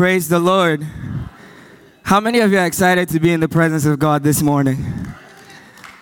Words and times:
Praise 0.00 0.28
the 0.30 0.38
Lord. 0.38 0.86
How 2.04 2.20
many 2.20 2.38
of 2.40 2.50
you 2.50 2.58
are 2.58 2.64
excited 2.64 3.10
to 3.10 3.20
be 3.20 3.34
in 3.34 3.40
the 3.40 3.50
presence 3.50 3.84
of 3.84 3.98
God 3.98 4.22
this 4.22 4.40
morning? 4.40 4.82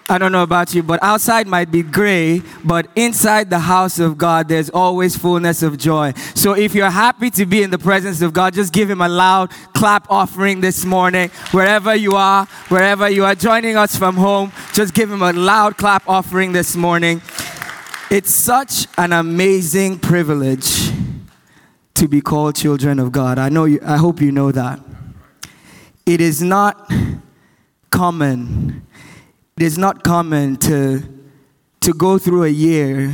I 0.08 0.18
don't 0.18 0.30
know 0.30 0.44
about 0.44 0.72
you, 0.72 0.84
but 0.84 1.02
outside 1.02 1.48
might 1.48 1.72
be 1.72 1.82
gray, 1.82 2.42
but 2.64 2.86
inside 2.94 3.50
the 3.50 3.58
house 3.58 3.98
of 3.98 4.16
God, 4.16 4.46
there's 4.46 4.70
always 4.70 5.16
fullness 5.16 5.64
of 5.64 5.78
joy. 5.78 6.12
So 6.36 6.52
if 6.52 6.76
you're 6.76 6.90
happy 6.90 7.28
to 7.30 7.44
be 7.44 7.60
in 7.60 7.70
the 7.70 7.78
presence 7.78 8.22
of 8.22 8.32
God, 8.32 8.54
just 8.54 8.72
give 8.72 8.88
Him 8.88 9.00
a 9.00 9.08
loud 9.08 9.50
clap 9.74 10.08
offering 10.08 10.60
this 10.60 10.84
morning. 10.84 11.30
Wherever 11.50 11.92
you 11.92 12.12
are, 12.14 12.46
wherever 12.68 13.10
you 13.10 13.24
are 13.24 13.34
joining 13.34 13.76
us 13.76 13.96
from 13.96 14.14
home, 14.14 14.52
just 14.74 14.94
give 14.94 15.10
Him 15.10 15.22
a 15.22 15.32
loud 15.32 15.76
clap 15.76 16.08
offering 16.08 16.52
this 16.52 16.76
morning. 16.76 17.20
It's 18.12 18.32
such 18.32 18.86
an 18.96 19.12
amazing 19.12 19.98
privilege 19.98 20.92
to 21.98 22.08
be 22.08 22.20
called 22.20 22.56
children 22.56 22.98
of 22.98 23.12
God. 23.12 23.38
I 23.38 23.48
know 23.48 23.64
you, 23.66 23.80
I 23.84 23.96
hope 23.96 24.20
you 24.20 24.32
know 24.32 24.50
that. 24.52 24.80
It 26.06 26.20
is 26.20 26.42
not 26.42 26.90
common 27.90 28.88
it 29.58 29.64
is 29.64 29.76
not 29.76 30.04
common 30.04 30.56
to, 30.58 31.02
to 31.80 31.92
go 31.92 32.16
through 32.16 32.44
a 32.44 32.48
year 32.48 33.10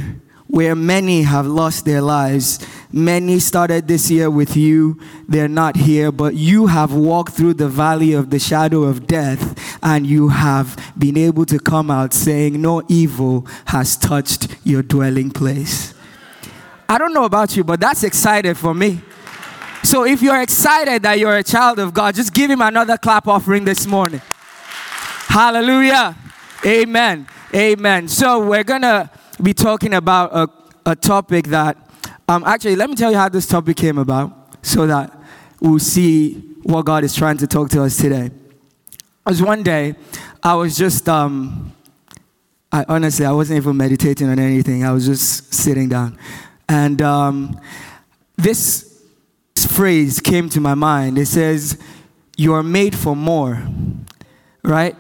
where 0.47 0.75
many 0.75 1.23
have 1.23 1.47
lost 1.47 1.87
their 1.87 2.03
lives. 2.03 2.59
Many 2.93 3.39
started 3.39 3.89
this 3.89 4.11
year 4.11 4.29
with 4.29 4.55
you, 4.55 5.01
they're 5.27 5.49
not 5.49 5.75
here, 5.75 6.13
but 6.13 6.35
you 6.35 6.67
have 6.67 6.93
walked 6.93 7.33
through 7.33 7.55
the 7.55 7.67
valley 7.67 8.13
of 8.13 8.29
the 8.29 8.39
shadow 8.39 8.83
of 8.83 9.07
death 9.07 9.59
and 9.83 10.07
you 10.07 10.29
have 10.29 10.79
been 10.99 11.17
able 11.17 11.47
to 11.47 11.59
come 11.59 11.91
out 11.91 12.13
saying, 12.13 12.61
No 12.61 12.83
evil 12.89 13.47
has 13.69 13.97
touched 13.97 14.55
your 14.65 14.83
dwelling 14.83 15.31
place. 15.31 15.95
I 16.89 16.99
don't 16.99 17.15
know 17.15 17.25
about 17.25 17.57
you, 17.57 17.65
but 17.65 17.81
that's 17.81 18.05
excited 18.05 18.57
for 18.57 18.75
me. 18.75 19.01
So 19.83 20.05
if 20.05 20.23
you're 20.23 20.41
excited 20.41 21.03
that 21.03 21.19
you're 21.19 21.37
a 21.37 21.43
child 21.43 21.79
of 21.79 21.93
God, 21.93 22.15
just 22.15 22.33
give 22.33 22.51
him 22.51 22.61
another 22.63 22.97
clap 22.97 23.29
offering 23.29 23.65
this 23.65 23.87
morning. 23.87 24.23
Hallelujah. 25.29 26.17
Amen. 26.65 27.27
Amen. 27.55 28.09
So 28.09 28.47
we're 28.47 28.65
going 28.65 28.83
to 28.83 29.11
be 29.43 29.53
talking 29.53 29.95
about 29.95 30.31
a, 30.33 30.91
a 30.91 30.97
topic 30.97 31.49
that, 31.49 31.77
um, 32.29 32.45
actually, 32.45 32.77
let 32.77 32.89
me 32.89 32.97
tell 32.97 33.11
you 33.11 33.19
how 33.19 33.29
this 33.29 33.47
topic 33.47 33.77
came 33.77 33.99
about 33.99 34.57
so 34.65 34.87
that 34.87 35.13
we'll 35.61 35.79
see 35.79 36.35
what 36.63 36.85
God 36.87 37.05
is 37.05 37.15
trying 37.15 37.37
to 37.39 37.47
talk 37.47 37.69
to 37.71 37.83
us 37.83 37.97
today. 37.97 38.27
It 38.27 38.33
was 39.27 39.43
one 39.43 39.63
day, 39.63 39.97
I 40.43 40.55
was 40.55 40.77
just, 40.77 41.09
um, 41.09 41.73
I 42.73 42.85
honestly, 42.89 43.27
I 43.27 43.33
wasn't 43.33 43.59
even 43.59 43.77
meditating 43.77 44.29
on 44.29 44.39
anything. 44.39 44.85
I 44.85 44.93
was 44.93 45.07
just 45.07 45.53
sitting 45.53 45.89
down. 45.89 46.19
And 46.69 47.01
um, 47.03 47.61
this 48.37 49.03
phrase 49.69 50.21
came 50.21 50.49
to 50.51 50.61
my 50.61 50.75
mind. 50.75 51.19
It 51.19 51.27
says, 51.27 51.79
You 52.37 52.55
are 52.55 52.63
made 52.63 52.95
for 52.97 53.15
more, 53.15 53.63
right? 54.63 54.97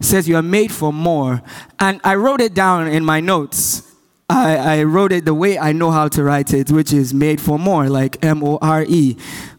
says 0.00 0.28
you 0.28 0.36
are 0.36 0.42
made 0.42 0.72
for 0.72 0.92
more. 0.92 1.42
And 1.78 2.00
I 2.04 2.14
wrote 2.14 2.40
it 2.40 2.54
down 2.54 2.88
in 2.88 3.04
my 3.04 3.20
notes. 3.20 3.82
I, 4.28 4.56
I 4.56 4.82
wrote 4.84 5.12
it 5.12 5.24
the 5.24 5.34
way 5.34 5.58
I 5.58 5.72
know 5.72 5.90
how 5.90 6.08
to 6.08 6.22
write 6.22 6.54
it, 6.54 6.70
which 6.70 6.92
is 6.92 7.12
made 7.12 7.40
for 7.40 7.58
more, 7.58 7.88
like 7.88 8.24
M 8.24 8.42
O 8.44 8.58
R 8.62 8.84
E. 8.88 9.16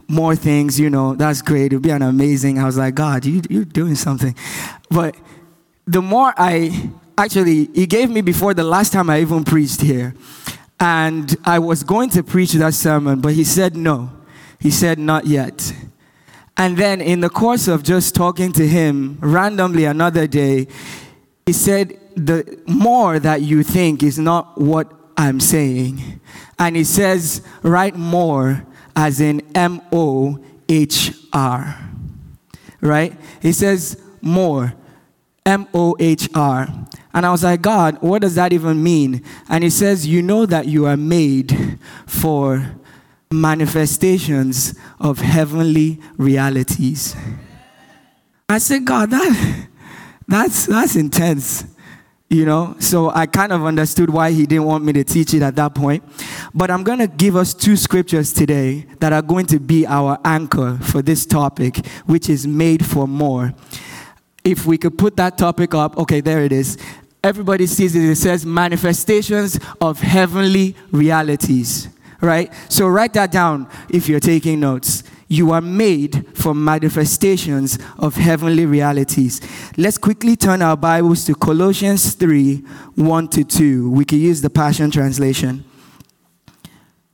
More 0.08 0.36
things, 0.36 0.80
you 0.80 0.90
know, 0.90 1.16
that's 1.16 1.42
great. 1.42 1.68
It'd 1.68 1.82
be 1.82 1.90
an 1.90 2.02
amazing. 2.02 2.60
I 2.60 2.66
was 2.66 2.78
like, 2.78 2.96
God, 2.96 3.26
you, 3.26 3.42
you're 3.50 3.64
doing 3.64 3.96
something. 3.96 4.36
But 4.90 5.16
the 5.88 6.02
more 6.02 6.34
I 6.36 6.90
actually, 7.18 7.70
He 7.74 7.86
gave 7.86 8.10
me 8.10 8.22
before 8.22 8.54
the 8.54 8.64
last 8.64 8.92
time 8.92 9.10
I 9.10 9.22
even 9.22 9.44
preached 9.46 9.82
here. 9.82 10.14
And 10.82 11.38
I 11.46 11.60
was 11.60 11.84
going 11.84 12.10
to 12.10 12.24
preach 12.24 12.52
that 12.54 12.74
sermon, 12.74 13.22
but 13.22 13.34
He 13.34 13.46
said 13.46 13.78
no. 13.78 14.10
He 14.62 14.70
said, 14.70 15.00
not 15.00 15.26
yet. 15.26 15.74
And 16.56 16.78
then, 16.78 17.02
in 17.02 17.22
the 17.22 17.30
course 17.30 17.68
of 17.68 17.82
just 17.82 18.14
talking 18.14 18.52
to 18.54 18.68
him 18.68 19.18
randomly 19.20 19.86
another 19.86 20.28
day, 20.28 20.68
he 21.48 21.54
said, 21.54 21.98
The 22.16 22.62
more 22.68 23.18
that 23.18 23.42
you 23.42 23.64
think 23.64 24.04
is 24.04 24.20
not 24.20 24.62
what 24.62 24.94
I'm 25.18 25.40
saying. 25.40 26.22
And 26.60 26.76
he 26.76 26.84
says, 26.84 27.42
Write 27.64 27.96
more 27.96 28.64
as 28.96 29.20
in 29.20 29.42
M 29.56 29.82
O 29.92 30.40
H 30.70 31.14
R. 31.34 31.90
Right? 32.82 33.20
He 33.42 33.54
says, 33.54 34.00
More. 34.22 34.74
M 35.46 35.68
O 35.74 35.96
H 36.00 36.30
R. 36.36 36.68
And 37.14 37.26
I 37.26 37.32
was 37.32 37.44
like, 37.44 37.62
God, 37.62 37.98
what 38.02 38.22
does 38.22 38.36
that 38.36 38.54
even 38.54 38.82
mean? 38.82 39.24
And 39.50 39.64
he 39.64 39.70
says, 39.70 40.08
You 40.08 40.22
know 40.22 40.46
that 40.46 40.68
you 40.68 40.86
are 40.86 40.98
made 40.98 41.80
for 42.06 42.76
manifestations 43.32 44.78
of 45.00 45.20
heavenly 45.20 46.00
realities. 46.18 47.16
I 48.48 48.58
said, 48.58 48.86
God, 48.86 49.12
that, 49.12 49.68
that's, 50.28 50.66
that's 50.66 50.96
intense. 50.96 51.66
You 52.30 52.46
know, 52.46 52.78
so 52.80 53.10
I 53.10 53.26
kind 53.26 53.52
of 53.52 53.66
understood 53.66 54.10
why 54.10 54.32
he 54.32 54.46
didn't 54.46 54.64
want 54.64 54.86
me 54.86 54.94
to 54.94 55.04
teach 55.04 55.34
it 55.34 55.42
at 55.42 55.58
that 55.58 55.76
point. 55.76 56.02
But 56.54 56.72
I'm 56.72 56.84
going 56.84 57.00
to 57.00 57.08
give 57.08 57.36
us 57.36 57.54
two 57.54 57.76
scriptures 57.76 58.32
today 58.32 58.86
that 59.00 59.12
are 59.12 59.22
going 59.22 59.48
to 59.48 59.60
be 59.60 59.86
our 59.86 60.18
anchor 60.24 60.78
for 60.82 61.02
this 61.02 61.26
topic, 61.26 61.86
which 62.06 62.30
is 62.30 62.48
made 62.48 62.86
for 62.86 63.06
more. 63.06 63.54
If 64.44 64.66
we 64.66 64.78
could 64.78 64.98
put 64.98 65.16
that 65.18 65.38
topic 65.38 65.74
up, 65.74 65.98
okay, 65.98 66.22
there 66.22 66.44
it 66.44 66.52
is. 66.52 66.78
Everybody 67.24 67.68
sees 67.68 67.96
it. 67.96 68.04
It 68.04 68.16
says 68.16 68.46
manifestations 68.46 69.60
of 69.80 70.00
heavenly 70.00 70.76
realities 70.92 71.90
right? 72.22 72.54
So 72.70 72.88
write 72.88 73.14
that 73.14 73.32
down 73.32 73.68
if 73.90 74.08
you're 74.08 74.20
taking 74.20 74.60
notes. 74.60 75.04
You 75.28 75.52
are 75.52 75.62
made 75.62 76.38
for 76.38 76.54
manifestations 76.54 77.80
of 77.98 78.16
heavenly 78.16 78.66
realities. 78.66 79.42
Let's 79.78 79.98
quickly 79.98 80.36
turn 80.36 80.62
our 80.62 80.78
Bibles 80.78 81.26
to 81.26 81.36
Colossians 81.36 82.14
3 82.14 82.58
1 82.96 83.28
to 83.30 83.44
2. 83.44 83.90
We 83.90 84.06
can 84.06 84.20
use 84.20 84.42
the 84.42 84.50
Passion 84.50 84.92
Translation. 84.92 85.64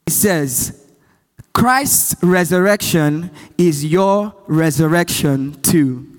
It 0.05 0.13
says, 0.13 0.83
Christ's 1.53 2.15
resurrection 2.23 3.31
is 3.57 3.85
your 3.85 4.33
resurrection 4.47 5.59
too. 5.61 6.16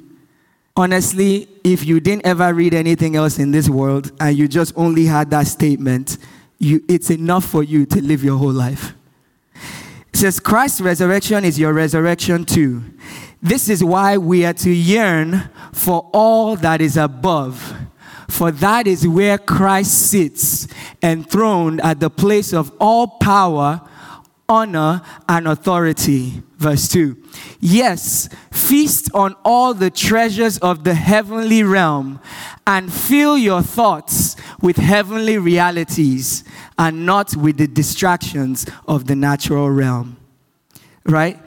Honestly, 0.78 1.48
if 1.64 1.84
you 1.84 1.98
didn't 1.98 2.24
ever 2.24 2.54
read 2.54 2.72
anything 2.72 3.16
else 3.16 3.40
in 3.40 3.50
this 3.50 3.68
world 3.68 4.12
and 4.20 4.38
you 4.38 4.46
just 4.46 4.72
only 4.76 5.06
had 5.06 5.28
that 5.30 5.48
statement, 5.48 6.18
you, 6.60 6.84
it's 6.88 7.10
enough 7.10 7.44
for 7.44 7.64
you 7.64 7.84
to 7.84 8.00
live 8.00 8.22
your 8.22 8.38
whole 8.38 8.52
life. 8.52 8.94
It 9.54 10.16
says, 10.16 10.38
Christ's 10.38 10.80
resurrection 10.80 11.44
is 11.44 11.58
your 11.58 11.72
resurrection 11.72 12.44
too. 12.44 12.84
This 13.42 13.68
is 13.68 13.82
why 13.82 14.18
we 14.18 14.44
are 14.44 14.52
to 14.52 14.70
yearn 14.70 15.50
for 15.72 16.08
all 16.12 16.54
that 16.54 16.80
is 16.80 16.96
above. 16.96 17.74
For 18.28 18.52
that 18.52 18.86
is 18.86 19.04
where 19.04 19.36
Christ 19.36 20.10
sits, 20.10 20.68
enthroned 21.02 21.80
at 21.80 21.98
the 21.98 22.08
place 22.08 22.52
of 22.52 22.70
all 22.78 23.08
power, 23.08 23.80
honor, 24.48 25.02
and 25.28 25.48
authority. 25.48 26.40
Verse 26.58 26.88
2. 26.88 27.16
Yes, 27.60 28.28
feast 28.50 29.10
on 29.14 29.36
all 29.44 29.74
the 29.74 29.90
treasures 29.90 30.58
of 30.58 30.82
the 30.82 30.94
heavenly 30.94 31.62
realm 31.62 32.20
and 32.66 32.92
fill 32.92 33.38
your 33.38 33.62
thoughts 33.62 34.34
with 34.60 34.76
heavenly 34.76 35.38
realities 35.38 36.42
and 36.76 37.06
not 37.06 37.36
with 37.36 37.58
the 37.58 37.68
distractions 37.68 38.66
of 38.88 39.06
the 39.06 39.14
natural 39.14 39.70
realm. 39.70 40.16
Right? 41.06 41.38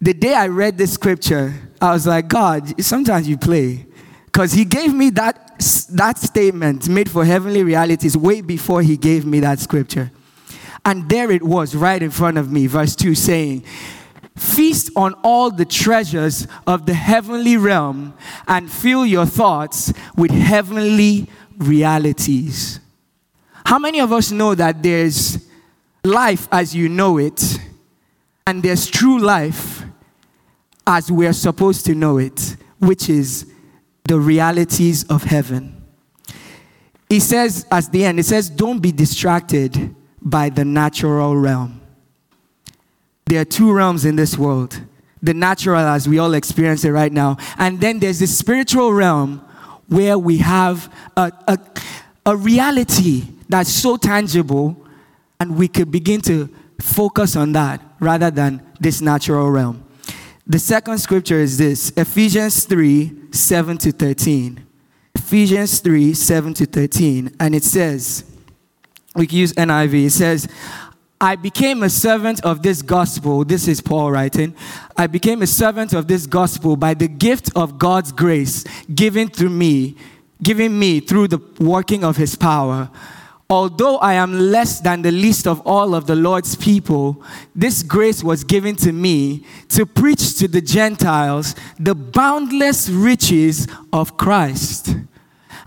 The 0.00 0.14
day 0.14 0.32
I 0.32 0.46
read 0.46 0.78
this 0.78 0.94
scripture, 0.94 1.54
I 1.80 1.92
was 1.92 2.06
like, 2.06 2.28
God, 2.28 2.82
sometimes 2.82 3.28
you 3.28 3.36
play. 3.36 3.86
Because 4.24 4.52
he 4.52 4.64
gave 4.64 4.94
me 4.94 5.10
that, 5.10 5.58
that 5.90 6.16
statement 6.18 6.88
made 6.88 7.10
for 7.10 7.24
heavenly 7.24 7.62
realities 7.64 8.16
way 8.16 8.40
before 8.40 8.80
he 8.80 8.96
gave 8.96 9.26
me 9.26 9.40
that 9.40 9.58
scripture. 9.58 10.10
And 10.84 11.08
there 11.10 11.30
it 11.30 11.42
was 11.42 11.74
right 11.74 12.02
in 12.02 12.10
front 12.10 12.38
of 12.38 12.50
me, 12.50 12.66
verse 12.66 12.96
2 12.96 13.14
saying, 13.14 13.64
Feast 14.38 14.90
on 14.96 15.14
all 15.24 15.50
the 15.50 15.64
treasures 15.64 16.46
of 16.66 16.86
the 16.86 16.94
heavenly 16.94 17.56
realm 17.56 18.14
and 18.46 18.70
fill 18.70 19.04
your 19.04 19.26
thoughts 19.26 19.92
with 20.16 20.30
heavenly 20.30 21.26
realities. 21.58 22.80
How 23.64 23.78
many 23.78 24.00
of 24.00 24.12
us 24.12 24.30
know 24.30 24.54
that 24.54 24.82
there's 24.82 25.46
life 26.04 26.48
as 26.50 26.74
you 26.74 26.88
know 26.88 27.18
it, 27.18 27.58
and 28.46 28.62
there's 28.62 28.86
true 28.86 29.18
life 29.18 29.82
as 30.86 31.12
we're 31.12 31.34
supposed 31.34 31.84
to 31.86 31.94
know 31.94 32.18
it, 32.18 32.56
which 32.78 33.10
is 33.10 33.52
the 34.04 34.18
realities 34.18 35.04
of 35.04 35.24
heaven? 35.24 35.74
He 37.08 37.20
says, 37.20 37.66
at 37.70 37.90
the 37.90 38.04
end, 38.04 38.20
it 38.20 38.24
says, 38.24 38.50
Don't 38.50 38.80
be 38.80 38.92
distracted 38.92 39.94
by 40.20 40.50
the 40.50 40.64
natural 40.64 41.36
realm. 41.36 41.80
There 43.28 43.42
are 43.42 43.44
two 43.44 43.72
realms 43.72 44.04
in 44.06 44.16
this 44.16 44.38
world 44.38 44.80
the 45.22 45.34
natural, 45.34 45.80
as 45.80 46.08
we 46.08 46.18
all 46.18 46.34
experience 46.34 46.84
it 46.84 46.90
right 46.90 47.12
now, 47.12 47.36
and 47.58 47.80
then 47.80 47.98
there's 47.98 48.20
the 48.20 48.26
spiritual 48.26 48.92
realm 48.92 49.38
where 49.88 50.16
we 50.16 50.38
have 50.38 50.92
a, 51.16 51.32
a, 51.48 51.58
a 52.24 52.36
reality 52.36 53.24
that's 53.48 53.72
so 53.72 53.96
tangible, 53.96 54.86
and 55.40 55.56
we 55.56 55.66
could 55.66 55.90
begin 55.90 56.20
to 56.20 56.48
focus 56.80 57.34
on 57.36 57.52
that 57.52 57.82
rather 57.98 58.30
than 58.30 58.62
this 58.80 59.00
natural 59.00 59.50
realm. 59.50 59.84
The 60.46 60.58
second 60.58 60.98
scripture 60.98 61.40
is 61.40 61.58
this 61.58 61.90
Ephesians 61.96 62.64
3 62.64 63.32
7 63.32 63.78
to 63.78 63.92
13. 63.92 64.64
Ephesians 65.14 65.80
3 65.80 66.14
7 66.14 66.54
to 66.54 66.64
13. 66.64 67.36
And 67.38 67.54
it 67.54 67.64
says, 67.64 68.24
we 69.14 69.26
can 69.26 69.38
use 69.38 69.52
NIV. 69.54 70.06
It 70.06 70.10
says, 70.10 70.48
I 71.20 71.34
became 71.34 71.82
a 71.82 71.90
servant 71.90 72.44
of 72.44 72.62
this 72.62 72.80
gospel. 72.80 73.44
This 73.44 73.66
is 73.66 73.80
Paul 73.80 74.12
writing. 74.12 74.54
I 74.96 75.08
became 75.08 75.42
a 75.42 75.48
servant 75.48 75.92
of 75.92 76.06
this 76.06 76.26
gospel 76.26 76.76
by 76.76 76.94
the 76.94 77.08
gift 77.08 77.50
of 77.56 77.76
God's 77.76 78.12
grace 78.12 78.62
given 78.94 79.28
through 79.28 79.50
me, 79.50 79.96
given 80.40 80.78
me 80.78 81.00
through 81.00 81.28
the 81.28 81.40
working 81.58 82.04
of 82.04 82.16
his 82.16 82.36
power. 82.36 82.88
Although 83.50 83.96
I 83.98 84.12
am 84.14 84.50
less 84.50 84.78
than 84.78 85.02
the 85.02 85.10
least 85.10 85.48
of 85.48 85.60
all 85.66 85.94
of 85.94 86.06
the 86.06 86.14
Lord's 86.14 86.54
people, 86.54 87.20
this 87.52 87.82
grace 87.82 88.22
was 88.22 88.44
given 88.44 88.76
to 88.76 88.92
me 88.92 89.44
to 89.70 89.86
preach 89.86 90.36
to 90.38 90.46
the 90.46 90.60
Gentiles 90.60 91.56
the 91.80 91.94
boundless 91.96 92.88
riches 92.88 93.66
of 93.92 94.16
Christ 94.16 94.94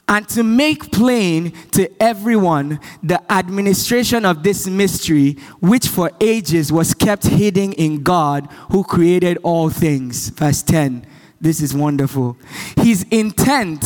and 0.07 0.27
to 0.29 0.43
make 0.43 0.91
plain 0.91 1.51
to 1.71 1.89
everyone 2.01 2.79
the 3.01 3.19
administration 3.31 4.25
of 4.25 4.43
this 4.43 4.67
mystery, 4.67 5.37
which 5.59 5.87
for 5.87 6.11
ages 6.19 6.71
was 6.71 6.93
kept 6.93 7.27
hidden 7.27 7.71
in 7.73 8.03
God 8.03 8.47
who 8.71 8.83
created 8.83 9.37
all 9.43 9.69
things. 9.69 10.29
Verse 10.29 10.61
10. 10.63 11.05
This 11.39 11.61
is 11.61 11.73
wonderful. 11.73 12.37
His 12.77 13.03
intent 13.09 13.83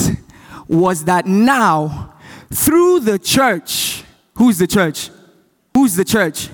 was 0.68 1.06
that 1.06 1.26
now, 1.26 2.14
through 2.52 3.02
the 3.02 3.20
church, 3.20 4.04
who's 4.36 4.58
the 4.58 4.68
church? 4.68 5.10
Who's 5.74 5.96
the 5.96 6.06
church? 6.06 6.50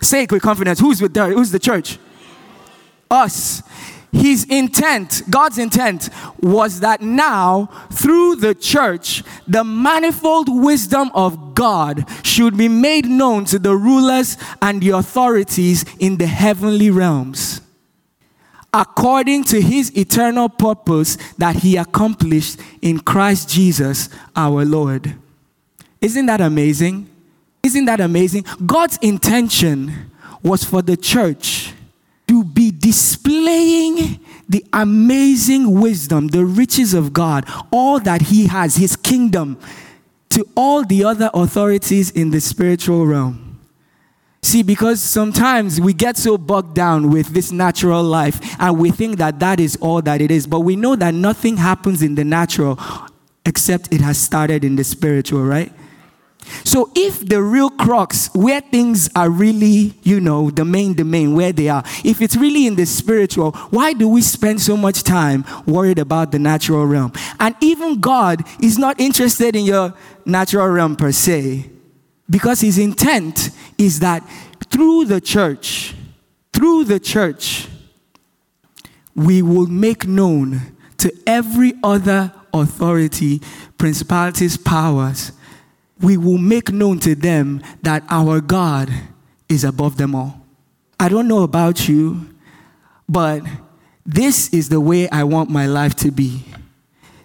Say 0.00 0.22
it 0.22 0.32
with 0.32 0.42
confidence. 0.42 0.80
Who's 0.80 1.02
with 1.02 1.12
there? 1.12 1.32
Who's 1.32 1.50
the 1.50 1.58
church? 1.58 1.98
Us 3.10 3.62
his 4.12 4.44
intent, 4.44 5.22
God's 5.30 5.58
intent, 5.58 6.08
was 6.40 6.80
that 6.80 7.00
now, 7.00 7.66
through 7.92 8.36
the 8.36 8.54
church, 8.54 9.22
the 9.46 9.62
manifold 9.62 10.48
wisdom 10.48 11.10
of 11.14 11.54
God 11.54 12.04
should 12.24 12.56
be 12.56 12.68
made 12.68 13.06
known 13.06 13.44
to 13.46 13.58
the 13.58 13.76
rulers 13.76 14.36
and 14.60 14.82
the 14.82 14.90
authorities 14.90 15.84
in 15.98 16.16
the 16.16 16.26
heavenly 16.26 16.90
realms, 16.90 17.60
according 18.74 19.44
to 19.44 19.60
his 19.60 19.96
eternal 19.96 20.48
purpose 20.48 21.16
that 21.38 21.56
he 21.56 21.76
accomplished 21.76 22.58
in 22.82 23.00
Christ 23.00 23.48
Jesus 23.48 24.08
our 24.34 24.64
Lord. 24.64 25.14
Isn't 26.00 26.26
that 26.26 26.40
amazing? 26.40 27.08
Isn't 27.62 27.84
that 27.84 28.00
amazing? 28.00 28.44
God's 28.64 28.96
intention 29.02 30.10
was 30.42 30.64
for 30.64 30.82
the 30.82 30.96
church 30.96 31.74
to 32.26 32.44
be 32.44 32.69
displaying 32.80 34.18
the 34.48 34.64
amazing 34.72 35.80
wisdom, 35.80 36.28
the 36.28 36.44
riches 36.44 36.94
of 36.94 37.12
God, 37.12 37.44
all 37.70 38.00
that 38.00 38.22
He 38.22 38.46
has, 38.46 38.76
His 38.76 38.96
kingdom, 38.96 39.58
to 40.30 40.46
all 40.56 40.84
the 40.84 41.04
other 41.04 41.30
authorities 41.34 42.10
in 42.10 42.30
the 42.30 42.40
spiritual 42.40 43.06
realm. 43.06 43.60
See, 44.42 44.62
because 44.62 45.02
sometimes 45.02 45.80
we 45.80 45.92
get 45.92 46.16
so 46.16 46.38
bogged 46.38 46.74
down 46.74 47.10
with 47.10 47.28
this 47.28 47.52
natural 47.52 48.02
life 48.02 48.40
and 48.58 48.78
we 48.78 48.90
think 48.90 49.18
that 49.18 49.38
that 49.40 49.60
is 49.60 49.76
all 49.76 50.00
that 50.02 50.22
it 50.22 50.30
is, 50.30 50.46
but 50.46 50.60
we 50.60 50.76
know 50.76 50.96
that 50.96 51.12
nothing 51.12 51.58
happens 51.58 52.02
in 52.02 52.14
the 52.14 52.24
natural 52.24 52.78
except 53.44 53.92
it 53.92 54.00
has 54.00 54.18
started 54.18 54.64
in 54.64 54.76
the 54.76 54.84
spiritual, 54.84 55.44
right? 55.44 55.72
So 56.64 56.90
if 56.94 57.26
the 57.26 57.42
real 57.42 57.70
crux, 57.70 58.28
where 58.34 58.60
things 58.60 59.08
are 59.14 59.30
really, 59.30 59.94
you 60.02 60.20
know, 60.20 60.50
the 60.50 60.64
main 60.64 60.94
domain, 60.94 61.34
where 61.34 61.52
they 61.52 61.68
are, 61.68 61.82
if 62.04 62.20
it's 62.20 62.36
really 62.36 62.66
in 62.66 62.76
the 62.76 62.86
spiritual, 62.86 63.52
why 63.70 63.92
do 63.92 64.08
we 64.08 64.22
spend 64.22 64.60
so 64.60 64.76
much 64.76 65.02
time 65.02 65.44
worried 65.66 65.98
about 65.98 66.32
the 66.32 66.38
natural 66.38 66.86
realm? 66.86 67.12
And 67.38 67.54
even 67.60 68.00
God 68.00 68.44
is 68.60 68.78
not 68.78 69.00
interested 69.00 69.54
in 69.54 69.64
your 69.64 69.94
natural 70.24 70.68
realm 70.68 70.96
per 70.96 71.12
se, 71.12 71.70
because 72.28 72.60
his 72.60 72.78
intent 72.78 73.50
is 73.78 74.00
that 74.00 74.22
through 74.70 75.06
the 75.06 75.20
church, 75.20 75.94
through 76.52 76.84
the 76.84 77.00
church, 77.00 77.68
we 79.14 79.42
will 79.42 79.66
make 79.66 80.06
known 80.06 80.60
to 80.98 81.12
every 81.26 81.74
other 81.82 82.32
authority, 82.52 83.40
principalities, 83.78 84.56
powers, 84.56 85.32
we 86.00 86.16
will 86.16 86.38
make 86.38 86.70
known 86.70 86.98
to 87.00 87.14
them 87.14 87.62
that 87.82 88.02
our 88.08 88.40
God 88.40 88.90
is 89.48 89.64
above 89.64 89.96
them 89.96 90.14
all. 90.14 90.40
I 90.98 91.08
don't 91.08 91.28
know 91.28 91.42
about 91.42 91.88
you, 91.88 92.28
but 93.08 93.42
this 94.06 94.48
is 94.52 94.68
the 94.68 94.80
way 94.80 95.08
I 95.10 95.24
want 95.24 95.50
my 95.50 95.66
life 95.66 95.94
to 95.96 96.10
be. 96.10 96.44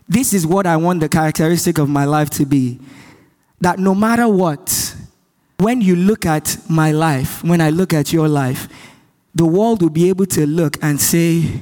This 0.07 0.33
is 0.33 0.45
what 0.45 0.67
I 0.67 0.77
want 0.77 0.99
the 0.99 1.09
characteristic 1.09 1.77
of 1.77 1.89
my 1.89 2.05
life 2.05 2.29
to 2.31 2.45
be. 2.45 2.79
That 3.61 3.79
no 3.79 3.95
matter 3.95 4.27
what, 4.27 4.95
when 5.57 5.81
you 5.81 5.95
look 5.95 6.25
at 6.25 6.57
my 6.69 6.91
life, 6.91 7.43
when 7.43 7.61
I 7.61 7.69
look 7.69 7.93
at 7.93 8.11
your 8.11 8.27
life, 8.27 8.67
the 9.33 9.45
world 9.45 9.81
will 9.81 9.89
be 9.89 10.09
able 10.09 10.25
to 10.27 10.45
look 10.45 10.77
and 10.81 10.99
say, 10.99 11.61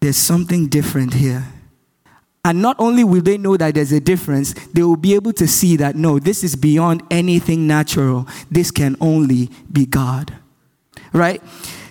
there's 0.00 0.16
something 0.16 0.68
different 0.68 1.14
here. 1.14 1.44
And 2.46 2.62
not 2.62 2.76
only 2.78 3.02
will 3.02 3.22
they 3.22 3.38
know 3.38 3.56
that 3.56 3.74
there's 3.74 3.90
a 3.90 3.98
difference, 3.98 4.54
they 4.68 4.84
will 4.84 4.96
be 4.96 5.16
able 5.16 5.32
to 5.32 5.48
see 5.48 5.74
that 5.78 5.96
no, 5.96 6.20
this 6.20 6.44
is 6.44 6.54
beyond 6.54 7.02
anything 7.10 7.66
natural. 7.66 8.28
This 8.48 8.70
can 8.70 8.96
only 9.00 9.50
be 9.72 9.84
God. 9.84 10.32
Right? 11.12 11.42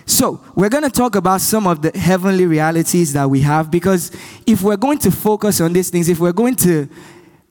So, 0.06 0.40
we're 0.54 0.70
going 0.70 0.84
to 0.84 0.90
talk 0.90 1.14
about 1.14 1.42
some 1.42 1.66
of 1.66 1.82
the 1.82 1.90
heavenly 1.98 2.46
realities 2.46 3.12
that 3.12 3.28
we 3.28 3.42
have 3.42 3.70
because 3.70 4.16
if 4.46 4.62
we're 4.62 4.78
going 4.78 4.96
to 5.00 5.10
focus 5.10 5.60
on 5.60 5.74
these 5.74 5.90
things, 5.90 6.08
if 6.08 6.20
we're 6.20 6.32
going 6.32 6.54
to 6.56 6.88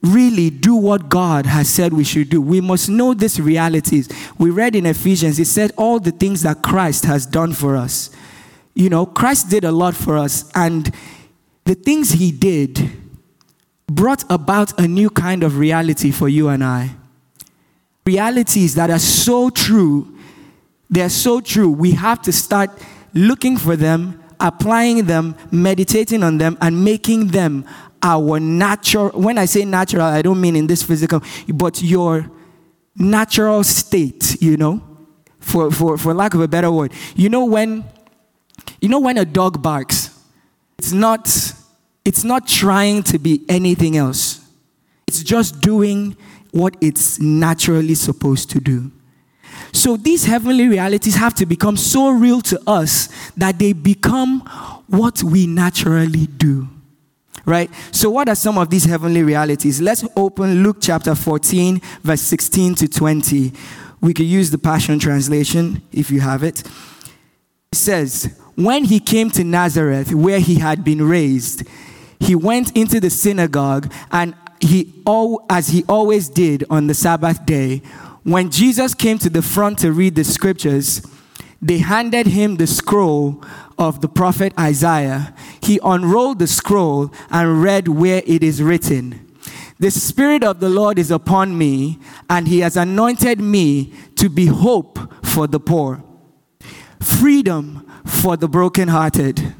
really 0.02 0.50
do 0.50 0.74
what 0.74 1.08
God 1.08 1.46
has 1.46 1.68
said 1.68 1.92
we 1.92 2.02
should 2.02 2.28
do, 2.28 2.42
we 2.42 2.60
must 2.60 2.88
know 2.88 3.14
these 3.14 3.40
realities. 3.40 4.08
We 4.36 4.50
read 4.50 4.74
in 4.74 4.84
Ephesians, 4.84 5.38
it 5.38 5.44
said 5.44 5.70
all 5.76 6.00
the 6.00 6.10
things 6.10 6.42
that 6.42 6.60
Christ 6.60 7.04
has 7.04 7.24
done 7.24 7.52
for 7.52 7.76
us. 7.76 8.10
You 8.74 8.90
know, 8.90 9.06
Christ 9.06 9.48
did 9.48 9.62
a 9.62 9.70
lot 9.70 9.94
for 9.94 10.18
us, 10.18 10.50
and 10.56 10.92
the 11.66 11.74
things 11.74 12.12
he 12.12 12.32
did 12.32 12.90
brought 13.88 14.24
about 14.30 14.80
a 14.80 14.86
new 14.86 15.10
kind 15.10 15.42
of 15.42 15.58
reality 15.58 16.10
for 16.10 16.28
you 16.28 16.48
and 16.48 16.64
I. 16.64 16.90
Realities 18.06 18.76
that 18.76 18.88
are 18.88 19.00
so 19.00 19.50
true, 19.50 20.16
they're 20.88 21.08
so 21.08 21.40
true, 21.40 21.68
we 21.68 21.92
have 21.92 22.22
to 22.22 22.32
start 22.32 22.70
looking 23.12 23.56
for 23.56 23.74
them, 23.74 24.22
applying 24.38 25.06
them, 25.06 25.34
meditating 25.50 26.22
on 26.22 26.38
them, 26.38 26.56
and 26.60 26.84
making 26.84 27.28
them 27.28 27.64
our 28.00 28.38
natural. 28.38 29.10
When 29.10 29.36
I 29.36 29.46
say 29.46 29.64
natural, 29.64 30.04
I 30.06 30.22
don't 30.22 30.40
mean 30.40 30.54
in 30.54 30.68
this 30.68 30.84
physical, 30.84 31.20
but 31.48 31.82
your 31.82 32.30
natural 32.94 33.64
state, 33.64 34.40
you 34.40 34.56
know, 34.56 34.82
for, 35.40 35.72
for, 35.72 35.98
for 35.98 36.14
lack 36.14 36.34
of 36.34 36.40
a 36.40 36.48
better 36.48 36.70
word. 36.70 36.92
You 37.16 37.28
know 37.28 37.44
when 37.44 37.84
you 38.80 38.88
know 38.88 39.00
when 39.00 39.16
a 39.16 39.24
dog 39.24 39.62
barks, 39.62 40.05
it's 40.78 40.92
not 40.92 41.26
it's 42.04 42.22
not 42.22 42.46
trying 42.46 43.02
to 43.02 43.18
be 43.18 43.44
anything 43.48 43.96
else. 43.96 44.40
It's 45.08 45.22
just 45.22 45.60
doing 45.60 46.16
what 46.52 46.76
it's 46.80 47.20
naturally 47.20 47.94
supposed 47.94 48.50
to 48.50 48.60
do. 48.60 48.92
So 49.72 49.96
these 49.96 50.24
heavenly 50.24 50.68
realities 50.68 51.16
have 51.16 51.34
to 51.34 51.46
become 51.46 51.76
so 51.76 52.10
real 52.10 52.40
to 52.42 52.60
us 52.66 53.08
that 53.36 53.58
they 53.58 53.72
become 53.72 54.40
what 54.86 55.22
we 55.22 55.46
naturally 55.46 56.26
do. 56.26 56.68
Right? 57.44 57.70
So, 57.92 58.10
what 58.10 58.28
are 58.28 58.34
some 58.34 58.58
of 58.58 58.70
these 58.70 58.84
heavenly 58.84 59.22
realities? 59.22 59.80
Let's 59.80 60.04
open 60.16 60.64
Luke 60.64 60.78
chapter 60.80 61.14
14, 61.14 61.80
verse 62.02 62.22
16 62.22 62.74
to 62.76 62.88
20. 62.88 63.52
We 64.00 64.14
could 64.14 64.26
use 64.26 64.50
the 64.50 64.58
Passion 64.58 64.98
Translation 64.98 65.82
if 65.92 66.10
you 66.10 66.18
have 66.20 66.42
it. 66.42 66.60
It 66.60 67.76
says, 67.76 68.40
When 68.56 68.84
he 68.84 69.00
came 69.00 69.30
to 69.30 69.44
Nazareth, 69.44 70.12
where 70.14 70.40
he 70.40 70.56
had 70.56 70.82
been 70.82 71.06
raised, 71.06 71.62
he 72.18 72.34
went 72.34 72.76
into 72.76 72.98
the 73.00 73.10
synagogue 73.10 73.92
and 74.10 74.34
he 74.60 74.92
as 75.48 75.68
he 75.68 75.84
always 75.88 76.28
did 76.28 76.64
on 76.68 76.86
the 76.86 76.94
Sabbath 76.94 77.46
day, 77.46 77.82
when 78.24 78.50
Jesus 78.50 78.94
came 78.94 79.18
to 79.18 79.30
the 79.30 79.42
front 79.42 79.78
to 79.80 79.92
read 79.92 80.16
the 80.16 80.24
scriptures, 80.24 81.06
they 81.62 81.78
handed 81.78 82.26
him 82.26 82.56
the 82.56 82.66
scroll 82.66 83.42
of 83.78 84.00
the 84.00 84.08
prophet 84.08 84.52
Isaiah. 84.58 85.34
He 85.62 85.78
unrolled 85.84 86.38
the 86.38 86.46
scroll 86.46 87.12
and 87.30 87.62
read 87.62 87.88
where 87.88 88.22
it 88.26 88.42
is 88.42 88.62
written. 88.62 89.26
The 89.78 89.90
Spirit 89.90 90.42
of 90.42 90.60
the 90.60 90.70
Lord 90.70 90.98
is 90.98 91.10
upon 91.10 91.58
me, 91.58 91.98
and 92.30 92.48
He 92.48 92.60
has 92.60 92.78
anointed 92.78 93.40
me 93.40 93.92
to 94.16 94.30
be 94.30 94.46
hope 94.46 94.98
for 95.22 95.46
the 95.46 95.60
poor, 95.60 96.02
freedom 97.00 97.85
for 98.06 98.36
the 98.36 98.48
brokenhearted 98.48 99.54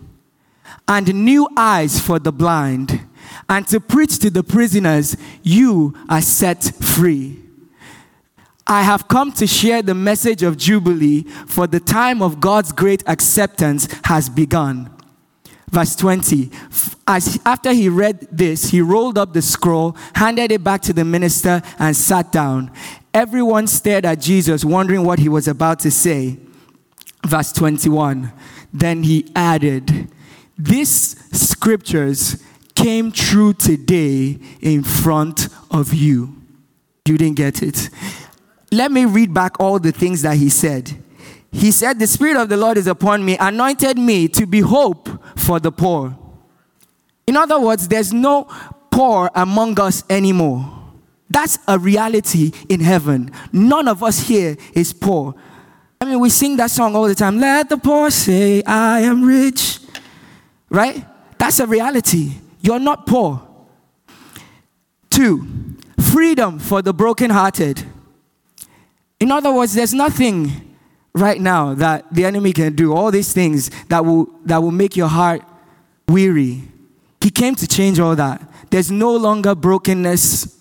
and 0.88 1.12
new 1.14 1.48
eyes 1.56 2.00
for 2.00 2.18
the 2.18 2.32
blind, 2.32 3.00
and 3.48 3.66
to 3.68 3.80
preach 3.80 4.18
to 4.20 4.30
the 4.30 4.42
prisoners, 4.42 5.16
you 5.42 5.94
are 6.08 6.22
set 6.22 6.62
free. 6.62 7.42
I 8.66 8.82
have 8.82 9.08
come 9.08 9.32
to 9.32 9.46
share 9.46 9.82
the 9.82 9.94
message 9.94 10.42
of 10.42 10.56
Jubilee, 10.56 11.22
for 11.22 11.66
the 11.66 11.80
time 11.80 12.22
of 12.22 12.40
God's 12.40 12.72
great 12.72 13.02
acceptance 13.08 13.88
has 14.04 14.28
begun. 14.28 14.90
Verse 15.70 15.96
20. 15.96 16.50
As, 17.06 17.40
after 17.44 17.72
he 17.72 17.88
read 17.88 18.28
this, 18.30 18.70
he 18.70 18.80
rolled 18.80 19.18
up 19.18 19.32
the 19.32 19.42
scroll, 19.42 19.96
handed 20.14 20.52
it 20.52 20.64
back 20.64 20.82
to 20.82 20.92
the 20.92 21.04
minister, 21.04 21.62
and 21.78 21.96
sat 21.96 22.32
down. 22.32 22.70
Everyone 23.12 23.66
stared 23.66 24.04
at 24.04 24.20
Jesus, 24.20 24.64
wondering 24.64 25.04
what 25.04 25.18
he 25.18 25.28
was 25.28 25.48
about 25.48 25.80
to 25.80 25.90
say. 25.90 26.38
Verse 27.26 27.52
21. 27.52 28.32
Then 28.72 29.02
he 29.02 29.30
added, 29.34 30.08
These 30.58 31.16
scriptures 31.36 32.42
came 32.74 33.10
true 33.10 33.52
today 33.52 34.38
in 34.60 34.82
front 34.82 35.48
of 35.70 35.92
you. 35.92 36.36
You 37.06 37.18
didn't 37.18 37.36
get 37.36 37.62
it. 37.62 37.90
Let 38.70 38.90
me 38.92 39.04
read 39.04 39.32
back 39.32 39.58
all 39.60 39.78
the 39.78 39.92
things 39.92 40.22
that 40.22 40.36
he 40.36 40.48
said. 40.48 40.92
He 41.52 41.70
said, 41.70 41.98
The 41.98 42.06
Spirit 42.06 42.36
of 42.36 42.48
the 42.48 42.56
Lord 42.56 42.76
is 42.76 42.86
upon 42.86 43.24
me, 43.24 43.36
anointed 43.38 43.96
me 43.96 44.28
to 44.28 44.46
be 44.46 44.60
hope 44.60 45.08
for 45.38 45.58
the 45.58 45.72
poor. 45.72 46.16
In 47.26 47.36
other 47.36 47.58
words, 47.58 47.88
there's 47.88 48.12
no 48.12 48.44
poor 48.90 49.30
among 49.34 49.80
us 49.80 50.04
anymore. 50.10 50.72
That's 51.30 51.58
a 51.66 51.78
reality 51.78 52.52
in 52.68 52.80
heaven. 52.80 53.32
None 53.52 53.88
of 53.88 54.02
us 54.02 54.28
here 54.28 54.56
is 54.74 54.92
poor. 54.92 55.34
I 56.00 56.04
mean, 56.04 56.20
we 56.20 56.30
sing 56.30 56.56
that 56.56 56.70
song 56.70 56.94
all 56.94 57.08
the 57.08 57.14
time. 57.14 57.38
Let 57.38 57.68
the 57.68 57.78
poor 57.78 58.10
say, 58.10 58.62
I 58.64 59.00
am 59.00 59.24
rich. 59.24 59.80
Right? 60.68 61.04
That's 61.38 61.60
a 61.60 61.66
reality. 61.66 62.32
You're 62.60 62.78
not 62.78 63.06
poor. 63.06 63.46
Two, 65.10 65.46
freedom 65.98 66.58
for 66.58 66.82
the 66.82 66.92
brokenhearted. 66.92 67.84
In 69.18 69.32
other 69.32 69.52
words, 69.52 69.72
there's 69.74 69.94
nothing 69.94 70.76
right 71.14 71.40
now 71.40 71.72
that 71.74 72.12
the 72.12 72.24
enemy 72.24 72.52
can 72.52 72.74
do. 72.74 72.92
All 72.92 73.10
these 73.10 73.32
things 73.32 73.70
that 73.88 74.04
will, 74.04 74.28
that 74.44 74.58
will 74.58 74.70
make 74.70 74.96
your 74.96 75.08
heart 75.08 75.42
weary. 76.08 76.62
He 77.20 77.30
came 77.30 77.54
to 77.54 77.66
change 77.66 77.98
all 77.98 78.14
that. 78.16 78.46
There's 78.70 78.90
no 78.90 79.16
longer 79.16 79.54
brokenness. 79.54 80.60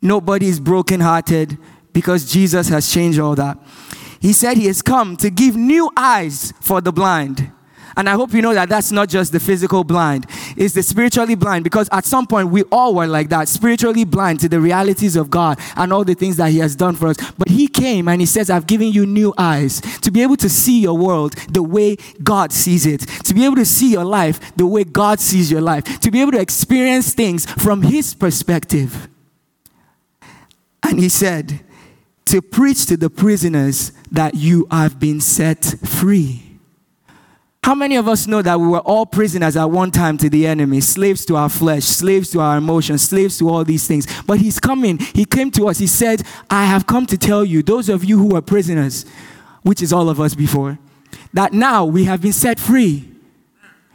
Nobody 0.00 0.46
is 0.46 0.58
brokenhearted 0.58 1.58
because 1.92 2.30
Jesus 2.30 2.68
has 2.68 2.90
changed 2.90 3.18
all 3.18 3.34
that. 3.34 3.58
He 4.20 4.32
said 4.34 4.58
he 4.58 4.66
has 4.66 4.82
come 4.82 5.16
to 5.16 5.30
give 5.30 5.56
new 5.56 5.90
eyes 5.96 6.52
for 6.60 6.80
the 6.80 6.92
blind. 6.92 7.50
And 7.96 8.08
I 8.08 8.12
hope 8.12 8.32
you 8.32 8.40
know 8.40 8.54
that 8.54 8.68
that's 8.68 8.92
not 8.92 9.08
just 9.08 9.32
the 9.32 9.40
physical 9.40 9.82
blind, 9.82 10.26
it's 10.56 10.74
the 10.74 10.82
spiritually 10.82 11.34
blind. 11.34 11.64
Because 11.64 11.88
at 11.90 12.04
some 12.04 12.26
point 12.26 12.48
we 12.48 12.62
all 12.64 12.94
were 12.94 13.06
like 13.06 13.28
that, 13.30 13.48
spiritually 13.48 14.04
blind 14.04 14.40
to 14.40 14.48
the 14.48 14.60
realities 14.60 15.16
of 15.16 15.30
God 15.30 15.58
and 15.76 15.92
all 15.92 16.04
the 16.04 16.14
things 16.14 16.36
that 16.36 16.50
He 16.50 16.58
has 16.58 16.76
done 16.76 16.94
for 16.94 17.08
us. 17.08 17.16
But 17.32 17.48
He 17.48 17.66
came 17.66 18.08
and 18.08 18.20
He 18.20 18.26
says, 18.26 18.50
I've 18.50 18.66
given 18.66 18.92
you 18.92 19.06
new 19.06 19.34
eyes 19.36 19.80
to 20.02 20.10
be 20.10 20.22
able 20.22 20.36
to 20.36 20.48
see 20.48 20.80
your 20.80 20.96
world 20.96 21.34
the 21.50 21.62
way 21.62 21.96
God 22.22 22.52
sees 22.52 22.86
it, 22.86 23.00
to 23.24 23.34
be 23.34 23.44
able 23.44 23.56
to 23.56 23.66
see 23.66 23.92
your 23.92 24.04
life 24.04 24.54
the 24.54 24.66
way 24.66 24.84
God 24.84 25.18
sees 25.18 25.50
your 25.50 25.60
life, 25.60 26.00
to 26.00 26.10
be 26.10 26.20
able 26.20 26.32
to 26.32 26.40
experience 26.40 27.14
things 27.14 27.46
from 27.46 27.82
His 27.82 28.14
perspective. 28.14 29.08
And 30.82 30.98
He 31.00 31.08
said, 31.08 31.60
to 32.30 32.40
preach 32.40 32.86
to 32.86 32.96
the 32.96 33.10
prisoners 33.10 33.90
that 34.12 34.36
you 34.36 34.64
have 34.70 35.00
been 35.00 35.20
set 35.20 35.64
free. 35.84 36.46
How 37.64 37.74
many 37.74 37.96
of 37.96 38.06
us 38.06 38.28
know 38.28 38.40
that 38.40 38.60
we 38.60 38.68
were 38.68 38.78
all 38.78 39.04
prisoners 39.04 39.56
at 39.56 39.64
one 39.64 39.90
time 39.90 40.16
to 40.18 40.30
the 40.30 40.46
enemy, 40.46 40.80
slaves 40.80 41.24
to 41.26 41.34
our 41.34 41.48
flesh, 41.48 41.82
slaves 41.84 42.30
to 42.30 42.40
our 42.40 42.56
emotions, 42.56 43.02
slaves 43.02 43.36
to 43.38 43.48
all 43.48 43.64
these 43.64 43.86
things? 43.88 44.06
But 44.22 44.38
He's 44.38 44.60
coming. 44.60 44.98
He 44.98 45.24
came 45.24 45.50
to 45.52 45.66
us. 45.66 45.78
He 45.78 45.88
said, 45.88 46.22
I 46.48 46.66
have 46.66 46.86
come 46.86 47.04
to 47.06 47.18
tell 47.18 47.44
you, 47.44 47.64
those 47.64 47.88
of 47.88 48.04
you 48.04 48.16
who 48.16 48.28
were 48.28 48.40
prisoners, 48.40 49.06
which 49.62 49.82
is 49.82 49.92
all 49.92 50.08
of 50.08 50.20
us 50.20 50.36
before, 50.36 50.78
that 51.32 51.52
now 51.52 51.84
we 51.84 52.04
have 52.04 52.22
been 52.22 52.32
set 52.32 52.60
free. 52.60 53.12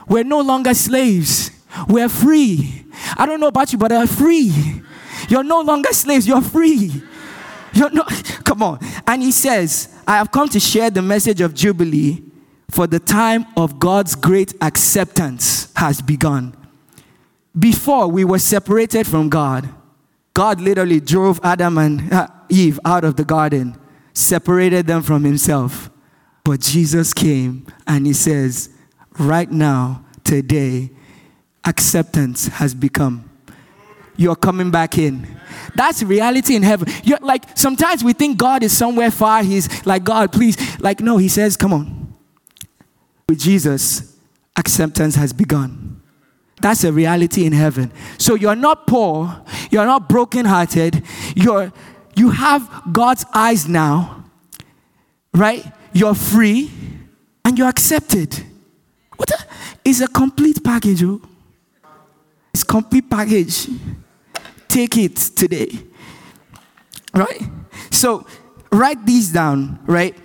We're 0.09 0.25
no 0.25 0.41
longer 0.41 0.73
slaves. 0.73 1.51
We're 1.87 2.09
free. 2.09 2.85
I 3.17 3.25
don't 3.25 3.39
know 3.39 3.47
about 3.47 3.71
you, 3.71 3.79
but 3.79 3.93
I'm 3.93 4.07
free. 4.07 4.81
You're 5.29 5.43
no 5.43 5.61
longer 5.61 5.93
slaves. 5.93 6.27
You're 6.27 6.41
free. 6.41 7.01
Come 7.75 8.63
on. 8.63 8.79
And 9.05 9.21
he 9.21 9.31
says, 9.31 9.89
I 10.07 10.17
have 10.17 10.31
come 10.31 10.49
to 10.49 10.59
share 10.59 10.89
the 10.89 11.01
message 11.01 11.41
of 11.41 11.53
Jubilee 11.53 12.23
for 12.69 12.87
the 12.87 12.99
time 12.99 13.45
of 13.57 13.79
God's 13.79 14.15
great 14.15 14.53
acceptance 14.61 15.71
has 15.75 16.01
begun. 16.01 16.55
Before 17.57 18.07
we 18.07 18.25
were 18.25 18.39
separated 18.39 19.07
from 19.07 19.29
God, 19.29 19.69
God 20.33 20.59
literally 20.59 20.99
drove 20.99 21.39
Adam 21.43 21.77
and 21.77 22.11
uh, 22.11 22.27
Eve 22.49 22.79
out 22.83 23.03
of 23.03 23.15
the 23.15 23.23
garden, 23.23 23.77
separated 24.13 24.87
them 24.87 25.01
from 25.01 25.23
Himself. 25.23 25.89
But 26.43 26.59
Jesus 26.59 27.13
came 27.13 27.65
and 27.87 28.05
He 28.05 28.13
says, 28.13 28.69
right 29.17 29.49
now, 29.49 30.03
today, 30.23 30.91
acceptance 31.63 32.47
has 32.47 32.73
become. 32.73 33.24
You're 34.17 34.35
coming 34.35 34.71
back 34.71 34.97
in. 34.97 35.27
That's 35.75 36.01
reality 36.03 36.55
in 36.55 36.63
heaven. 36.63 36.87
You're 37.03 37.19
like 37.21 37.57
sometimes 37.57 38.03
we 38.03 38.13
think 38.13 38.37
God 38.37 38.63
is 38.63 38.75
somewhere 38.75 39.11
far. 39.11 39.43
He's 39.43 39.85
like, 39.85 40.03
God, 40.03 40.31
please. 40.31 40.57
Like, 40.79 41.01
no, 41.01 41.17
He 41.17 41.27
says, 41.27 41.57
come 41.57 41.73
on 41.73 42.05
with 43.27 43.39
Jesus, 43.39 44.17
acceptance 44.55 45.15
has 45.15 45.33
begun. 45.33 46.01
That's 46.61 46.83
a 46.83 46.91
reality 46.91 47.45
in 47.45 47.53
heaven. 47.53 47.91
So 48.17 48.35
you're 48.35 48.55
not 48.55 48.87
poor, 48.87 49.43
you're 49.71 49.85
not 49.85 50.07
brokenhearted, 50.07 51.03
you're 51.35 51.71
you 52.15 52.29
have 52.29 52.83
God's 52.93 53.25
eyes 53.33 53.67
now, 53.67 54.23
right? 55.33 55.65
You're 55.91 56.15
free 56.15 56.71
and 57.43 57.57
you're 57.57 57.67
accepted. 57.67 58.41
What 59.17 59.31
it's 59.83 60.01
a 60.01 60.07
complete 60.07 60.63
package. 60.63 61.03
Oh. 61.03 61.21
It's 62.53 62.63
complete 62.63 63.09
package. 63.09 63.67
Take 64.75 64.97
it 64.97 65.15
today. 65.15 65.69
Right? 67.13 67.41
So 67.91 68.25
write 68.71 69.05
these 69.05 69.31
down, 69.31 69.79
right? 69.85 70.15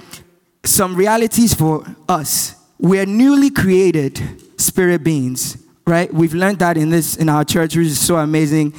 Some 0.64 0.97
realities 0.97 1.54
for 1.54 1.85
us 2.09 2.57
we're 2.80 3.04
newly 3.04 3.50
created 3.50 4.19
spirit 4.59 5.04
beings, 5.04 5.62
right? 5.87 6.12
We've 6.12 6.33
learned 6.33 6.61
that 6.61 6.78
in 6.78 6.88
this 6.88 7.14
in 7.14 7.28
our 7.28 7.45
church, 7.45 7.76
which 7.76 7.88
is 7.88 8.00
so 8.00 8.16
amazing, 8.16 8.75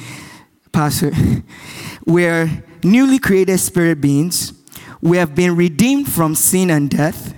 Pastor. 0.72 1.12
We're 2.06 2.64
newly 2.82 3.20
created 3.20 3.58
spirit 3.58 4.00
beings. 4.00 4.54
We 5.00 5.18
have 5.18 5.36
been 5.36 5.54
redeemed 5.54 6.10
from 6.10 6.34
sin 6.34 6.68
and 6.68 6.90
death, 6.90 7.32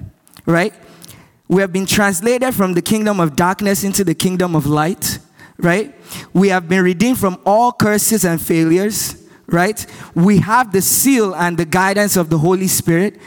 right? 0.46 0.72
We 1.48 1.60
have 1.60 1.70
been 1.70 1.84
translated 1.84 2.54
from 2.54 2.72
the 2.72 2.80
kingdom 2.80 3.20
of 3.20 3.36
darkness 3.36 3.84
into 3.84 4.04
the 4.04 4.14
kingdom 4.14 4.56
of 4.56 4.64
light, 4.64 5.18
right? 5.58 5.94
We 6.32 6.49
have 6.49 6.68
been 6.68 6.82
redeemed 6.82 7.18
from 7.18 7.38
all 7.44 7.73
curses 7.73 8.25
and 8.25 8.40
failures, 8.40 9.23
right? 9.46 9.84
We 10.14 10.38
have 10.38 10.73
the 10.73 10.82
seal 10.82 11.34
and 11.34 11.56
the 11.56 11.64
guidance 11.64 12.16
of 12.16 12.30
the 12.30 12.38
Holy 12.38 12.68
Spirit. 12.68 13.18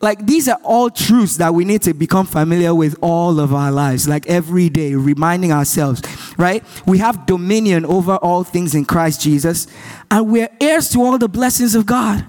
Like 0.00 0.26
these 0.26 0.48
are 0.48 0.58
all 0.62 0.90
truths 0.90 1.38
that 1.38 1.54
we 1.54 1.64
need 1.64 1.82
to 1.82 1.94
become 1.94 2.26
familiar 2.26 2.74
with 2.74 2.96
all 3.00 3.40
of 3.40 3.54
our 3.54 3.72
lives, 3.72 4.06
like 4.06 4.26
every 4.26 4.68
day, 4.68 4.94
reminding 4.94 5.50
ourselves, 5.50 6.02
right? 6.36 6.62
We 6.86 6.98
have 6.98 7.26
dominion 7.26 7.86
over 7.86 8.16
all 8.16 8.44
things 8.44 8.74
in 8.74 8.84
Christ 8.84 9.22
Jesus, 9.22 9.66
and 10.10 10.30
we're 10.30 10.50
heirs 10.60 10.90
to 10.90 11.00
all 11.00 11.16
the 11.16 11.28
blessings 11.28 11.74
of 11.74 11.86
God, 11.86 12.26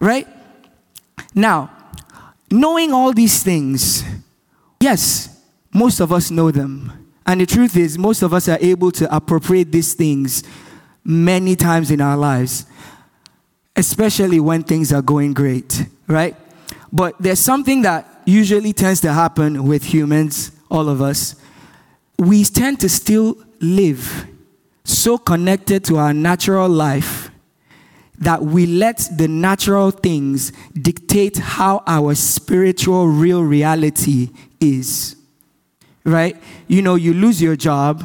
right? 0.00 0.28
Now, 1.34 1.70
knowing 2.50 2.92
all 2.92 3.14
these 3.14 3.42
things, 3.42 4.04
yes, 4.80 5.34
most 5.72 6.00
of 6.00 6.12
us 6.12 6.30
know 6.30 6.50
them. 6.50 7.07
And 7.28 7.42
the 7.42 7.46
truth 7.46 7.76
is, 7.76 7.98
most 7.98 8.22
of 8.22 8.32
us 8.32 8.48
are 8.48 8.56
able 8.58 8.90
to 8.92 9.14
appropriate 9.14 9.70
these 9.70 9.92
things 9.92 10.42
many 11.04 11.56
times 11.56 11.90
in 11.90 12.00
our 12.00 12.16
lives, 12.16 12.64
especially 13.76 14.40
when 14.40 14.62
things 14.62 14.94
are 14.94 15.02
going 15.02 15.34
great, 15.34 15.84
right? 16.06 16.34
But 16.90 17.16
there's 17.20 17.38
something 17.38 17.82
that 17.82 18.22
usually 18.24 18.72
tends 18.72 19.02
to 19.02 19.12
happen 19.12 19.66
with 19.68 19.84
humans, 19.84 20.52
all 20.70 20.88
of 20.88 21.02
us. 21.02 21.36
We 22.18 22.44
tend 22.44 22.80
to 22.80 22.88
still 22.88 23.36
live 23.60 24.26
so 24.84 25.18
connected 25.18 25.84
to 25.84 25.98
our 25.98 26.14
natural 26.14 26.70
life 26.70 27.30
that 28.20 28.42
we 28.42 28.64
let 28.64 29.06
the 29.18 29.28
natural 29.28 29.90
things 29.90 30.50
dictate 30.72 31.36
how 31.36 31.82
our 31.86 32.14
spiritual 32.14 33.06
real 33.06 33.42
reality 33.44 34.30
is. 34.60 35.17
Right? 36.04 36.36
You 36.66 36.82
know, 36.82 36.94
you 36.94 37.12
lose 37.12 37.42
your 37.42 37.56
job, 37.56 38.04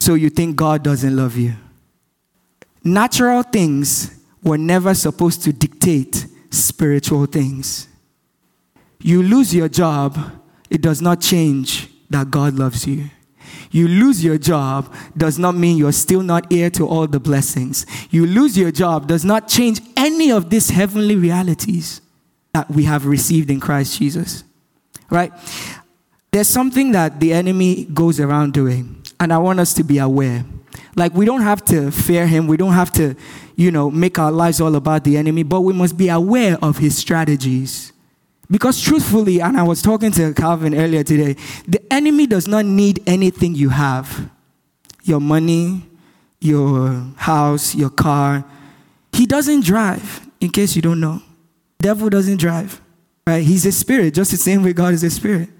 so 0.00 0.14
you 0.14 0.30
think 0.30 0.56
God 0.56 0.82
doesn't 0.82 1.16
love 1.16 1.36
you. 1.36 1.54
Natural 2.82 3.42
things 3.42 4.20
were 4.42 4.58
never 4.58 4.94
supposed 4.94 5.42
to 5.44 5.52
dictate 5.52 6.26
spiritual 6.50 7.26
things. 7.26 7.88
You 9.00 9.22
lose 9.22 9.54
your 9.54 9.68
job, 9.68 10.18
it 10.70 10.82
does 10.82 11.00
not 11.00 11.20
change 11.20 11.88
that 12.10 12.30
God 12.30 12.54
loves 12.54 12.86
you. 12.86 13.10
You 13.70 13.88
lose 13.88 14.22
your 14.22 14.38
job 14.38 14.94
does 15.16 15.38
not 15.38 15.56
mean 15.56 15.76
you're 15.76 15.92
still 15.92 16.22
not 16.22 16.52
heir 16.52 16.70
to 16.70 16.86
all 16.86 17.06
the 17.06 17.18
blessings. 17.18 17.86
You 18.10 18.24
lose 18.26 18.56
your 18.56 18.70
job 18.70 19.08
does 19.08 19.24
not 19.24 19.48
change 19.48 19.80
any 19.96 20.30
of 20.30 20.48
these 20.48 20.70
heavenly 20.70 21.16
realities 21.16 22.00
that 22.52 22.70
we 22.70 22.84
have 22.84 23.04
received 23.04 23.50
in 23.50 23.58
Christ 23.58 23.98
Jesus. 23.98 24.44
Right? 25.10 25.32
There's 26.34 26.48
something 26.48 26.90
that 26.90 27.20
the 27.20 27.32
enemy 27.32 27.84
goes 27.84 28.18
around 28.18 28.52
doing, 28.52 29.00
and 29.20 29.32
I 29.32 29.38
want 29.38 29.60
us 29.60 29.72
to 29.74 29.84
be 29.84 29.98
aware. 29.98 30.44
Like, 30.96 31.14
we 31.14 31.26
don't 31.26 31.42
have 31.42 31.64
to 31.66 31.92
fear 31.92 32.26
him, 32.26 32.48
we 32.48 32.56
don't 32.56 32.72
have 32.72 32.90
to, 32.94 33.14
you 33.54 33.70
know, 33.70 33.88
make 33.88 34.18
our 34.18 34.32
lives 34.32 34.60
all 34.60 34.74
about 34.74 35.04
the 35.04 35.16
enemy, 35.16 35.44
but 35.44 35.60
we 35.60 35.72
must 35.72 35.96
be 35.96 36.08
aware 36.08 36.58
of 36.60 36.78
his 36.78 36.98
strategies. 36.98 37.92
Because 38.50 38.82
truthfully, 38.82 39.40
and 39.40 39.56
I 39.56 39.62
was 39.62 39.80
talking 39.80 40.10
to 40.10 40.34
Calvin 40.34 40.74
earlier 40.74 41.04
today, 41.04 41.36
the 41.68 41.80
enemy 41.92 42.26
does 42.26 42.48
not 42.48 42.64
need 42.64 43.00
anything 43.06 43.54
you 43.54 43.68
have 43.68 44.28
your 45.04 45.20
money, 45.20 45.84
your 46.40 47.12
house, 47.14 47.76
your 47.76 47.90
car. 47.90 48.44
He 49.12 49.24
doesn't 49.24 49.64
drive, 49.64 50.28
in 50.40 50.50
case 50.50 50.74
you 50.74 50.82
don't 50.82 50.98
know. 50.98 51.22
Devil 51.78 52.08
doesn't 52.10 52.38
drive, 52.38 52.80
right? 53.24 53.44
He's 53.44 53.64
a 53.66 53.70
spirit, 53.70 54.14
just 54.14 54.32
the 54.32 54.36
same 54.36 54.64
way 54.64 54.72
God 54.72 54.94
is 54.94 55.04
a 55.04 55.10
spirit. 55.10 55.50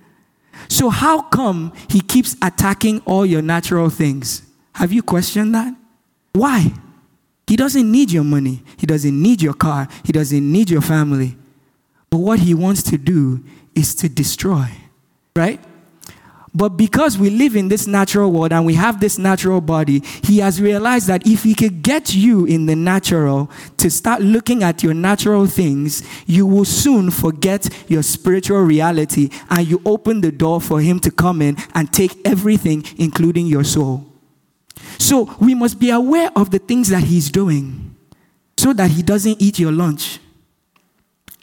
So, 0.68 0.90
how 0.90 1.23
come 1.23 1.73
he 1.88 2.00
keeps 2.00 2.37
attacking 2.42 3.00
all 3.04 3.25
your 3.26 3.42
natural 3.42 3.90
things? 3.90 4.42
Have 4.75 4.92
you 4.92 5.02
questioned 5.02 5.54
that? 5.54 5.75
Why? 6.32 6.73
He 7.46 7.56
doesn't 7.56 7.90
need 7.90 8.11
your 8.11 8.25
money, 8.25 8.62
he 8.76 8.87
doesn't 8.87 9.20
need 9.20 9.42
your 9.42 9.54
car, 9.54 9.88
he 10.04 10.12
doesn't 10.12 10.52
need 10.52 10.70
your 10.70 10.80
family. 10.80 11.37
But 12.11 12.18
what 12.18 12.38
he 12.38 12.54
wants 12.54 12.82
to 12.84 12.96
do 12.96 13.44
is 13.75 13.94
to 13.96 14.08
destroy, 14.08 14.68
right? 15.37 15.61
But 16.56 16.70
because 16.70 17.18
we 17.18 17.30
live 17.30 17.56
in 17.56 17.66
this 17.66 17.88
natural 17.88 18.30
world 18.30 18.52
and 18.52 18.64
we 18.64 18.75
have 18.75 19.00
this 19.00 19.18
natural 19.18 19.61
body, 19.61 20.02
he 20.23 20.38
has 20.38 20.62
realized 20.62 21.08
that 21.08 21.26
if 21.26 21.42
he 21.42 21.52
could 21.52 21.82
get 21.82 22.14
you 22.14 22.44
in 22.44 22.66
the 22.66 22.76
natural 22.76 23.50
to 23.78 23.90
start 23.90 24.23
looking 24.23 24.62
at 24.62 24.80
your 24.80 24.94
natural 24.94 25.46
things, 25.46 26.04
you 26.26 26.46
will 26.46 26.64
soon 26.64 27.11
forget 27.11 27.68
your 27.88 28.04
spiritual 28.04 28.61
reality 28.61 29.30
and 29.50 29.66
you 29.66 29.82
open 29.84 30.20
the 30.20 30.30
door 30.30 30.61
for 30.61 30.80
him 30.80 31.00
to 31.00 31.11
come 31.11 31.42
in 31.42 31.56
and 31.75 31.92
take 31.92 32.16
everything, 32.25 32.84
including 32.99 33.49
your 33.49 33.64
soul. 33.64 34.06
So 34.99 35.34
we 35.40 35.56
must 35.56 35.80
be 35.80 35.90
aware 35.90 36.30
of 36.37 36.52
the 36.52 36.61
things 36.61 36.88
that 36.90 37.02
he's 37.02 37.30
doing 37.32 37.96
so 38.56 38.73
that 38.73 38.92
he 38.92 39.02
doesn't 39.02 39.42
eat 39.42 39.58
your 39.58 39.73
lunch. 39.73 40.20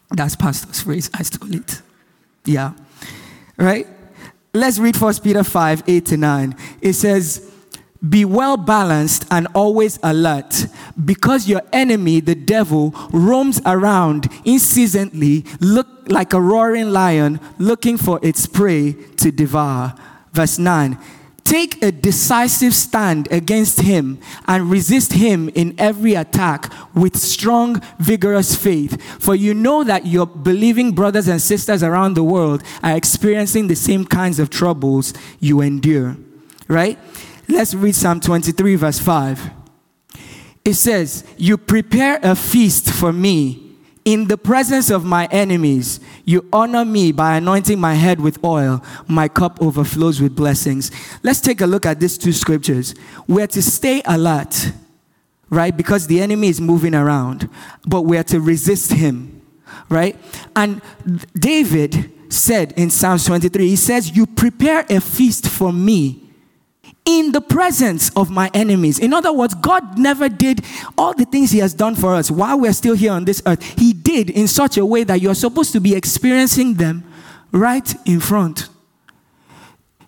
That's 0.09 0.37
pastor's 0.37 0.81
phrase. 0.81 1.09
I 1.13 1.23
stole 1.23 1.53
it. 1.53 1.81
Yeah. 2.45 2.73
Right? 3.57 3.87
Let's 4.53 4.79
read 4.79 4.97
1 4.97 5.13
Peter 5.23 5.43
5 5.43 5.83
8 5.87 6.05
to 6.07 6.17
9. 6.17 6.55
It 6.81 6.93
says, 6.93 7.51
Be 8.07 8.25
well 8.25 8.57
balanced 8.57 9.25
and 9.31 9.47
always 9.53 9.97
alert, 10.03 10.67
because 11.03 11.47
your 11.47 11.61
enemy, 11.71 12.19
the 12.19 12.35
devil, 12.35 12.93
roams 13.11 13.61
around 13.65 14.27
incessantly, 14.43 15.45
look 15.61 15.87
like 16.07 16.33
a 16.33 16.41
roaring 16.41 16.91
lion, 16.91 17.39
looking 17.59 17.97
for 17.97 18.19
its 18.21 18.45
prey 18.45 18.91
to 19.17 19.31
devour. 19.31 19.95
Verse 20.33 20.57
9 20.57 20.97
Take 21.51 21.83
a 21.83 21.91
decisive 21.91 22.73
stand 22.73 23.29
against 23.29 23.81
him 23.81 24.19
and 24.47 24.71
resist 24.71 25.11
him 25.11 25.49
in 25.49 25.75
every 25.77 26.13
attack 26.13 26.71
with 26.95 27.17
strong, 27.17 27.81
vigorous 27.99 28.55
faith. 28.55 29.03
For 29.21 29.35
you 29.35 29.53
know 29.53 29.83
that 29.83 30.05
your 30.05 30.25
believing 30.25 30.93
brothers 30.93 31.27
and 31.27 31.41
sisters 31.41 31.83
around 31.83 32.13
the 32.13 32.23
world 32.23 32.63
are 32.81 32.95
experiencing 32.95 33.67
the 33.67 33.75
same 33.75 34.05
kinds 34.05 34.39
of 34.39 34.49
troubles 34.49 35.13
you 35.41 35.59
endure. 35.59 36.15
Right? 36.69 36.97
Let's 37.49 37.73
read 37.73 37.95
Psalm 37.95 38.21
23, 38.21 38.75
verse 38.75 38.99
5. 38.99 39.51
It 40.63 40.75
says, 40.75 41.25
You 41.35 41.57
prepare 41.57 42.21
a 42.23 42.33
feast 42.33 42.89
for 42.89 43.11
me 43.11 43.70
in 44.03 44.27
the 44.27 44.37
presence 44.37 44.89
of 44.89 45.05
my 45.05 45.27
enemies, 45.31 45.99
you 46.25 46.47
honor 46.51 46.83
me 46.85 47.11
by 47.11 47.37
anointing 47.37 47.79
my 47.79 47.93
head 47.93 48.19
with 48.19 48.43
oil. 48.43 48.83
My 49.07 49.27
cup 49.27 49.61
overflows 49.61 50.21
with 50.21 50.35
blessings. 50.35 50.91
Let's 51.23 51.41
take 51.41 51.61
a 51.61 51.67
look 51.67 51.85
at 51.85 51.99
these 51.99 52.17
two 52.17 52.33
scriptures. 52.33 52.95
We're 53.27 53.47
to 53.47 53.61
stay 53.61 54.01
alert, 54.05 54.71
right? 55.49 55.75
Because 55.75 56.07
the 56.07 56.21
enemy 56.21 56.47
is 56.47 56.59
moving 56.59 56.95
around, 56.95 57.49
but 57.85 58.01
we're 58.01 58.23
to 58.23 58.39
resist 58.39 58.91
him, 58.91 59.41
right? 59.89 60.15
And 60.55 60.81
David 61.35 62.11
said 62.29 62.73
in 62.73 62.89
Psalms 62.89 63.25
23, 63.25 63.67
he 63.67 63.75
says, 63.75 64.15
You 64.15 64.25
prepare 64.25 64.85
a 64.89 64.99
feast 64.99 65.47
for 65.47 65.71
me 65.71 66.20
in 67.19 67.31
the 67.31 67.41
presence 67.41 68.09
of 68.15 68.29
my 68.29 68.49
enemies. 68.53 68.99
In 68.99 69.13
other 69.13 69.33
words, 69.33 69.53
God 69.55 69.97
never 69.97 70.29
did 70.29 70.63
all 70.97 71.13
the 71.13 71.25
things 71.25 71.51
He 71.51 71.59
has 71.59 71.73
done 71.73 71.95
for 71.95 72.15
us 72.15 72.31
while 72.31 72.59
we're 72.59 72.73
still 72.73 72.95
here 72.95 73.11
on 73.11 73.25
this 73.25 73.41
earth. 73.45 73.61
He 73.77 73.93
did 73.93 74.29
in 74.29 74.47
such 74.47 74.77
a 74.77 74.85
way 74.85 75.03
that 75.03 75.21
you're 75.21 75.35
supposed 75.35 75.71
to 75.73 75.79
be 75.79 75.95
experiencing 75.95 76.75
them 76.75 77.03
right 77.51 77.93
in 78.05 78.19
front. 78.19 78.69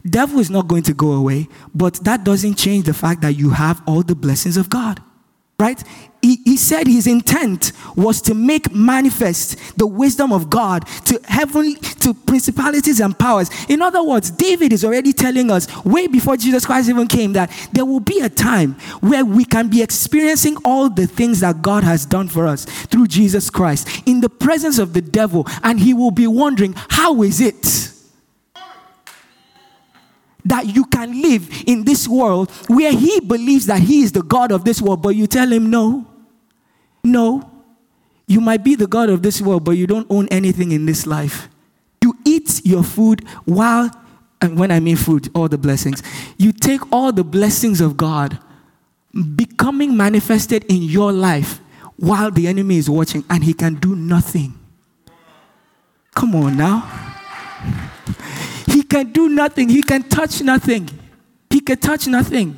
Devil 0.05 0.39
is 0.39 0.49
not 0.49 0.67
going 0.67 0.83
to 0.83 0.93
go 0.93 1.13
away, 1.13 1.47
but 1.73 1.95
that 2.03 2.23
doesn't 2.23 2.55
change 2.55 2.85
the 2.85 2.93
fact 2.93 3.21
that 3.21 3.33
you 3.33 3.51
have 3.51 3.81
all 3.87 4.03
the 4.03 4.15
blessings 4.15 4.57
of 4.57 4.69
God 4.69 5.01
right? 5.63 5.81
He, 6.23 6.37
he 6.45 6.55
said 6.55 6.87
his 6.87 7.05
intent 7.05 7.73
was 7.97 8.21
to 8.21 8.33
make 8.33 8.73
manifest 8.73 9.77
the 9.77 9.85
wisdom 9.85 10.31
of 10.31 10.49
God 10.49 10.87
to 11.05 11.19
heaven, 11.25 11.75
to 11.75 12.13
principalities 12.13 13.01
and 13.01 13.17
powers. 13.19 13.49
In 13.67 13.81
other 13.81 14.01
words, 14.01 14.31
David 14.31 14.71
is 14.71 14.85
already 14.85 15.11
telling 15.11 15.51
us 15.51 15.67
way 15.83 16.07
before 16.07 16.37
Jesus 16.37 16.65
Christ 16.65 16.87
even 16.87 17.07
came 17.09 17.33
that 17.33 17.51
there 17.73 17.83
will 17.83 17.99
be 17.99 18.21
a 18.21 18.29
time 18.29 18.75
where 19.01 19.25
we 19.25 19.43
can 19.43 19.67
be 19.67 19.81
experiencing 19.81 20.55
all 20.63 20.89
the 20.89 21.07
things 21.07 21.41
that 21.41 21.61
God 21.61 21.83
has 21.83 22.05
done 22.05 22.29
for 22.29 22.47
us 22.47 22.63
through 22.63 23.07
Jesus 23.07 23.49
Christ 23.49 24.03
in 24.05 24.21
the 24.21 24.29
presence 24.29 24.79
of 24.79 24.93
the 24.93 25.01
devil, 25.01 25.45
and 25.61 25.77
he 25.77 25.93
will 25.93 26.11
be 26.11 26.25
wondering, 26.25 26.73
How 26.89 27.21
is 27.21 27.41
it? 27.41 27.89
that 30.45 30.75
you 30.75 30.83
can 30.83 31.21
live 31.21 31.49
in 31.65 31.85
this 31.85 32.05
world 32.05 32.51
where 32.67 32.91
he 32.91 33.21
believes 33.21 33.65
that 33.67 33.79
he 33.79 34.03
is 34.03 34.11
the 34.11 34.21
God 34.23 34.51
of 34.51 34.65
this 34.65 34.81
world, 34.81 35.01
but 35.01 35.15
you 35.15 35.25
tell 35.25 35.49
him 35.49 35.69
no. 35.69 36.05
No. 37.03 37.49
You 38.27 38.39
might 38.39 38.63
be 38.63 38.75
the 38.75 38.87
God 38.87 39.09
of 39.09 39.21
this 39.21 39.41
world, 39.41 39.63
but 39.63 39.71
you 39.71 39.85
don't 39.87 40.07
own 40.09 40.27
anything 40.29 40.71
in 40.71 40.85
this 40.85 41.05
life. 41.05 41.49
You 42.01 42.17
eat 42.25 42.65
your 42.65 42.83
food 42.83 43.27
while, 43.45 43.91
and 44.41 44.57
when 44.57 44.71
I 44.71 44.79
mean 44.79 44.95
food, 44.95 45.29
all 45.35 45.47
the 45.47 45.57
blessings, 45.57 46.01
you 46.37 46.51
take 46.51 46.91
all 46.91 47.11
the 47.11 47.23
blessings 47.23 47.81
of 47.81 47.97
God 47.97 48.39
becoming 49.35 49.95
manifested 49.95 50.63
in 50.65 50.81
your 50.81 51.11
life 51.11 51.59
while 51.97 52.31
the 52.31 52.47
enemy 52.47 52.77
is 52.77 52.89
watching 52.89 53.23
and 53.29 53.43
he 53.43 53.53
can 53.53 53.75
do 53.75 53.95
nothing. 53.95 54.57
Come 56.15 56.35
on 56.35 56.57
now 56.57 57.13
He 58.67 58.83
can 58.83 59.11
do 59.11 59.29
nothing. 59.29 59.69
He 59.69 59.81
can 59.81 60.03
touch 60.03 60.41
nothing. 60.41 60.89
He 61.49 61.59
can 61.59 61.77
touch 61.77 62.07
nothing. 62.07 62.57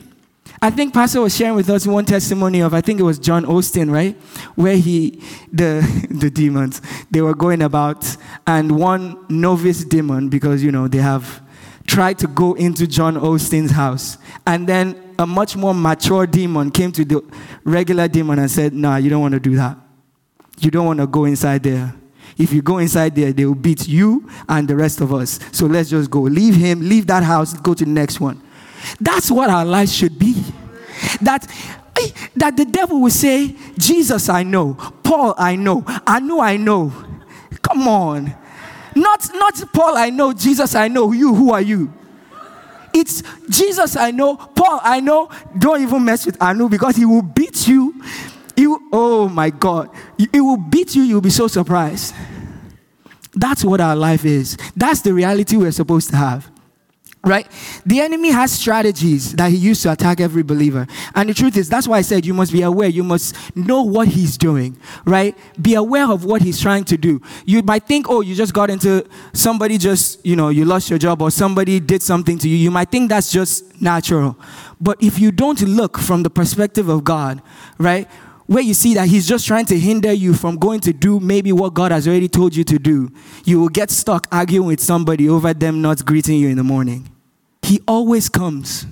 I 0.61 0.69
think 0.69 0.93
Pastor 0.93 1.21
was 1.21 1.35
sharing 1.35 1.55
with 1.55 1.69
us 1.69 1.85
one 1.85 2.05
testimony 2.05 2.61
of 2.61 2.73
I 2.73 2.81
think 2.81 2.99
it 2.99 3.03
was 3.03 3.19
John 3.19 3.45
Austin, 3.45 3.91
right? 3.91 4.15
Where 4.55 4.77
he 4.77 5.21
the 5.51 5.81
the 6.09 6.29
demons 6.29 6.81
they 7.11 7.21
were 7.21 7.35
going 7.35 7.61
about 7.61 8.15
and 8.47 8.79
one 8.79 9.25
novice 9.29 9.83
demon 9.83 10.29
because 10.29 10.63
you 10.63 10.71
know 10.71 10.87
they 10.87 10.99
have 10.99 11.41
tried 11.87 12.17
to 12.19 12.27
go 12.27 12.53
into 12.53 12.87
John 12.87 13.17
Austin's 13.17 13.71
house 13.71 14.17
and 14.47 14.67
then 14.67 15.13
a 15.19 15.27
much 15.27 15.55
more 15.55 15.73
mature 15.73 16.25
demon 16.25 16.71
came 16.71 16.91
to 16.93 17.05
the 17.05 17.21
regular 17.63 18.07
demon 18.07 18.39
and 18.39 18.49
said, 18.49 18.73
"Nah, 18.73 18.97
you 18.97 19.09
don't 19.09 19.21
want 19.21 19.33
to 19.33 19.39
do 19.39 19.55
that. 19.55 19.77
You 20.59 20.71
don't 20.71 20.85
want 20.85 20.99
to 20.99 21.07
go 21.07 21.25
inside 21.25 21.63
there." 21.63 21.93
If 22.37 22.51
you 22.51 22.61
go 22.61 22.79
inside 22.79 23.15
there, 23.15 23.31
they 23.31 23.45
will 23.45 23.55
beat 23.55 23.87
you 23.87 24.29
and 24.49 24.67
the 24.67 24.75
rest 24.75 24.99
of 24.99 25.13
us. 25.13 25.39
So 25.53 25.67
let's 25.67 25.89
just 25.89 26.11
go. 26.11 26.21
Leave 26.21 26.55
him, 26.55 26.81
leave 26.81 27.07
that 27.07 27.23
house, 27.23 27.53
go 27.53 27.73
to 27.73 27.85
the 27.85 27.89
next 27.89 28.19
one. 28.19 28.41
That's 28.99 29.31
what 29.31 29.49
our 29.49 29.65
life 29.65 29.89
should 29.89 30.17
be. 30.17 30.33
That 31.21 31.47
eh, 31.99 32.09
that 32.35 32.57
the 32.57 32.65
devil 32.65 33.01
will 33.01 33.09
say, 33.09 33.55
Jesus, 33.77 34.29
I 34.29 34.43
know. 34.43 34.73
Paul, 35.03 35.35
I 35.37 35.55
know. 35.55 35.83
I 35.85 36.19
know, 36.19 36.41
I 36.41 36.57
know. 36.57 36.93
Come 37.61 37.87
on. 37.87 38.35
Not, 38.95 39.29
not 39.33 39.61
Paul, 39.73 39.97
I 39.97 40.09
know. 40.09 40.33
Jesus, 40.33 40.73
I 40.75 40.87
know. 40.87 41.11
You, 41.11 41.35
who 41.35 41.51
are 41.51 41.61
you? 41.61 41.91
It's 42.93 43.23
Jesus, 43.49 43.97
I 43.97 44.11
know. 44.11 44.37
Paul, 44.37 44.79
I 44.81 45.01
know. 45.01 45.29
Don't 45.57 45.81
even 45.81 46.05
mess 46.05 46.25
with 46.25 46.41
Anu 46.41 46.69
because 46.69 46.95
he 46.95 47.05
will 47.05 47.21
beat 47.21 47.67
you 47.67 47.93
you, 48.57 48.87
oh 48.91 49.29
my 49.29 49.49
God, 49.49 49.89
it 50.17 50.39
will 50.39 50.57
beat 50.57 50.95
you. 50.95 51.03
You'll 51.03 51.21
be 51.21 51.29
so 51.29 51.47
surprised. 51.47 52.13
That's 53.33 53.65
what 53.65 53.81
our 53.81 53.95
life 53.95 54.25
is. 54.25 54.57
That's 54.75 55.01
the 55.01 55.13
reality 55.13 55.57
we're 55.57 55.71
supposed 55.71 56.09
to 56.11 56.15
have. 56.15 56.49
Right? 57.25 57.51
The 57.85 58.01
enemy 58.01 58.29
has 58.29 58.51
strategies 58.51 59.33
that 59.33 59.49
he 59.49 59.57
used 59.57 59.81
to 59.83 59.91
attack 59.91 60.19
every 60.19 60.43
believer. 60.43 60.85
And 61.15 61.27
the 61.27 61.33
truth 61.33 61.57
is, 61.57 61.67
that's 61.67 61.87
why 61.87 61.97
I 61.97 62.01
said 62.01 62.23
you 62.23 62.35
must 62.35 62.51
be 62.53 62.61
aware. 62.61 62.87
You 62.87 63.03
must 63.03 63.35
know 63.55 63.81
what 63.81 64.07
he's 64.07 64.37
doing. 64.37 64.77
Right? 65.05 65.35
Be 65.59 65.73
aware 65.73 66.09
of 66.09 66.23
what 66.23 66.43
he's 66.43 66.61
trying 66.61 66.83
to 66.85 66.97
do. 66.97 67.19
You 67.45 67.63
might 67.63 67.87
think, 67.87 68.07
oh, 68.09 68.21
you 68.21 68.35
just 68.35 68.53
got 68.53 68.69
into 68.69 69.07
somebody 69.33 69.79
just, 69.79 70.23
you 70.23 70.35
know, 70.35 70.49
you 70.49 70.65
lost 70.65 70.89
your 70.89 70.99
job 70.99 71.21
or 71.21 71.31
somebody 71.31 71.79
did 71.79 72.03
something 72.03 72.37
to 72.37 72.47
you. 72.47 72.57
You 72.57 72.69
might 72.69 72.91
think 72.91 73.09
that's 73.09 73.31
just 73.31 73.81
natural. 73.81 74.37
But 74.79 75.01
if 75.01 75.17
you 75.17 75.31
don't 75.31 75.59
look 75.61 75.97
from 75.97 76.21
the 76.21 76.29
perspective 76.29 76.89
of 76.89 77.03
God, 77.03 77.41
right? 77.79 78.07
where 78.47 78.63
you 78.63 78.73
see 78.73 78.93
that 78.93 79.07
he's 79.07 79.27
just 79.27 79.47
trying 79.47 79.65
to 79.65 79.79
hinder 79.79 80.13
you 80.13 80.33
from 80.33 80.57
going 80.57 80.79
to 80.79 80.93
do 80.93 81.19
maybe 81.19 81.51
what 81.51 81.73
God 81.73 81.91
has 81.91 82.07
already 82.07 82.27
told 82.27 82.55
you 82.55 82.63
to 82.65 82.77
do, 82.77 83.11
you 83.43 83.59
will 83.59 83.69
get 83.69 83.89
stuck 83.89 84.27
arguing 84.31 84.67
with 84.67 84.79
somebody 84.79 85.27
over 85.27 85.53
them 85.53 85.81
not 85.81 86.05
greeting 86.05 86.39
you 86.39 86.49
in 86.49 86.57
the 86.57 86.63
morning. 86.63 87.09
He 87.65 87.81
always 87.87 88.29
comes 88.29 88.85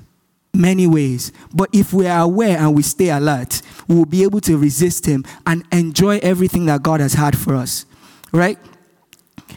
many 0.51 0.87
ways. 0.87 1.31
But 1.53 1.69
if 1.73 1.93
we 1.93 2.07
are 2.07 2.23
aware 2.23 2.57
and 2.57 2.75
we 2.75 2.81
stay 2.81 3.09
alert, 3.09 3.61
we 3.87 3.95
will 3.95 4.05
be 4.05 4.23
able 4.23 4.41
to 4.41 4.57
resist 4.57 5.05
him 5.05 5.25
and 5.45 5.63
enjoy 5.71 6.17
everything 6.23 6.65
that 6.65 6.81
God 6.81 6.99
has 6.99 7.13
had 7.13 7.37
for 7.37 7.55
us. 7.55 7.85
Right? 8.31 8.57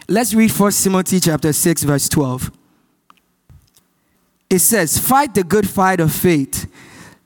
Let's 0.06 0.34
read 0.34 0.50
1 0.50 0.72
Timothy 0.82 1.20
chapter 1.20 1.52
6 1.54 1.82
verse 1.84 2.10
12. 2.10 2.50
It 4.50 4.58
says, 4.58 4.98
"Fight 4.98 5.34
the 5.34 5.44
good 5.44 5.68
fight 5.68 5.98
of 5.98 6.12
faith." 6.12 6.66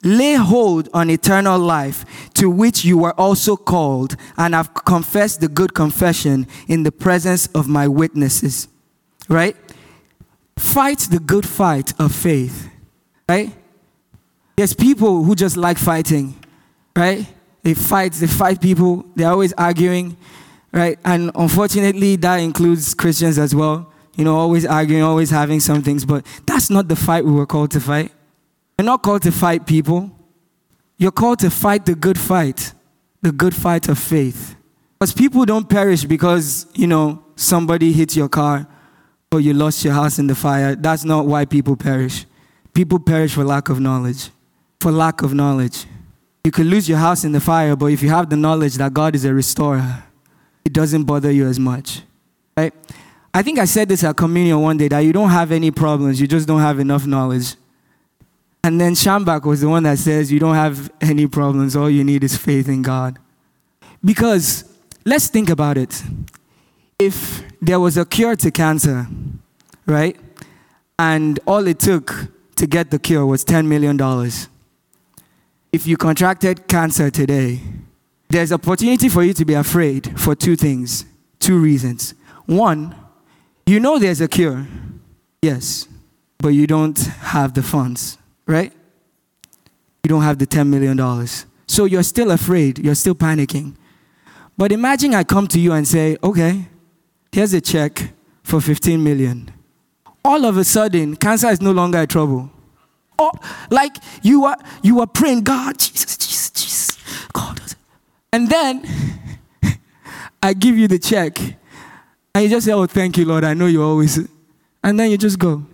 Lay 0.02 0.34
hold 0.34 0.88
on 0.94 1.10
eternal 1.10 1.58
life, 1.58 2.06
to 2.34 2.48
which 2.48 2.86
you 2.86 2.96
were 2.96 3.12
also 3.20 3.56
called, 3.56 4.16
and 4.38 4.54
have 4.54 4.72
confessed 4.72 5.40
the 5.40 5.48
good 5.48 5.74
confession 5.74 6.46
in 6.68 6.84
the 6.84 6.92
presence 6.92 7.48
of 7.48 7.68
my 7.68 7.86
witnesses. 7.86 8.68
Right? 9.28 9.56
Fight 10.60 10.98
the 11.10 11.18
good 11.18 11.48
fight 11.48 11.98
of 11.98 12.14
faith. 12.14 12.68
Right? 13.26 13.50
There's 14.56 14.74
people 14.74 15.24
who 15.24 15.34
just 15.34 15.56
like 15.56 15.78
fighting. 15.78 16.38
Right? 16.94 17.26
They 17.62 17.72
fight, 17.72 18.12
they 18.12 18.26
fight 18.26 18.60
people, 18.60 19.06
they're 19.16 19.30
always 19.30 19.54
arguing. 19.54 20.18
Right? 20.70 20.98
And 21.02 21.30
unfortunately, 21.34 22.16
that 22.16 22.36
includes 22.36 22.92
Christians 22.92 23.38
as 23.38 23.54
well. 23.54 23.90
You 24.16 24.24
know, 24.24 24.36
always 24.36 24.66
arguing, 24.66 25.02
always 25.02 25.30
having 25.30 25.60
some 25.60 25.82
things, 25.82 26.04
but 26.04 26.26
that's 26.44 26.68
not 26.68 26.88
the 26.88 26.96
fight 26.96 27.24
we 27.24 27.32
were 27.32 27.46
called 27.46 27.70
to 27.70 27.80
fight. 27.80 28.12
You're 28.78 28.84
not 28.84 29.02
called 29.02 29.22
to 29.22 29.32
fight 29.32 29.66
people. 29.66 30.10
You're 30.98 31.10
called 31.10 31.38
to 31.38 31.50
fight 31.50 31.86
the 31.86 31.94
good 31.94 32.18
fight, 32.18 32.74
the 33.22 33.32
good 33.32 33.54
fight 33.54 33.88
of 33.88 33.98
faith. 33.98 34.56
Because 34.98 35.14
people 35.14 35.46
don't 35.46 35.68
perish 35.68 36.04
because, 36.04 36.66
you 36.74 36.86
know, 36.86 37.24
somebody 37.34 37.92
hit 37.94 38.14
your 38.14 38.28
car 38.28 38.66
or 39.32 39.40
you 39.40 39.54
lost 39.54 39.84
your 39.84 39.94
house 39.94 40.18
in 40.18 40.26
the 40.26 40.34
fire. 40.34 40.74
That's 40.74 41.04
not 41.04 41.26
why 41.26 41.44
people 41.44 41.76
perish. 41.76 42.26
People 42.74 42.98
perish 42.98 43.34
for 43.34 43.44
lack 43.44 43.68
of 43.68 43.78
knowledge. 43.78 44.30
For 44.80 44.90
lack 44.90 45.22
of 45.22 45.34
knowledge. 45.34 45.86
You 46.44 46.50
could 46.50 46.66
lose 46.66 46.88
your 46.88 46.98
house 46.98 47.22
in 47.24 47.32
the 47.32 47.40
fire, 47.40 47.76
but 47.76 47.86
if 47.86 48.02
you 48.02 48.08
have 48.08 48.28
the 48.28 48.36
knowledge 48.36 48.74
that 48.74 48.92
God 48.92 49.14
is 49.14 49.24
a 49.24 49.32
restorer, 49.32 50.04
it 50.64 50.72
doesn't 50.72 51.04
bother 51.04 51.30
you 51.30 51.46
as 51.46 51.60
much. 51.60 52.02
Right? 52.56 52.72
I 53.32 53.42
think 53.42 53.58
I 53.58 53.66
said 53.66 53.88
this 53.88 54.02
at 54.02 54.16
communion 54.16 54.60
one 54.60 54.76
day 54.76 54.88
that 54.88 55.00
you 55.00 55.12
don't 55.12 55.30
have 55.30 55.52
any 55.52 55.70
problems, 55.70 56.20
you 56.20 56.26
just 56.26 56.48
don't 56.48 56.60
have 56.60 56.80
enough 56.80 57.06
knowledge. 57.06 57.54
And 58.64 58.80
then 58.80 58.94
Schambach 58.94 59.44
was 59.44 59.60
the 59.60 59.68
one 59.68 59.84
that 59.84 59.98
says, 59.98 60.32
You 60.32 60.40
don't 60.40 60.54
have 60.54 60.90
any 61.00 61.26
problems, 61.26 61.76
all 61.76 61.88
you 61.88 62.04
need 62.04 62.24
is 62.24 62.36
faith 62.36 62.68
in 62.68 62.82
God. 62.82 63.18
Because 64.04 64.64
let's 65.04 65.28
think 65.28 65.50
about 65.50 65.78
it. 65.78 66.02
If 67.00 67.42
there 67.60 67.80
was 67.80 67.96
a 67.96 68.04
cure 68.04 68.36
to 68.36 68.50
cancer, 68.50 69.08
right? 69.86 70.16
And 70.98 71.40
all 71.46 71.66
it 71.66 71.80
took 71.80 72.28
to 72.56 72.66
get 72.66 72.90
the 72.90 72.98
cure 72.98 73.26
was 73.26 73.44
$10 73.44 73.66
million. 73.66 73.98
If 75.72 75.86
you 75.86 75.96
contracted 75.96 76.68
cancer 76.68 77.10
today, 77.10 77.60
there's 78.28 78.52
opportunity 78.52 79.08
for 79.08 79.24
you 79.24 79.32
to 79.32 79.44
be 79.44 79.54
afraid 79.54 80.20
for 80.20 80.34
two 80.34 80.54
things, 80.54 81.04
two 81.40 81.58
reasons. 81.58 82.14
One, 82.46 82.94
you 83.66 83.80
know 83.80 83.98
there's 83.98 84.20
a 84.20 84.28
cure, 84.28 84.66
yes, 85.42 85.88
but 86.38 86.48
you 86.48 86.66
don't 86.66 86.98
have 86.98 87.54
the 87.54 87.62
funds 87.62 88.18
right? 88.50 88.72
You 90.02 90.08
don't 90.08 90.22
have 90.22 90.38
the 90.38 90.46
$10 90.46 90.66
million. 90.66 90.98
So 91.66 91.84
you're 91.84 92.02
still 92.02 92.32
afraid, 92.32 92.78
you're 92.78 92.94
still 92.94 93.14
panicking. 93.14 93.76
But 94.58 94.72
imagine 94.72 95.14
I 95.14 95.24
come 95.24 95.46
to 95.48 95.60
you 95.60 95.72
and 95.72 95.86
say, 95.86 96.18
okay, 96.22 96.66
here's 97.32 97.54
a 97.54 97.60
check 97.60 98.12
for 98.42 98.60
15 98.60 99.02
million. 99.02 99.50
All 100.24 100.44
of 100.44 100.56
a 100.56 100.64
sudden, 100.64 101.16
cancer 101.16 101.48
is 101.48 101.60
no 101.60 101.72
longer 101.72 102.00
a 102.00 102.06
trouble. 102.06 102.50
Oh, 103.18 103.30
like 103.70 103.96
you 104.22 104.44
are 104.44 104.56
you 104.82 105.00
are 105.00 105.06
praying, 105.06 105.42
God, 105.42 105.78
Jesus, 105.78 106.16
Jesus, 106.16 106.50
Jesus, 106.50 107.28
God. 107.32 107.60
And 108.32 108.48
then 108.48 108.84
I 110.42 110.54
give 110.54 110.78
you 110.78 110.88
the 110.88 110.98
check, 110.98 111.38
and 112.34 112.44
you 112.44 112.48
just 112.48 112.66
say, 112.66 112.72
Oh, 112.72 112.86
thank 112.86 113.16
you, 113.18 113.24
Lord. 113.24 113.44
I 113.44 113.54
know 113.54 113.66
you 113.66 113.82
always. 113.82 114.18
And 114.82 114.98
then 114.98 115.10
you 115.10 115.18
just 115.18 115.38
go. 115.38 115.64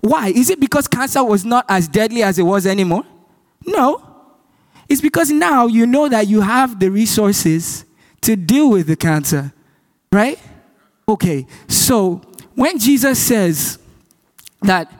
Why? 0.00 0.28
Is 0.28 0.50
it 0.50 0.60
because 0.60 0.86
cancer 0.86 1.24
was 1.24 1.46
not 1.46 1.64
as 1.68 1.88
deadly 1.88 2.22
as 2.22 2.38
it 2.38 2.42
was 2.42 2.66
anymore? 2.66 3.04
No. 3.66 4.02
It's 4.86 5.00
because 5.00 5.30
now 5.30 5.66
you 5.66 5.86
know 5.86 6.10
that 6.10 6.28
you 6.28 6.42
have 6.42 6.78
the 6.78 6.90
resources 6.90 7.86
to 8.20 8.36
deal 8.36 8.68
with 8.68 8.86
the 8.86 8.96
cancer, 8.96 9.52
right? 10.12 10.38
Okay, 11.08 11.46
so 11.68 12.22
when 12.54 12.78
Jesus 12.78 13.18
says 13.18 13.78
that 14.62 14.90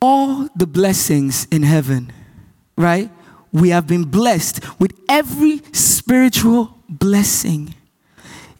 all 0.00 0.48
the 0.54 0.66
blessings 0.66 1.46
in 1.50 1.62
heaven, 1.62 2.12
right? 2.76 3.10
We 3.52 3.70
have 3.70 3.86
been 3.86 4.04
blessed 4.04 4.60
with 4.78 4.92
every 5.08 5.62
spiritual 5.72 6.78
blessing 6.88 7.74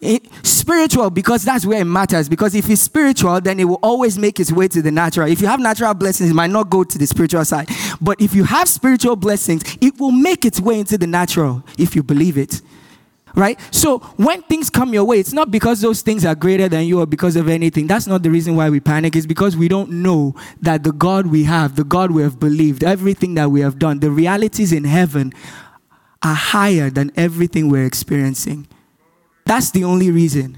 it, 0.01 0.27
spiritual 0.43 1.09
because 1.09 1.43
that's 1.43 1.65
where 1.65 1.81
it 1.81 1.85
matters. 1.85 2.29
Because 2.29 2.55
if 2.55 2.69
it's 2.69 2.81
spiritual, 2.81 3.41
then 3.41 3.59
it 3.59 3.65
will 3.65 3.79
always 3.83 4.17
make 4.17 4.39
its 4.39 4.51
way 4.51 4.67
to 4.69 4.81
the 4.81 4.91
natural. 4.91 5.29
If 5.29 5.41
you 5.41 5.47
have 5.47 5.59
natural 5.59 5.93
blessings, 5.93 6.29
it 6.29 6.33
might 6.33 6.49
not 6.49 6.69
go 6.69 6.83
to 6.83 6.97
the 6.97 7.05
spiritual 7.05 7.43
side. 7.45 7.69
But 7.99 8.21
if 8.21 8.33
you 8.33 8.43
have 8.45 8.67
spiritual 8.67 9.15
blessings, 9.15 9.63
it 9.81 9.99
will 9.99 10.11
make 10.11 10.45
its 10.45 10.61
way 10.61 10.79
into 10.79 10.97
the 10.97 11.07
natural 11.07 11.63
if 11.77 11.95
you 11.95 12.03
believe 12.03 12.37
it. 12.37 12.61
Right? 13.39 13.57
So 13.71 13.99
when 14.17 14.41
things 14.41 14.69
come 14.69 14.93
your 14.93 15.05
way, 15.05 15.17
it's 15.17 15.31
not 15.31 15.49
because 15.49 15.79
those 15.79 16.01
things 16.01 16.25
are 16.25 16.35
greater 16.35 16.67
than 16.67 16.83
you 16.83 16.99
or 16.99 17.05
because 17.05 17.37
of 17.37 17.47
anything. 17.47 17.87
That's 17.87 18.05
not 18.05 18.21
the 18.21 18.29
reason 18.29 18.57
why 18.57 18.69
we 18.69 18.81
panic. 18.81 19.15
It's 19.15 19.25
because 19.25 19.55
we 19.55 19.69
don't 19.69 19.89
know 19.89 20.35
that 20.61 20.83
the 20.83 20.91
God 20.91 21.25
we 21.25 21.45
have, 21.45 21.77
the 21.77 21.85
God 21.85 22.11
we 22.11 22.21
have 22.21 22.37
believed, 22.37 22.83
everything 22.83 23.35
that 23.35 23.49
we 23.49 23.61
have 23.61 23.79
done, 23.79 24.01
the 24.01 24.11
realities 24.11 24.73
in 24.73 24.83
heaven 24.83 25.31
are 26.21 26.35
higher 26.35 26.89
than 26.89 27.13
everything 27.15 27.69
we're 27.69 27.85
experiencing. 27.85 28.67
That's 29.45 29.71
the 29.71 29.85
only 29.85 30.11
reason. 30.11 30.57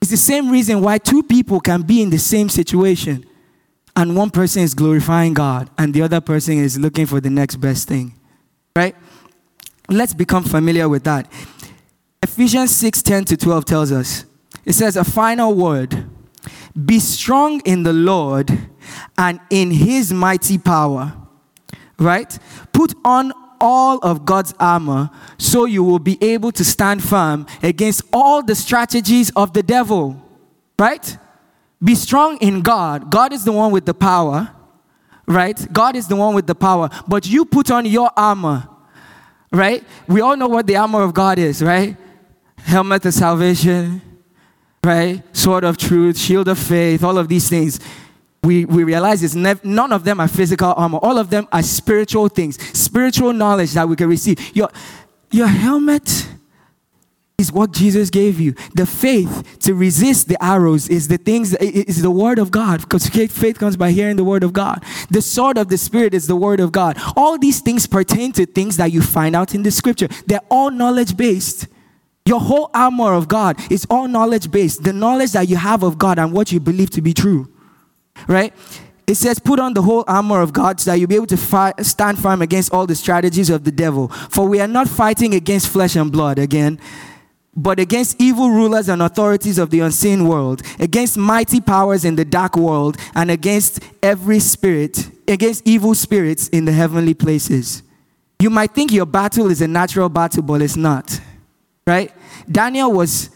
It's 0.00 0.12
the 0.12 0.16
same 0.16 0.48
reason 0.48 0.80
why 0.80 0.98
two 0.98 1.24
people 1.24 1.58
can 1.58 1.82
be 1.82 2.02
in 2.02 2.10
the 2.10 2.18
same 2.20 2.48
situation 2.48 3.26
and 3.96 4.16
one 4.16 4.30
person 4.30 4.62
is 4.62 4.74
glorifying 4.74 5.34
God 5.34 5.70
and 5.76 5.92
the 5.92 6.02
other 6.02 6.20
person 6.20 6.58
is 6.58 6.78
looking 6.78 7.06
for 7.06 7.20
the 7.20 7.30
next 7.30 7.56
best 7.56 7.88
thing. 7.88 8.14
Right? 8.76 8.94
Let's 9.88 10.14
become 10.14 10.44
familiar 10.44 10.88
with 10.88 11.02
that. 11.02 11.26
Ephesians 12.32 12.74
6 12.76 13.02
10 13.02 13.24
to 13.26 13.36
12 13.36 13.64
tells 13.66 13.92
us 13.92 14.24
it 14.64 14.72
says, 14.72 14.96
A 14.96 15.04
final 15.04 15.52
word 15.52 16.06
be 16.74 16.98
strong 16.98 17.60
in 17.66 17.82
the 17.82 17.92
Lord 17.92 18.50
and 19.18 19.38
in 19.50 19.70
his 19.70 20.14
mighty 20.14 20.56
power. 20.56 21.12
Right? 21.98 22.38
Put 22.72 22.94
on 23.04 23.34
all 23.60 23.98
of 23.98 24.24
God's 24.24 24.54
armor 24.58 25.10
so 25.36 25.66
you 25.66 25.84
will 25.84 25.98
be 25.98 26.16
able 26.22 26.52
to 26.52 26.64
stand 26.64 27.04
firm 27.04 27.46
against 27.62 28.02
all 28.14 28.42
the 28.42 28.54
strategies 28.54 29.30
of 29.36 29.52
the 29.52 29.62
devil. 29.62 30.16
Right? 30.78 31.18
Be 31.84 31.94
strong 31.94 32.38
in 32.38 32.62
God. 32.62 33.10
God 33.10 33.34
is 33.34 33.44
the 33.44 33.52
one 33.52 33.72
with 33.72 33.84
the 33.84 33.94
power. 33.94 34.50
Right? 35.26 35.70
God 35.70 35.96
is 35.96 36.08
the 36.08 36.16
one 36.16 36.34
with 36.34 36.46
the 36.46 36.54
power. 36.54 36.88
But 37.06 37.26
you 37.26 37.44
put 37.44 37.70
on 37.70 37.84
your 37.84 38.10
armor. 38.16 38.66
Right? 39.52 39.84
We 40.08 40.22
all 40.22 40.34
know 40.34 40.48
what 40.48 40.66
the 40.66 40.76
armor 40.76 41.02
of 41.02 41.12
God 41.12 41.38
is, 41.38 41.62
right? 41.62 41.94
Helmet 42.64 43.04
of 43.06 43.14
salvation, 43.14 44.00
right? 44.84 45.22
Sword 45.36 45.64
of 45.64 45.76
truth, 45.76 46.18
shield 46.18 46.48
of 46.48 46.58
faith, 46.58 47.04
all 47.04 47.18
of 47.18 47.28
these 47.28 47.48
things 47.48 47.80
we, 48.44 48.64
we 48.64 48.82
realize 48.82 49.22
is 49.22 49.36
nev- 49.36 49.64
none 49.64 49.92
of 49.92 50.02
them 50.02 50.18
are 50.18 50.26
physical 50.26 50.74
armor. 50.76 50.98
All 51.00 51.16
of 51.16 51.30
them 51.30 51.46
are 51.52 51.62
spiritual 51.62 52.26
things, 52.28 52.60
spiritual 52.76 53.32
knowledge 53.32 53.72
that 53.74 53.88
we 53.88 53.94
can 53.94 54.08
receive. 54.08 54.56
Your, 54.56 54.68
your 55.30 55.46
helmet 55.46 56.28
is 57.38 57.52
what 57.52 57.70
Jesus 57.70 58.10
gave 58.10 58.40
you. 58.40 58.54
The 58.74 58.84
faith 58.84 59.58
to 59.60 59.74
resist 59.74 60.26
the 60.26 60.42
arrows 60.42 60.88
is 60.88 61.06
the 61.06 61.18
things, 61.18 61.54
is 61.54 62.02
the 62.02 62.10
word 62.10 62.40
of 62.40 62.50
God. 62.50 62.80
Because 62.80 63.06
faith 63.06 63.60
comes 63.60 63.76
by 63.76 63.92
hearing 63.92 64.16
the 64.16 64.24
word 64.24 64.42
of 64.42 64.52
God. 64.52 64.82
The 65.08 65.22
sword 65.22 65.56
of 65.56 65.68
the 65.68 65.78
Spirit 65.78 66.12
is 66.12 66.26
the 66.26 66.36
word 66.36 66.58
of 66.58 66.72
God. 66.72 66.98
All 67.16 67.38
these 67.38 67.60
things 67.60 67.86
pertain 67.86 68.32
to 68.32 68.44
things 68.44 68.76
that 68.76 68.90
you 68.90 69.02
find 69.02 69.36
out 69.36 69.54
in 69.54 69.62
the 69.62 69.70
scripture. 69.70 70.08
They're 70.26 70.40
all 70.50 70.72
knowledge 70.72 71.16
based. 71.16 71.68
Your 72.26 72.40
whole 72.40 72.70
armor 72.72 73.14
of 73.14 73.28
God 73.28 73.58
is 73.70 73.86
all 73.90 74.06
knowledge 74.06 74.50
based. 74.50 74.84
The 74.84 74.92
knowledge 74.92 75.32
that 75.32 75.48
you 75.48 75.56
have 75.56 75.82
of 75.82 75.98
God 75.98 76.18
and 76.18 76.32
what 76.32 76.52
you 76.52 76.60
believe 76.60 76.90
to 76.90 77.02
be 77.02 77.12
true 77.12 77.52
right? 78.26 78.52
It 79.06 79.16
says, 79.16 79.38
put 79.38 79.58
on 79.58 79.74
the 79.74 79.82
whole 79.82 80.04
armor 80.06 80.40
of 80.40 80.52
God 80.52 80.80
so 80.80 80.90
that 80.90 80.98
you'll 80.98 81.08
be 81.08 81.16
able 81.16 81.26
to 81.26 81.36
fight, 81.36 81.84
stand 81.84 82.18
firm 82.18 82.40
against 82.40 82.72
all 82.72 82.86
the 82.86 82.94
strategies 82.94 83.50
of 83.50 83.64
the 83.64 83.72
devil. 83.72 84.08
For 84.08 84.48
we 84.48 84.60
are 84.60 84.68
not 84.68 84.88
fighting 84.88 85.34
against 85.34 85.68
flesh 85.68 85.96
and 85.96 86.10
blood 86.10 86.38
again, 86.38 86.80
but 87.54 87.78
against 87.78 88.20
evil 88.20 88.50
rulers 88.50 88.88
and 88.88 89.02
authorities 89.02 89.58
of 89.58 89.70
the 89.70 89.80
unseen 89.80 90.26
world, 90.28 90.62
against 90.78 91.18
mighty 91.18 91.60
powers 91.60 92.04
in 92.04 92.16
the 92.16 92.24
dark 92.24 92.56
world, 92.56 92.96
and 93.14 93.30
against 93.30 93.80
every 94.02 94.38
spirit, 94.38 95.10
against 95.28 95.66
evil 95.66 95.94
spirits 95.94 96.48
in 96.48 96.64
the 96.64 96.72
heavenly 96.72 97.12
places. 97.12 97.82
You 98.38 98.50
might 98.50 98.72
think 98.72 98.92
your 98.92 99.06
battle 99.06 99.50
is 99.50 99.60
a 99.60 99.68
natural 99.68 100.08
battle, 100.08 100.42
but 100.42 100.62
it's 100.62 100.76
not. 100.76 101.20
Right? 101.86 102.12
Daniel 102.50 102.92
was 102.92 103.30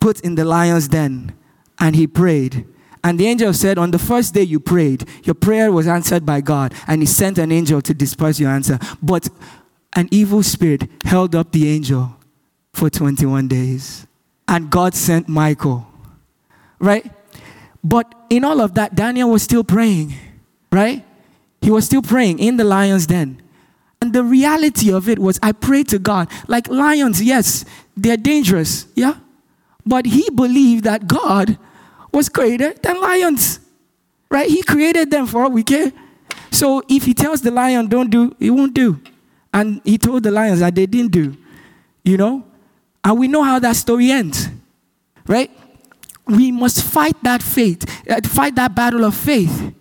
put 0.00 0.20
in 0.20 0.34
the 0.34 0.44
lion's 0.44 0.88
den 0.88 1.34
and 1.78 1.96
he 1.96 2.06
prayed. 2.06 2.66
And 3.02 3.20
the 3.20 3.26
angel 3.26 3.52
said, 3.52 3.78
On 3.78 3.90
the 3.90 3.98
first 3.98 4.34
day 4.34 4.42
you 4.42 4.58
prayed, 4.58 5.08
your 5.22 5.34
prayer 5.34 5.70
was 5.70 5.86
answered 5.86 6.26
by 6.26 6.40
God, 6.40 6.74
and 6.88 7.02
he 7.02 7.06
sent 7.06 7.38
an 7.38 7.52
angel 7.52 7.80
to 7.82 7.94
disperse 7.94 8.40
your 8.40 8.50
answer. 8.50 8.80
But 9.00 9.28
an 9.94 10.08
evil 10.10 10.42
spirit 10.42 10.90
held 11.04 11.36
up 11.36 11.52
the 11.52 11.68
angel 11.68 12.16
for 12.72 12.90
21 12.90 13.46
days. 13.46 14.06
And 14.48 14.70
God 14.70 14.94
sent 14.94 15.28
Michael. 15.28 15.86
Right? 16.78 17.10
But 17.84 18.12
in 18.28 18.44
all 18.44 18.60
of 18.60 18.74
that, 18.74 18.94
Daniel 18.94 19.30
was 19.30 19.42
still 19.42 19.62
praying. 19.62 20.14
Right? 20.72 21.04
He 21.60 21.70
was 21.70 21.86
still 21.86 22.02
praying 22.02 22.40
in 22.40 22.56
the 22.56 22.64
lion's 22.64 23.06
den. 23.06 23.40
And 24.06 24.12
the 24.12 24.22
reality 24.22 24.92
of 24.92 25.08
it 25.08 25.18
was, 25.18 25.40
I 25.42 25.50
prayed 25.50 25.88
to 25.88 25.98
God. 25.98 26.30
Like 26.46 26.68
lions, 26.68 27.20
yes, 27.20 27.64
they're 27.96 28.16
dangerous. 28.16 28.86
Yeah? 28.94 29.16
But 29.84 30.06
he 30.06 30.30
believed 30.30 30.84
that 30.84 31.08
God 31.08 31.58
was 32.12 32.28
greater 32.28 32.72
than 32.72 33.00
lions. 33.00 33.58
Right? 34.30 34.48
He 34.48 34.62
created 34.62 35.10
them 35.10 35.26
for 35.26 35.42
all 35.42 35.50
we 35.50 35.64
care. 35.64 35.90
So 36.52 36.84
if 36.88 37.04
he 37.04 37.14
tells 37.14 37.40
the 37.40 37.50
lion, 37.50 37.88
don't 37.88 38.08
do, 38.08 38.32
he 38.38 38.48
won't 38.48 38.74
do. 38.74 39.00
And 39.52 39.80
he 39.84 39.98
told 39.98 40.22
the 40.22 40.30
lions 40.30 40.60
that 40.60 40.76
they 40.76 40.86
didn't 40.86 41.10
do. 41.10 41.36
You 42.04 42.16
know? 42.16 42.44
And 43.02 43.18
we 43.18 43.26
know 43.26 43.42
how 43.42 43.58
that 43.58 43.74
story 43.74 44.12
ends. 44.12 44.48
Right? 45.26 45.50
We 46.26 46.52
must 46.52 46.84
fight 46.84 47.16
that 47.24 47.42
faith, 47.42 48.08
uh, 48.08 48.20
fight 48.28 48.54
that 48.54 48.72
battle 48.72 49.04
of 49.04 49.16
faith. 49.16 49.74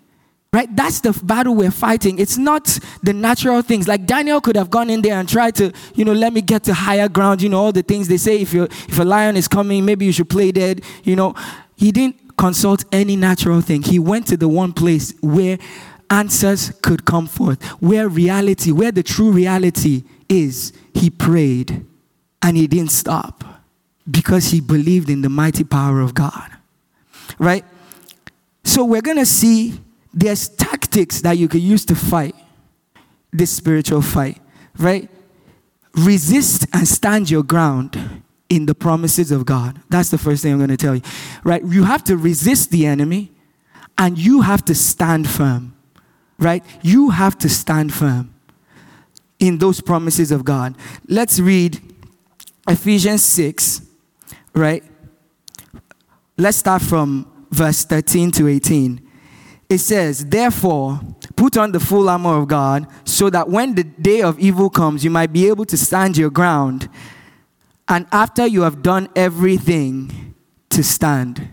Right? 0.56 0.74
That's 0.74 1.02
the 1.02 1.12
battle 1.12 1.54
we're 1.54 1.70
fighting. 1.70 2.18
It's 2.18 2.38
not 2.38 2.80
the 3.04 3.12
natural 3.12 3.62
things. 3.62 3.90
Like 3.90 4.06
Daniel 4.06 4.40
could 4.40 4.56
have 4.56 4.70
gone 4.70 4.90
in 4.90 5.02
there 5.02 5.20
and 5.20 5.28
tried 5.28 5.54
to, 5.56 5.74
you 5.96 6.06
know, 6.06 6.14
let 6.14 6.32
me 6.32 6.40
get 6.40 6.64
to 6.64 6.74
higher 6.74 7.10
ground. 7.10 7.42
You 7.42 7.50
know, 7.50 7.60
all 7.62 7.74
the 7.74 7.82
things 7.82 8.08
they 8.08 8.16
say 8.16 8.40
if 8.40 8.54
you 8.54 8.64
if 8.64 8.98
a 8.98 9.04
lion 9.04 9.36
is 9.36 9.50
coming, 9.50 9.84
maybe 9.84 10.06
you 10.06 10.14
should 10.14 10.30
play 10.30 10.54
dead. 10.54 10.82
You 11.04 11.18
know, 11.18 11.36
he 11.76 11.92
didn't 11.92 12.38
consult 12.38 12.86
any 12.94 13.18
natural 13.18 13.60
thing. 13.60 13.84
He 13.84 14.00
went 14.00 14.28
to 14.28 14.38
the 14.38 14.48
one 14.48 14.72
place 14.72 15.14
where 15.20 15.58
answers 16.10 16.72
could 16.82 17.04
come 17.04 17.28
forth, 17.28 17.62
where 17.82 18.08
reality, 18.08 18.72
where 18.72 18.94
the 18.94 19.04
true 19.04 19.34
reality 19.34 20.06
is. 20.30 20.72
He 20.94 21.10
prayed 21.10 21.86
and 22.42 22.56
he 22.56 22.68
didn't 22.68 22.92
stop 22.92 23.44
because 24.10 24.52
he 24.52 24.62
believed 24.62 25.10
in 25.10 25.22
the 25.22 25.28
mighty 25.28 25.66
power 25.66 26.00
of 26.00 26.14
God. 26.14 26.50
Right? 27.40 27.66
So 28.64 28.86
we're 28.86 29.02
going 29.02 29.18
to 29.18 29.26
see 29.26 29.82
there's 30.16 30.48
tactics 30.48 31.22
that 31.22 31.38
you 31.38 31.50
can 31.50 31.60
use 31.60 31.84
to 31.86 31.96
fight 31.96 32.34
this 33.34 33.52
spiritual 33.52 34.02
fight, 34.02 34.42
right? 34.78 35.10
Resist 35.94 36.66
and 36.74 36.88
stand 36.88 37.30
your 37.30 37.44
ground 37.44 38.24
in 38.48 38.66
the 38.66 38.74
promises 38.74 39.30
of 39.30 39.46
God. 39.46 39.82
That's 39.90 40.10
the 40.10 40.18
first 40.18 40.42
thing 40.42 40.54
I'm 40.54 40.58
going 40.58 40.70
to 40.70 40.78
tell 40.78 40.96
you, 40.96 41.02
right? 41.44 41.62
You 41.64 41.84
have 41.84 42.04
to 42.06 42.16
resist 42.16 42.72
the 42.72 42.86
enemy 42.86 43.34
and 43.98 44.18
you 44.18 44.42
have 44.42 44.64
to 44.66 44.76
stand 44.76 45.30
firm, 45.30 45.76
right? 46.40 46.64
You 46.82 47.10
have 47.10 47.38
to 47.40 47.50
stand 47.50 47.94
firm 47.94 48.34
in 49.40 49.58
those 49.58 49.82
promises 49.82 50.32
of 50.32 50.46
God. 50.46 50.78
Let's 51.10 51.42
read 51.42 51.82
Ephesians 52.70 53.22
6, 53.24 53.82
right? 54.54 54.84
Let's 56.38 56.58
start 56.58 56.82
from 56.82 57.30
verse 57.52 57.84
13 57.84 58.32
to 58.32 58.48
18 58.48 59.05
it 59.70 59.80
says, 59.80 60.26
Therefore, 60.26 61.00
put 61.36 61.58
on 61.58 61.72
the 61.72 61.80
full 61.80 62.10
armor 62.10 62.38
of 62.38 62.48
God, 62.48 62.88
so 63.04 63.30
that 63.30 63.50
when 63.50 63.76
the 63.76 63.84
day 63.84 64.22
of 64.22 64.40
evil 64.40 64.70
comes, 64.70 65.04
you 65.04 65.10
might 65.10 65.34
be 65.34 65.48
able 65.48 65.66
to 65.66 65.78
stand 65.78 66.18
your 66.18 66.30
ground. 66.30 66.90
And 67.88 68.08
after 68.12 68.48
you 68.48 68.62
have 68.62 68.82
done 68.82 69.10
everything, 69.16 70.26
to 70.76 70.84
stand. 70.84 71.50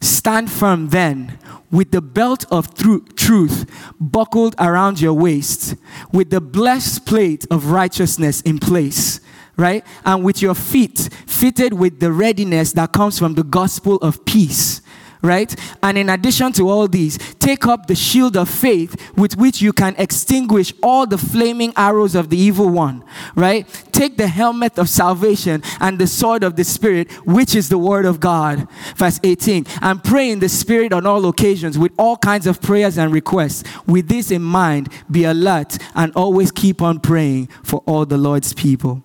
Stand 0.00 0.50
firm 0.50 0.88
then, 0.88 1.38
with 1.70 1.92
the 1.92 2.00
belt 2.00 2.44
of 2.50 2.74
truth 2.74 3.70
buckled 4.00 4.56
around 4.58 5.00
your 5.00 5.12
waist, 5.12 5.76
with 6.10 6.30
the 6.30 6.40
blessed 6.40 7.06
plate 7.06 7.46
of 7.50 7.66
righteousness 7.66 8.40
in 8.40 8.58
place, 8.58 9.20
right? 9.56 9.86
And 10.04 10.24
with 10.24 10.42
your 10.42 10.54
feet 10.56 11.10
fitted 11.26 11.74
with 11.74 12.00
the 12.00 12.10
readiness 12.10 12.72
that 12.72 12.92
comes 12.92 13.18
from 13.18 13.34
the 13.34 13.44
gospel 13.44 13.96
of 13.96 14.24
peace 14.24 14.80
right? 15.22 15.54
And 15.82 15.98
in 15.98 16.08
addition 16.08 16.52
to 16.52 16.68
all 16.68 16.88
these, 16.88 17.18
take 17.38 17.66
up 17.66 17.86
the 17.86 17.94
shield 17.94 18.36
of 18.36 18.48
faith 18.48 18.96
with 19.16 19.36
which 19.36 19.60
you 19.60 19.72
can 19.72 19.94
extinguish 19.98 20.72
all 20.82 21.06
the 21.06 21.18
flaming 21.18 21.72
arrows 21.76 22.14
of 22.14 22.30
the 22.30 22.36
evil 22.36 22.68
one, 22.68 23.04
right? 23.34 23.66
Take 23.92 24.16
the 24.16 24.28
helmet 24.28 24.78
of 24.78 24.88
salvation 24.88 25.62
and 25.80 25.98
the 25.98 26.06
sword 26.06 26.42
of 26.42 26.56
the 26.56 26.64
Spirit, 26.64 27.10
which 27.26 27.54
is 27.54 27.68
the 27.68 27.78
word 27.78 28.06
of 28.06 28.20
God. 28.20 28.66
Verse 28.96 29.20
18. 29.22 29.66
And 29.82 30.02
pray 30.02 30.30
in 30.30 30.40
the 30.40 30.48
Spirit 30.48 30.92
on 30.92 31.06
all 31.06 31.26
occasions 31.26 31.78
with 31.78 31.92
all 31.98 32.16
kinds 32.16 32.46
of 32.46 32.60
prayers 32.60 32.98
and 32.98 33.12
requests. 33.12 33.64
With 33.86 34.08
this 34.08 34.30
in 34.30 34.42
mind, 34.42 34.88
be 35.10 35.24
alert 35.24 35.78
and 35.94 36.12
always 36.14 36.50
keep 36.50 36.80
on 36.80 37.00
praying 37.00 37.48
for 37.62 37.82
all 37.86 38.06
the 38.06 38.18
Lord's 38.18 38.52
people. 38.52 39.02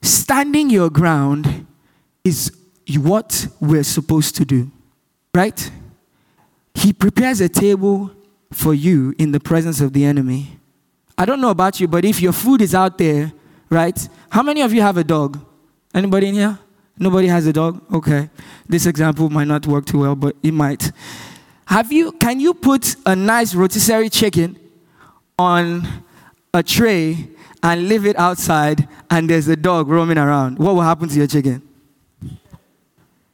Standing 0.00 0.68
your 0.70 0.90
ground 0.90 1.66
is 2.24 2.50
what 2.98 3.46
we're 3.60 3.84
supposed 3.84 4.36
to 4.36 4.44
do, 4.44 4.70
right? 5.34 5.70
He 6.74 6.92
prepares 6.92 7.40
a 7.40 7.48
table 7.48 8.10
for 8.52 8.74
you 8.74 9.14
in 9.18 9.32
the 9.32 9.40
presence 9.40 9.80
of 9.80 9.92
the 9.92 10.04
enemy. 10.04 10.58
I 11.16 11.24
don't 11.24 11.40
know 11.40 11.50
about 11.50 11.80
you, 11.80 11.88
but 11.88 12.04
if 12.04 12.20
your 12.20 12.32
food 12.32 12.60
is 12.62 12.74
out 12.74 12.98
there, 12.98 13.32
right? 13.70 14.08
How 14.30 14.42
many 14.42 14.62
of 14.62 14.72
you 14.72 14.82
have 14.82 14.96
a 14.96 15.04
dog? 15.04 15.38
Anybody 15.94 16.28
in 16.28 16.34
here? 16.34 16.58
Nobody 16.98 17.26
has 17.28 17.46
a 17.46 17.52
dog? 17.52 17.82
Okay. 17.92 18.28
This 18.68 18.86
example 18.86 19.28
might 19.30 19.48
not 19.48 19.66
work 19.66 19.86
too 19.86 20.00
well, 20.00 20.14
but 20.14 20.36
it 20.42 20.52
might. 20.52 20.92
Have 21.66 21.90
you 21.92 22.12
can 22.12 22.38
you 22.38 22.54
put 22.54 22.96
a 23.06 23.16
nice 23.16 23.54
rotisserie 23.54 24.10
chicken 24.10 24.58
on 25.38 25.86
a 26.52 26.62
tray 26.62 27.28
and 27.62 27.88
leave 27.88 28.04
it 28.04 28.16
outside 28.18 28.88
and 29.10 29.28
there's 29.28 29.48
a 29.48 29.56
dog 29.56 29.88
roaming 29.88 30.18
around? 30.18 30.58
What 30.58 30.74
will 30.74 30.82
happen 30.82 31.08
to 31.08 31.14
your 31.14 31.26
chicken? 31.26 31.62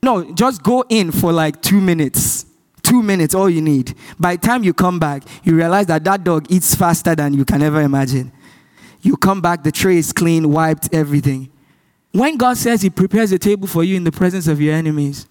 No, 0.03 0.33
just 0.33 0.63
go 0.63 0.85
in 0.89 1.11
for 1.11 1.33
like 1.33 1.61
two 1.61 1.81
minutes. 1.81 2.47
Two 2.83 3.03
minutes, 3.03 3.35
all 3.35 3.51
you 3.51 3.61
need. 3.61 3.95
By 4.19 4.37
the 4.37 4.47
time 4.47 4.65
you 4.65 4.73
come 4.73 4.99
back, 4.99 5.23
you 5.45 5.55
realize 5.55 5.87
that 5.87 6.05
that 6.05 6.25
dog 6.25 6.47
eats 6.51 6.75
faster 6.75 7.15
than 7.15 7.35
you 7.35 7.45
can 7.45 7.63
ever 7.63 7.83
imagine. 7.83 8.33
You 9.03 9.17
come 9.17 9.41
back, 9.41 9.63
the 9.63 9.73
tray 9.73 9.99
is 9.99 10.13
clean, 10.13 10.51
wiped, 10.51 10.89
everything. 10.95 11.51
When 12.13 12.37
God 12.37 12.57
says 12.57 12.83
He 12.83 12.91
prepares 12.91 13.33
a 13.33 13.39
table 13.39 13.69
for 13.69 13.85
you 13.85 13.97
in 13.97 14.05
the 14.05 14.13
presence 14.13 14.49
of 14.49 14.61
your 14.61 14.75
enemies, 14.75 15.27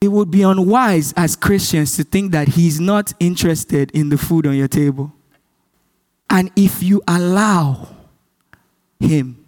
it 0.00 0.08
would 0.08 0.30
be 0.30 0.42
unwise 0.42 1.12
as 1.16 1.34
Christians 1.34 1.96
to 1.96 2.04
think 2.04 2.32
that 2.32 2.48
He's 2.48 2.78
not 2.78 3.14
interested 3.18 3.90
in 3.92 4.10
the 4.10 4.18
food 4.18 4.46
on 4.46 4.54
your 4.54 4.68
table. 4.68 5.12
And 6.28 6.50
if 6.56 6.82
you 6.82 7.02
allow 7.08 7.88
Him, 9.00 9.44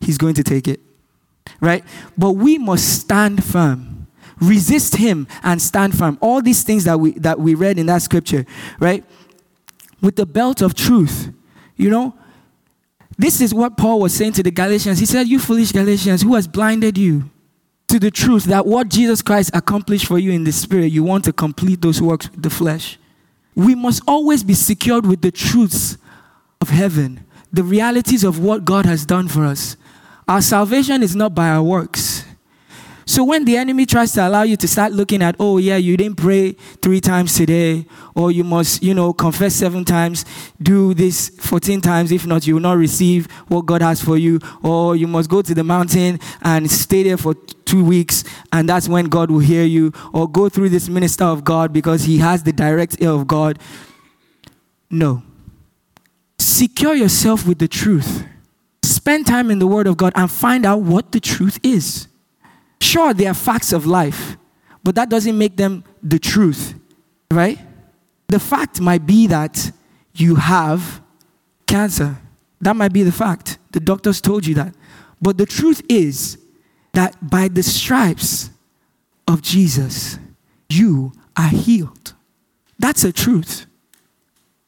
He's 0.00 0.16
going 0.16 0.34
to 0.34 0.42
take 0.42 0.66
it 0.66 0.80
right? 1.60 1.84
But 2.16 2.32
we 2.32 2.58
must 2.58 3.00
stand 3.00 3.44
firm. 3.44 4.06
Resist 4.40 4.96
him 4.96 5.26
and 5.42 5.60
stand 5.60 5.96
firm. 5.98 6.18
All 6.20 6.40
these 6.40 6.62
things 6.62 6.84
that 6.84 6.98
we 6.98 7.12
that 7.12 7.38
we 7.38 7.54
read 7.54 7.78
in 7.78 7.86
that 7.86 8.02
scripture, 8.02 8.46
right? 8.78 9.04
With 10.00 10.16
the 10.16 10.26
belt 10.26 10.62
of 10.62 10.74
truth. 10.74 11.30
You 11.76 11.90
know, 11.90 12.14
this 13.18 13.40
is 13.42 13.52
what 13.52 13.76
Paul 13.76 14.00
was 14.00 14.14
saying 14.14 14.32
to 14.32 14.42
the 14.42 14.50
Galatians. 14.50 14.98
He 14.98 15.06
said, 15.06 15.28
You 15.28 15.38
foolish 15.38 15.72
Galatians, 15.72 16.22
who 16.22 16.34
has 16.36 16.48
blinded 16.48 16.96
you 16.96 17.28
to 17.88 17.98
the 17.98 18.10
truth 18.10 18.44
that 18.44 18.66
what 18.66 18.88
Jesus 18.88 19.20
Christ 19.20 19.50
accomplished 19.52 20.06
for 20.06 20.18
you 20.18 20.30
in 20.30 20.44
the 20.44 20.52
spirit, 20.52 20.86
you 20.86 21.02
want 21.02 21.24
to 21.24 21.32
complete 21.32 21.82
those 21.82 22.00
works 22.00 22.30
with 22.30 22.42
the 22.42 22.48
flesh. 22.48 22.98
We 23.54 23.74
must 23.74 24.02
always 24.06 24.44
be 24.44 24.54
secured 24.54 25.04
with 25.04 25.20
the 25.20 25.32
truths 25.32 25.98
of 26.60 26.70
heaven, 26.70 27.26
the 27.52 27.64
realities 27.64 28.22
of 28.22 28.38
what 28.38 28.64
God 28.64 28.86
has 28.86 29.04
done 29.04 29.28
for 29.28 29.44
us. 29.44 29.76
Our 30.30 30.40
salvation 30.40 31.02
is 31.02 31.16
not 31.16 31.34
by 31.34 31.48
our 31.48 31.60
works. 31.60 32.24
So 33.04 33.24
when 33.24 33.44
the 33.44 33.56
enemy 33.56 33.84
tries 33.84 34.12
to 34.12 34.28
allow 34.28 34.42
you 34.42 34.56
to 34.58 34.68
start 34.68 34.92
looking 34.92 35.22
at, 35.22 35.34
oh 35.40 35.58
yeah, 35.58 35.76
you 35.76 35.96
didn't 35.96 36.18
pray 36.18 36.52
three 36.52 37.00
times 37.00 37.34
today, 37.34 37.84
or 38.14 38.30
you 38.30 38.44
must, 38.44 38.80
you 38.80 38.94
know, 38.94 39.12
confess 39.12 39.56
seven 39.56 39.84
times, 39.84 40.24
do 40.62 40.94
this 40.94 41.30
14 41.40 41.80
times, 41.80 42.12
if 42.12 42.28
not, 42.28 42.46
you 42.46 42.54
will 42.54 42.60
not 42.60 42.76
receive 42.76 43.28
what 43.48 43.66
God 43.66 43.82
has 43.82 44.00
for 44.00 44.16
you, 44.16 44.38
or 44.62 44.94
you 44.94 45.08
must 45.08 45.28
go 45.28 45.42
to 45.42 45.52
the 45.52 45.64
mountain 45.64 46.20
and 46.42 46.70
stay 46.70 47.02
there 47.02 47.16
for 47.16 47.34
two 47.64 47.84
weeks, 47.84 48.22
and 48.52 48.68
that's 48.68 48.88
when 48.88 49.06
God 49.06 49.32
will 49.32 49.40
hear 49.40 49.64
you, 49.64 49.92
or 50.12 50.30
go 50.30 50.48
through 50.48 50.68
this 50.68 50.88
minister 50.88 51.24
of 51.24 51.42
God 51.42 51.72
because 51.72 52.04
he 52.04 52.18
has 52.18 52.44
the 52.44 52.52
direct 52.52 53.02
ear 53.02 53.10
of 53.10 53.26
God. 53.26 53.58
No. 54.88 55.24
Secure 56.38 56.94
yourself 56.94 57.48
with 57.48 57.58
the 57.58 57.66
truth 57.66 58.24
spend 59.00 59.26
time 59.26 59.50
in 59.50 59.58
the 59.58 59.66
Word 59.66 59.86
of 59.86 59.96
God 59.96 60.12
and 60.14 60.30
find 60.30 60.66
out 60.66 60.82
what 60.82 61.10
the 61.10 61.20
truth 61.20 61.58
is. 61.62 62.06
Sure, 62.82 63.14
they 63.14 63.26
are 63.26 63.32
facts 63.32 63.72
of 63.72 63.86
life, 63.86 64.36
but 64.84 64.94
that 64.94 65.08
doesn't 65.08 65.38
make 65.38 65.56
them 65.56 65.82
the 66.02 66.18
truth, 66.18 66.74
right? 67.30 67.58
The 68.28 68.38
fact 68.38 68.78
might 68.78 69.06
be 69.06 69.26
that 69.28 69.72
you 70.14 70.34
have 70.34 71.00
cancer. 71.66 72.18
That 72.60 72.76
might 72.76 72.92
be 72.92 73.02
the 73.02 73.10
fact. 73.10 73.56
The 73.72 73.80
doctors 73.80 74.20
told 74.20 74.46
you 74.46 74.54
that. 74.56 74.74
But 75.22 75.38
the 75.38 75.46
truth 75.46 75.80
is 75.88 76.36
that 76.92 77.16
by 77.22 77.48
the 77.48 77.62
stripes 77.62 78.50
of 79.26 79.40
Jesus, 79.40 80.18
you 80.68 81.12
are 81.38 81.48
healed. 81.48 82.12
That's 82.78 83.04
a 83.04 83.12
truth, 83.12 83.64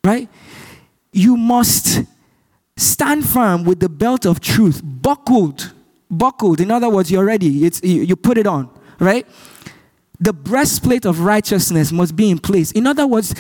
right? 0.03 0.27
You 1.13 1.37
must 1.37 2.05
stand 2.77 3.27
firm 3.27 3.65
with 3.65 3.81
the 3.81 3.89
belt 3.89 4.27
of 4.27 4.41
truth 4.41 4.81
buckled. 4.85 5.73
Buckled. 6.11 6.61
In 6.61 6.71
other 6.71 6.89
words, 6.89 7.11
you're 7.11 7.25
ready. 7.25 7.65
It's, 7.65 7.83
you, 7.83 8.03
you 8.03 8.17
put 8.17 8.39
it 8.39 8.47
on, 8.47 8.69
right? 8.99 9.27
The 10.21 10.33
breastplate 10.33 11.05
of 11.05 11.21
righteousness 11.21 11.91
must 11.91 12.15
be 12.15 12.31
in 12.31 12.39
place. 12.39 12.71
In 12.73 12.87
other 12.87 13.07
words, 13.07 13.35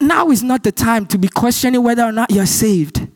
now 0.00 0.30
is 0.30 0.42
not 0.42 0.64
the 0.64 0.72
time 0.72 1.06
to 1.06 1.18
be 1.18 1.28
questioning 1.28 1.82
whether 1.82 2.02
or 2.02 2.12
not 2.12 2.30
you're 2.30 2.46
saved. 2.46 3.06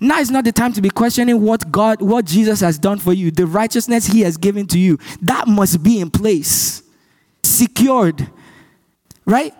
Now 0.00 0.18
is 0.18 0.30
not 0.30 0.44
the 0.44 0.52
time 0.52 0.72
to 0.74 0.82
be 0.82 0.90
questioning 0.90 1.40
what 1.40 1.70
God, 1.72 2.02
what 2.02 2.24
Jesus 2.24 2.60
has 2.60 2.78
done 2.78 2.98
for 2.98 3.12
you, 3.12 3.30
the 3.30 3.46
righteousness 3.46 4.06
He 4.06 4.20
has 4.20 4.36
given 4.36 4.66
to 4.68 4.78
you. 4.78 4.98
That 5.22 5.48
must 5.48 5.82
be 5.82 6.00
in 6.00 6.10
place, 6.10 6.82
secured, 7.42 8.30
right? 9.24 9.54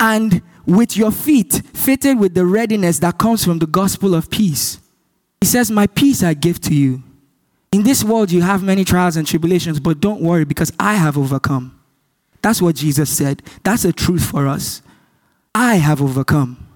And 0.00 0.42
with 0.66 0.96
your 0.96 1.10
feet 1.10 1.62
fitted 1.74 2.18
with 2.18 2.34
the 2.34 2.46
readiness 2.46 2.98
that 3.00 3.18
comes 3.18 3.44
from 3.44 3.58
the 3.58 3.66
gospel 3.66 4.14
of 4.14 4.30
peace. 4.30 4.78
He 5.40 5.46
says, 5.46 5.70
My 5.70 5.86
peace 5.86 6.22
I 6.22 6.34
give 6.34 6.60
to 6.62 6.74
you. 6.74 7.02
In 7.72 7.82
this 7.82 8.04
world, 8.04 8.30
you 8.30 8.42
have 8.42 8.62
many 8.62 8.84
trials 8.84 9.16
and 9.16 9.26
tribulations, 9.26 9.80
but 9.80 10.00
don't 10.00 10.20
worry 10.20 10.44
because 10.44 10.72
I 10.78 10.94
have 10.94 11.16
overcome. 11.16 11.78
That's 12.42 12.60
what 12.60 12.76
Jesus 12.76 13.10
said. 13.10 13.42
That's 13.64 13.84
the 13.84 13.92
truth 13.92 14.24
for 14.24 14.46
us. 14.46 14.82
I 15.54 15.76
have 15.76 16.02
overcome. 16.02 16.66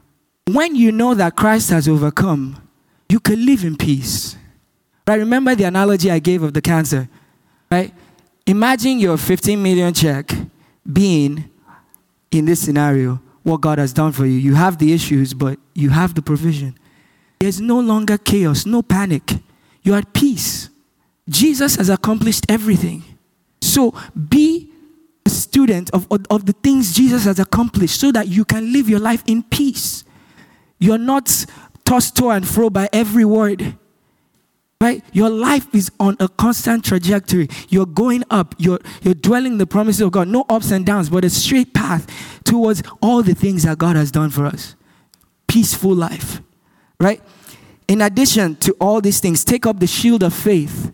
When 0.47 0.75
you 0.75 0.93
know 0.93 1.15
that 1.15 1.37
Christ 1.37 1.71
has 1.71 1.89
overcome, 1.89 2.63
you 3.09 3.21
can 3.21 3.45
live 3.45 3.65
in 3.65 3.77
peace. 3.77 4.37
Right? 5.07 5.17
Remember 5.17 5.55
the 5.55 5.65
analogy 5.65 6.11
I 6.11 6.19
gave 6.19 6.43
of 6.43 6.55
the 6.55 6.63
cancer, 6.63 7.09
right? 7.71 7.93
Imagine 8.47 8.99
your 8.99 9.17
15 9.17 9.61
million 9.63 9.93
check 9.93 10.33
being 10.91 11.51
in 12.31 12.45
this 12.45 12.61
scenario 12.61 13.21
what 13.47 13.61
God 13.61 13.79
has 13.79 13.93
done 13.93 14.11
for 14.11 14.27
you. 14.27 14.33
You 14.33 14.57
have 14.57 14.79
the 14.79 14.93
issues, 14.93 15.33
but 15.33 15.61
you 15.73 15.91
have 15.91 16.17
the 16.17 16.21
provision. 16.21 16.77
There's 17.39 17.61
no 17.61 17.79
longer 17.79 18.19
chaos, 18.19 18.67
no 18.67 18.83
panic. 18.83 19.35
You're 19.83 19.99
at 19.99 20.13
peace. 20.13 20.69
Jesus 21.29 21.77
has 21.77 21.89
accomplished 21.89 22.47
everything. 22.49 23.05
So 23.61 23.95
be 24.29 24.73
a 25.25 25.31
student 25.31 25.91
of, 25.91 26.11
of, 26.11 26.27
of, 26.29 26.47
the 26.47 26.55
things 26.55 26.93
Jesus 26.93 27.25
has 27.25 27.39
accomplished 27.39 28.01
so 28.01 28.11
that 28.11 28.27
you 28.27 28.45
can 28.45 28.73
live 28.73 28.89
your 28.89 28.99
life 28.99 29.23
in 29.29 29.45
peace. 29.45 30.03
You're 30.81 30.99
not 30.99 31.47
tossed 31.85 32.17
to 32.17 32.31
and 32.31 32.47
fro 32.47 32.69
by 32.69 32.89
every 32.93 33.25
word. 33.25 33.77
Right? 34.81 35.03
Your 35.13 35.31
life 35.31 35.75
is 35.75 35.91
on 35.99 36.17
a 36.21 36.29
constant 36.29 36.85
trajectory. 36.85 37.49
You're 37.69 37.87
going 37.87 38.25
up. 38.31 38.55
You're, 38.59 38.81
you're 39.03 39.15
dwelling 39.15 39.57
the 39.59 39.67
promises 39.67 40.03
of 40.03 40.13
God. 40.13 40.29
No 40.29 40.45
ups 40.49 40.71
and 40.71 40.85
downs, 40.85 41.09
but 41.09 41.25
a 41.25 41.31
straight 41.31 41.73
path 41.73 42.07
towards 42.45 42.83
all 43.01 43.23
the 43.23 43.35
things 43.35 43.63
that 43.63 43.79
God 43.79 43.97
has 43.97 44.11
done 44.11 44.31
for 44.31 44.45
us. 44.45 44.75
Peaceful 45.47 45.95
life. 45.95 46.43
Right? 47.01 47.23
In 47.89 48.03
addition 48.03 48.57
to 48.57 48.73
all 48.81 49.01
these 49.01 49.21
things, 49.21 49.45
take 49.45 49.65
up 49.65 49.81
the 49.81 49.87
shield 49.87 50.23
of 50.23 50.35
faith 50.35 50.93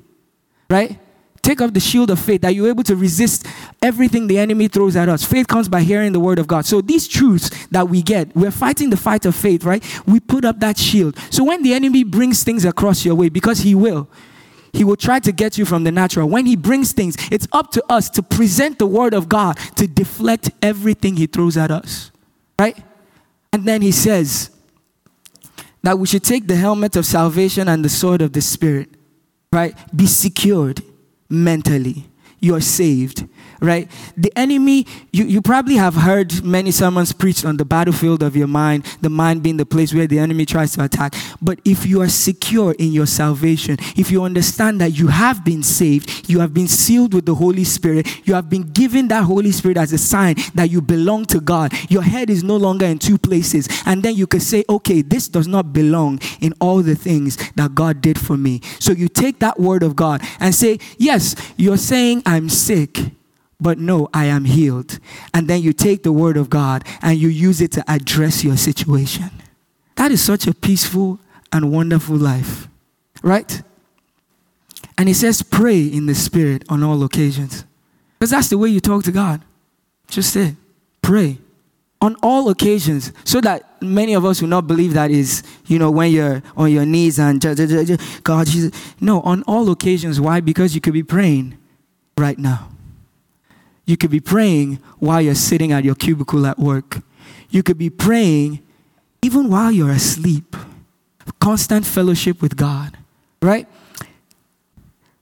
right? 0.73 0.99
Take 1.43 1.61
up 1.61 1.75
the 1.75 1.81
shield 1.81 2.11
of 2.11 2.21
faith 2.21 2.43
that 2.43 2.55
you're 2.55 2.69
able 2.69 2.85
to 2.85 2.95
resist 2.95 3.47
everything 3.83 4.29
the 4.29 4.39
enemy 4.39 4.69
throws 4.69 4.95
at 4.95 5.09
us. 5.09 5.25
Faith 5.25 5.49
comes 5.49 5.69
by 5.69 5.83
hearing 5.83 6.13
the 6.13 6.21
word 6.21 6.39
of 6.39 6.47
God. 6.47 6.65
So 6.65 6.81
these 6.81 7.09
truths 7.09 7.51
that 7.69 7.89
we 7.89 8.01
get, 8.01 8.35
we're 8.37 8.53
fighting 8.53 8.91
the 8.91 8.97
fight 8.97 9.27
of 9.27 9.35
faith, 9.35 9.65
right? 9.65 9.83
We 10.07 10.21
put 10.21 10.45
up 10.45 10.61
that 10.61 10.79
shield. 10.79 11.19
So 11.31 11.43
when 11.43 11.65
the 11.65 11.75
enemy 11.75 12.05
brings 12.05 12.45
things 12.45 12.65
across 12.65 13.05
your 13.05 13.17
way, 13.17 13.29
because 13.29 13.61
he 13.61 13.75
will, 13.75 14.09
he 14.73 14.85
will 14.85 14.97
try 14.97 15.19
to 15.19 15.33
get 15.33 15.59
you 15.59 15.65
from 15.65 15.83
the 15.83 15.91
natural. 15.91 16.29
When 16.29 16.47
he 16.47 16.55
brings 16.55 16.93
things, 16.93 17.17
it's 17.33 17.49
up 17.53 17.73
to 17.73 17.85
us 17.89 18.09
to 18.11 18.23
present 18.23 18.79
the 18.79 18.87
word 18.87 19.13
of 19.13 19.29
God 19.29 19.57
to 19.77 19.89
deflect 19.89 20.51
everything 20.63 21.17
he 21.17 21.27
throws 21.27 21.57
at 21.57 21.73
us. 21.73 22.13
Right? 22.59 22.79
And 23.53 23.67
then 23.67 23.83
he 23.83 23.91
says 23.91 24.51
that 25.83 25.99
we 25.99 26.07
should 26.07 26.23
take 26.23 26.47
the 26.47 26.57
helmet 26.57 26.95
of 26.95 27.05
salvation 27.05 27.69
and 27.69 27.85
the 27.85 27.89
sword 27.89 28.23
of 28.23 28.33
the 28.33 28.41
Spirit 28.41 28.89
right? 29.53 29.75
Be 29.95 30.07
secured 30.07 30.83
mentally. 31.33 32.05
You're 32.41 32.61
saved 32.61 33.27
right? 33.63 33.91
The 34.17 34.33
enemy, 34.37 34.87
you, 35.13 35.25
you 35.25 35.41
probably 35.41 35.77
have 35.77 35.95
heard 35.95 36.43
many 36.45 36.73
sermons 36.73 37.13
preached 37.13 37.45
on 37.45 37.57
the 37.57 37.65
battlefield 37.65 38.23
of 38.23 38.37
your 38.37 38.49
mind, 38.49 38.85
the 39.01 39.09
mind 39.09 39.43
being 39.43 39.57
the 39.57 39.65
place 39.65 39.95
where 39.95 40.07
the 40.07 40.19
enemy 40.19 40.45
tries 40.45 40.73
to 40.73 40.85
attack. 40.85 41.15
But 41.41 41.61
if 41.65 41.87
you 41.87 42.03
are 42.03 42.09
secure 42.09 42.73
in 42.73 42.93
your 42.93 43.07
salvation, 43.07 43.77
if 43.97 44.11
you 44.11 44.25
understand 44.25 44.81
that 44.81 44.99
you 44.99 45.07
have 45.07 45.45
been 45.45 45.63
saved, 45.63 46.29
you 46.29 46.41
have 46.41 46.53
been 46.53 46.69
sealed 46.69 47.15
with 47.15 47.25
the 47.25 47.37
Holy 47.37 47.65
Spirit, 47.65 48.27
you 48.27 48.35
have 48.35 48.51
been 48.51 48.63
given 48.73 49.09
that 49.09 49.25
Holy 49.25 49.53
Spirit 49.53 49.77
as 49.77 49.93
a 49.93 49.99
sign 49.99 50.35
that 50.55 50.71
you 50.71 50.83
belong 50.83 51.25
to 51.27 51.41
God, 51.41 51.73
your 51.89 52.03
head 52.03 52.29
is 52.29 52.43
no 52.43 52.57
longer 52.57 52.87
in 52.87 52.99
two 52.99 53.17
places. 53.17 53.69
And 53.87 54.03
then 54.03 54.17
you 54.17 54.27
can 54.27 54.41
say, 54.41 54.65
okay, 54.69 55.03
this 55.03 55.29
does 55.29 55.47
not 55.47 55.73
belong 55.73 56.19
in 56.41 56.53
all 56.61 56.83
the 56.83 56.97
things 56.97 57.37
that 57.53 57.75
God 57.75 58.01
did 58.01 58.19
for 58.19 58.37
me. 58.37 58.61
So 58.81 58.93
you 58.93 59.09
take 59.09 59.39
that 59.39 59.61
word 59.61 59.85
of 59.85 59.95
God 59.95 60.23
and 60.41 60.53
say, 60.55 60.79
yes, 60.99 61.37
you're 61.57 61.77
saying 61.77 62.23
I'm 62.27 62.49
sick 62.49 62.99
but 63.63 63.79
no, 63.79 64.09
I 64.13 64.27
am 64.27 64.45
healed. 64.45 64.99
And 65.33 65.49
then 65.49 65.63
you 65.63 65.73
take 65.73 66.03
the 66.03 66.13
word 66.13 66.37
of 66.37 66.51
God 66.51 66.85
and 67.01 67.19
you 67.19 67.29
use 67.29 67.61
it 67.61 67.73
to 67.73 67.85
address 67.91 68.45
your 68.45 68.57
situation. 68.57 69.31
That 69.97 70.11
is 70.11 70.23
such 70.23 70.47
a 70.47 70.55
peaceful 70.55 71.21
and 71.53 71.71
wonderful 71.71 72.17
life, 72.17 72.69
right? 73.23 73.63
And 74.99 75.09
he 75.09 75.15
says, 75.15 75.43
pray 75.43 75.81
in 75.81 76.07
the 76.07 76.15
spirit 76.15 76.65
on 76.69 76.83
all 76.83 77.03
occasions. 77.05 77.65
Because 78.19 78.31
that's 78.31 78.49
the 78.49 78.59
way 78.59 78.69
you 78.69 78.81
talk 78.81 79.05
to 79.05 79.13
God. 79.13 79.43
Just 80.09 80.33
say, 80.33 80.57
pray 81.01 81.39
on 82.03 82.17
all 82.21 82.49
occasions 82.51 83.13
so 83.25 83.41
that 83.41 83.81
many 83.81 84.13
of 84.13 84.25
us 84.25 84.43
will 84.43 84.49
not 84.49 84.67
believe 84.67 84.93
that 84.95 85.11
is 85.11 85.45
you 85.67 85.79
know 85.79 85.91
when 85.91 86.11
you're 86.11 86.43
on 86.57 86.71
your 86.71 86.85
knees 86.85 87.19
and 87.19 87.41
god 88.25 88.47
jesus 88.49 88.95
no 89.01 89.21
on 89.21 89.45
all 89.45 89.71
occasions 89.71 90.21
why 90.21 90.41
because 90.41 90.75
you 90.75 90.81
could 90.81 90.93
be 90.93 91.05
praying 91.05 91.57
right 92.19 92.39
now 92.39 92.72
you 93.85 93.97
could 93.97 94.11
be 94.11 94.21
praying 94.21 94.79
while 94.99 95.21
you're 95.21 95.35
sitting 95.35 95.73
at 95.73 95.85
your 95.85 95.95
cubicle 95.95 96.47
at 96.47 96.59
work. 96.59 97.01
You 97.51 97.63
could 97.63 97.79
be 97.79 97.91
praying 97.91 98.61
even 99.23 99.49
while 99.49 99.71
you're 99.71 99.91
asleep. 99.91 100.57
Constant 101.41 101.85
fellowship 101.85 102.41
with 102.41 102.57
God, 102.57 102.97
right? 103.41 103.67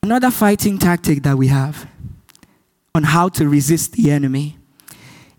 Another 0.02 0.30
fighting 0.30 0.78
tactic 0.78 1.22
that 1.22 1.36
we 1.36 1.48
have 1.48 1.86
on 2.94 3.04
how 3.04 3.28
to 3.28 3.48
resist 3.48 3.92
the 3.92 4.10
enemy 4.10 4.58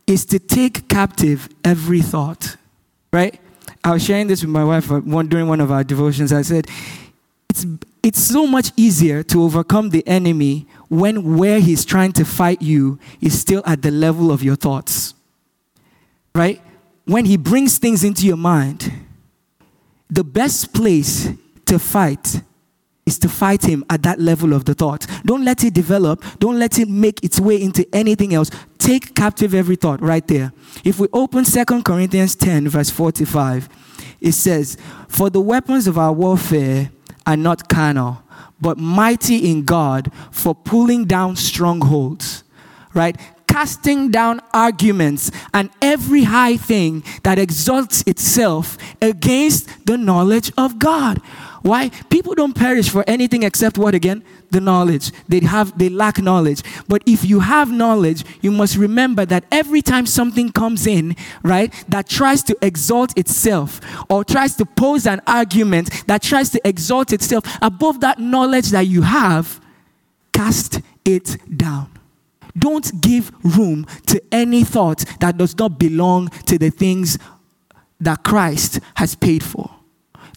is 0.07 0.25
to 0.25 0.39
take 0.39 0.87
captive 0.87 1.49
every 1.63 2.01
thought, 2.01 2.57
right? 3.11 3.39
I 3.83 3.93
was 3.93 4.03
sharing 4.03 4.27
this 4.27 4.41
with 4.41 4.51
my 4.51 4.63
wife 4.63 4.91
uh, 4.91 4.99
during 4.99 5.47
one 5.47 5.61
of 5.61 5.71
our 5.71 5.83
devotions. 5.83 6.31
I 6.31 6.43
said, 6.43 6.67
it's, 7.49 7.65
it's 8.03 8.19
so 8.19 8.45
much 8.45 8.71
easier 8.77 9.23
to 9.23 9.43
overcome 9.43 9.89
the 9.89 10.07
enemy 10.07 10.67
when 10.91 11.37
where 11.37 11.61
he's 11.61 11.85
trying 11.85 12.11
to 12.11 12.25
fight 12.25 12.61
you 12.61 12.99
is 13.21 13.39
still 13.39 13.63
at 13.65 13.81
the 13.81 13.89
level 13.89 14.29
of 14.29 14.43
your 14.43 14.57
thoughts. 14.57 15.13
Right? 16.35 16.61
When 17.05 17.23
he 17.23 17.37
brings 17.37 17.77
things 17.77 18.03
into 18.03 18.27
your 18.27 18.35
mind, 18.35 18.91
the 20.09 20.25
best 20.25 20.73
place 20.73 21.29
to 21.67 21.79
fight 21.79 22.41
is 23.05 23.17
to 23.19 23.29
fight 23.29 23.63
him 23.63 23.85
at 23.89 24.03
that 24.03 24.19
level 24.19 24.51
of 24.51 24.65
the 24.65 24.73
thought. 24.73 25.07
Don't 25.25 25.45
let 25.45 25.63
it 25.63 25.73
develop. 25.73 26.25
Don't 26.39 26.59
let 26.59 26.77
it 26.77 26.89
make 26.89 27.23
its 27.23 27.39
way 27.39 27.61
into 27.61 27.87
anything 27.95 28.33
else. 28.33 28.51
Take 28.77 29.15
captive 29.15 29.55
every 29.55 29.77
thought 29.77 30.01
right 30.01 30.27
there. 30.27 30.51
If 30.83 30.99
we 30.99 31.07
open 31.13 31.45
Second 31.45 31.85
Corinthians 31.85 32.35
10, 32.35 32.67
verse 32.67 32.89
45, 32.89 33.69
it 34.19 34.33
says, 34.33 34.75
For 35.07 35.29
the 35.29 35.39
weapons 35.39 35.87
of 35.87 35.97
our 35.97 36.11
warfare 36.11 36.91
are 37.25 37.37
not 37.37 37.69
carnal 37.69 38.23
but 38.61 38.77
mighty 38.77 39.49
in 39.49 39.65
God 39.65 40.11
for 40.31 40.55
pulling 40.55 41.05
down 41.05 41.35
strongholds, 41.35 42.43
right? 42.93 43.19
Casting 43.47 44.11
down 44.11 44.39
arguments 44.53 45.31
and 45.53 45.69
every 45.81 46.23
high 46.23 46.55
thing 46.55 47.03
that 47.23 47.37
exalts 47.37 48.03
itself 48.07 48.77
against 49.01 49.85
the 49.85 49.97
knowledge 49.97 50.53
of 50.57 50.79
God. 50.79 51.21
Why? 51.61 51.89
People 52.09 52.33
don't 52.33 52.53
perish 52.53 52.89
for 52.89 53.03
anything 53.07 53.43
except 53.43 53.77
what 53.77 53.93
again? 53.93 54.23
The 54.49 54.59
knowledge. 54.59 55.11
They 55.27 55.39
have 55.41 55.77
they 55.77 55.89
lack 55.89 56.19
knowledge. 56.19 56.63
But 56.87 57.03
if 57.05 57.23
you 57.23 57.39
have 57.39 57.71
knowledge, 57.71 58.23
you 58.41 58.51
must 58.51 58.77
remember 58.77 59.25
that 59.25 59.45
every 59.51 59.81
time 59.81 60.05
something 60.05 60.51
comes 60.51 60.87
in, 60.87 61.15
right, 61.43 61.71
that 61.87 62.09
tries 62.09 62.41
to 62.43 62.57
exalt 62.61 63.17
itself 63.17 63.79
or 64.09 64.23
tries 64.23 64.55
to 64.55 64.65
pose 64.65 65.05
an 65.05 65.21
argument 65.27 66.07
that 66.07 66.23
tries 66.23 66.49
to 66.49 66.67
exalt 66.67 67.13
itself 67.13 67.43
above 67.61 67.99
that 67.99 68.19
knowledge 68.19 68.69
that 68.69 68.87
you 68.87 69.03
have, 69.03 69.61
cast 70.33 70.81
it 71.05 71.37
down. 71.55 71.89
Don't 72.57 73.01
give 73.01 73.31
room 73.43 73.85
to 74.07 74.21
any 74.31 74.63
thought 74.63 75.05
that 75.19 75.37
does 75.37 75.57
not 75.57 75.79
belong 75.79 76.29
to 76.47 76.57
the 76.57 76.69
things 76.69 77.17
that 77.99 78.23
Christ 78.23 78.79
has 78.95 79.15
paid 79.15 79.43
for. 79.43 79.69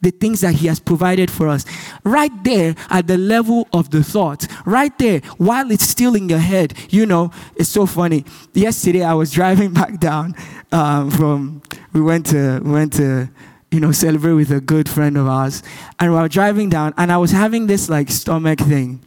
The 0.02 0.10
things 0.10 0.40
that 0.40 0.54
He 0.54 0.66
has 0.66 0.80
provided 0.80 1.30
for 1.30 1.48
us. 1.48 1.64
Right 2.04 2.32
there 2.44 2.74
at 2.90 3.06
the 3.06 3.18
level 3.18 3.68
of 3.72 3.90
the 3.90 4.02
thought, 4.02 4.46
right 4.66 4.96
there, 4.98 5.20
while 5.38 5.70
it's 5.70 5.86
still 5.86 6.14
in 6.14 6.28
your 6.28 6.38
head. 6.38 6.74
You 6.90 7.06
know, 7.06 7.30
it's 7.56 7.70
so 7.70 7.86
funny. 7.86 8.24
Yesterday, 8.52 9.02
I 9.02 9.14
was 9.14 9.30
driving 9.30 9.72
back 9.80 9.98
down 9.98 10.34
um, 10.72 11.10
from, 11.10 11.62
we 11.92 12.00
went 12.00 12.26
to, 12.26 12.60
we 12.62 12.70
went 12.70 12.92
to, 12.94 13.28
you 13.70 13.80
know, 13.80 13.92
celebrate 13.92 14.34
with 14.34 14.50
a 14.50 14.60
good 14.60 14.88
friend 14.88 15.16
of 15.16 15.26
ours. 15.26 15.62
And 15.98 16.12
we 16.12 16.18
were 16.18 16.28
driving 16.28 16.68
down, 16.68 16.94
and 16.96 17.10
I 17.10 17.18
was 17.18 17.30
having 17.30 17.66
this 17.66 17.88
like 17.88 18.10
stomach 18.10 18.58
thing. 18.60 19.00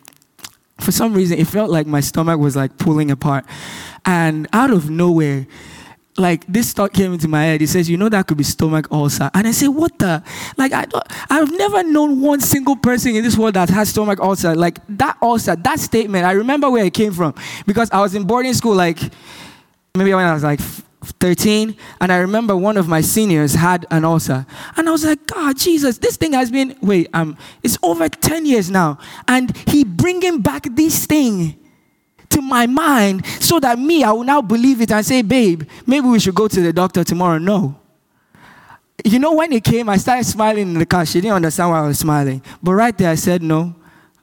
For 0.79 0.91
some 0.91 1.13
reason, 1.13 1.39
it 1.39 1.47
felt 1.47 1.71
like 1.71 1.88
my 1.88 2.01
stomach 2.01 2.39
was 2.39 2.55
like 2.55 2.77
pulling 2.77 3.09
apart. 3.09 3.45
And 4.05 4.47
out 4.53 4.71
of 4.71 4.89
nowhere, 4.89 5.47
like 6.18 6.45
this 6.47 6.74
thought 6.74 6.93
came 6.93 7.13
into 7.13 7.28
my 7.28 7.43
head. 7.43 7.61
He 7.61 7.68
says, 7.68 7.89
"You 7.89 7.97
know 7.97 8.09
that 8.09 8.28
could 8.28 8.38
be 8.38 8.43
stomach 8.43 8.88
ulcer." 8.91 9.30
And 9.34 9.47
I 9.47 9.51
said, 9.51 9.68
"What 9.68 9.97
the? 9.99 10.24
Like 10.57 10.74
I, 10.74 10.86
don't, 10.86 11.03
I've 11.30 11.51
never 11.51 11.84
known 11.84 12.22
one 12.22 12.39
single 12.39 12.76
person 12.76 13.15
in 13.15 13.24
this 13.24 13.38
world 13.38 13.53
that 13.53 13.70
has 13.70 13.89
stomach 13.89 14.20
ulcer. 14.20 14.55
Like 14.55 14.80
that 14.97 15.18
ulcer, 15.22 15.55
that 15.55 15.80
statement. 15.80 16.26
I 16.26 16.32
remember 16.32 16.70
where 16.70 16.86
it 16.86 16.93
came 16.93 17.13
from 17.13 17.36
because 17.65 17.89
I 17.91 18.01
was 18.01 18.15
in 18.15 18.24
boarding 18.24 18.53
school. 18.53 18.76
Like 18.76 18.99
maybe 19.95 20.13
when 20.13 20.26
I 20.26 20.34
was 20.34 20.43
like 20.43 20.59
13, 20.59 21.76
and 22.01 22.11
I 22.11 22.18
remember 22.18 22.55
one 22.55 22.78
of 22.78 22.88
my 22.88 23.01
seniors 23.01 23.53
had 23.53 23.86
an 23.91 24.03
ulcer, 24.03 24.45
and 24.76 24.88
I 24.88 24.91
was 24.91 25.05
like, 25.05 25.26
God, 25.28 25.57
Jesus, 25.57 25.99
this 25.99 26.18
thing 26.18 26.34
has 26.34 26.49
been 26.51 26.76
wait, 26.82 27.09
um, 27.13 27.38
it's 27.63 27.78
over 27.84 28.09
10 28.09 28.45
years 28.45 28.72
now, 28.72 28.97
and 29.28 29.55
he 29.68 29.84
bringing 29.84 30.41
back 30.41 30.63
this 30.72 31.05
thing." 31.05 31.57
To 32.30 32.41
my 32.41 32.67
mind 32.67 33.25
so 33.39 33.59
that 33.59 33.80
me, 33.80 34.03
I 34.03 34.11
will 34.11 34.23
now 34.23 34.41
believe 34.41 34.82
it 34.82 34.91
and 34.91 35.05
say, 35.05 35.21
babe, 35.21 35.63
maybe 35.86 36.07
we 36.07 36.19
should 36.19 36.36
go 36.36 36.47
to 36.47 36.61
the 36.61 36.73
doctor 36.73 37.03
tomorrow. 37.03 37.38
No. 37.38 37.80
You 39.05 39.19
know, 39.19 39.34
when 39.34 39.53
it 39.53 39.63
came, 39.63 39.89
I 39.89 39.97
started 39.97 40.25
smiling 40.25 40.69
in 40.69 40.73
the 40.73 40.86
car. 40.86 41.05
She 41.05 41.21
didn't 41.21 41.36
understand 41.36 41.69
why 41.69 41.80
I 41.80 41.88
was 41.88 41.99
smiling. 41.99 42.41
But 42.61 42.73
right 42.73 42.97
there, 42.97 43.09
I 43.09 43.15
said, 43.15 43.41
no, 43.41 43.75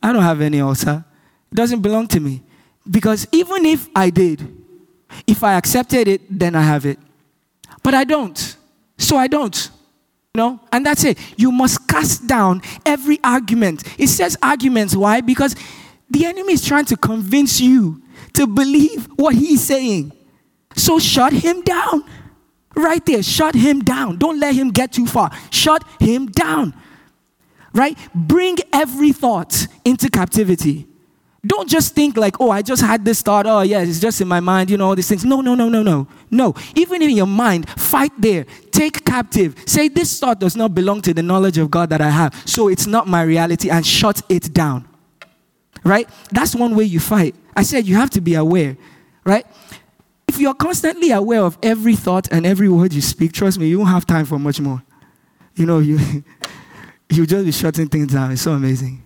I 0.02 0.12
don't 0.12 0.22
have 0.22 0.40
any 0.40 0.60
ulcer. 0.60 1.04
It 1.50 1.54
doesn't 1.54 1.80
belong 1.80 2.08
to 2.08 2.20
me. 2.20 2.42
Because 2.90 3.26
even 3.32 3.64
if 3.64 3.88
I 3.94 4.10
did, 4.10 4.46
if 5.26 5.42
I 5.44 5.54
accepted 5.54 6.08
it, 6.08 6.22
then 6.28 6.54
I 6.54 6.62
have 6.62 6.84
it. 6.84 6.98
But 7.82 7.94
I 7.94 8.04
don't. 8.04 8.56
So 8.98 9.16
I 9.16 9.26
don't. 9.26 9.70
No, 10.36 10.58
and 10.72 10.84
that's 10.84 11.04
it. 11.04 11.16
You 11.36 11.52
must 11.52 11.86
cast 11.86 12.26
down 12.26 12.60
every 12.84 13.20
argument. 13.22 13.84
It 13.98 14.08
says 14.08 14.36
arguments. 14.42 14.96
Why? 14.96 15.20
Because 15.20 15.54
the 16.10 16.26
enemy 16.26 16.52
is 16.52 16.64
trying 16.64 16.84
to 16.86 16.96
convince 16.96 17.60
you 17.60 18.02
to 18.34 18.46
believe 18.46 19.06
what 19.16 19.34
he's 19.34 19.62
saying. 19.62 20.12
So 20.76 20.98
shut 20.98 21.32
him 21.32 21.62
down. 21.62 22.04
Right 22.76 23.04
there, 23.06 23.22
shut 23.22 23.54
him 23.54 23.80
down. 23.80 24.18
Don't 24.18 24.40
let 24.40 24.54
him 24.54 24.70
get 24.70 24.92
too 24.92 25.06
far. 25.06 25.30
Shut 25.50 25.84
him 26.00 26.26
down. 26.26 26.74
Right? 27.72 27.96
Bring 28.14 28.58
every 28.72 29.12
thought 29.12 29.66
into 29.84 30.08
captivity. 30.08 30.86
Don't 31.46 31.68
just 31.68 31.94
think 31.94 32.16
like, 32.16 32.40
oh, 32.40 32.50
I 32.50 32.62
just 32.62 32.82
had 32.82 33.04
this 33.04 33.20
thought. 33.20 33.46
Oh, 33.46 33.60
yeah, 33.60 33.82
it's 33.82 34.00
just 34.00 34.20
in 34.20 34.26
my 34.26 34.40
mind, 34.40 34.70
you 34.70 34.78
know, 34.78 34.88
all 34.88 34.96
these 34.96 35.08
things. 35.08 35.24
No, 35.24 35.40
no, 35.40 35.54
no, 35.54 35.68
no, 35.68 35.82
no. 35.82 36.08
No. 36.30 36.54
Even 36.74 37.02
in 37.02 37.10
your 37.10 37.26
mind, 37.26 37.68
fight 37.68 38.12
there. 38.18 38.46
Take 38.72 39.04
captive. 39.04 39.54
Say, 39.66 39.88
this 39.88 40.18
thought 40.18 40.40
does 40.40 40.56
not 40.56 40.74
belong 40.74 41.02
to 41.02 41.12
the 41.12 41.22
knowledge 41.22 41.58
of 41.58 41.70
God 41.70 41.90
that 41.90 42.00
I 42.00 42.08
have. 42.08 42.42
So 42.46 42.68
it's 42.68 42.86
not 42.86 43.06
my 43.06 43.22
reality 43.22 43.68
and 43.70 43.84
shut 43.86 44.22
it 44.28 44.52
down 44.54 44.88
right? 45.84 46.08
That's 46.30 46.54
one 46.54 46.74
way 46.74 46.84
you 46.84 47.00
fight. 47.00 47.34
I 47.56 47.62
said 47.62 47.86
you 47.86 47.96
have 47.96 48.10
to 48.10 48.20
be 48.20 48.34
aware, 48.34 48.76
right? 49.24 49.46
If 50.26 50.38
you're 50.38 50.54
constantly 50.54 51.10
aware 51.10 51.42
of 51.42 51.58
every 51.62 51.94
thought 51.94 52.28
and 52.32 52.46
every 52.46 52.68
word 52.68 52.92
you 52.92 53.02
speak, 53.02 53.32
trust 53.32 53.58
me, 53.58 53.68
you 53.68 53.78
won't 53.78 53.90
have 53.90 54.06
time 54.06 54.24
for 54.24 54.38
much 54.38 54.60
more. 54.60 54.82
You 55.54 55.66
know, 55.66 55.78
you 55.78 55.98
you 57.10 57.26
just 57.26 57.44
be 57.44 57.52
shutting 57.52 57.88
things 57.88 58.12
down. 58.12 58.32
It's 58.32 58.42
so 58.42 58.52
amazing, 58.52 59.02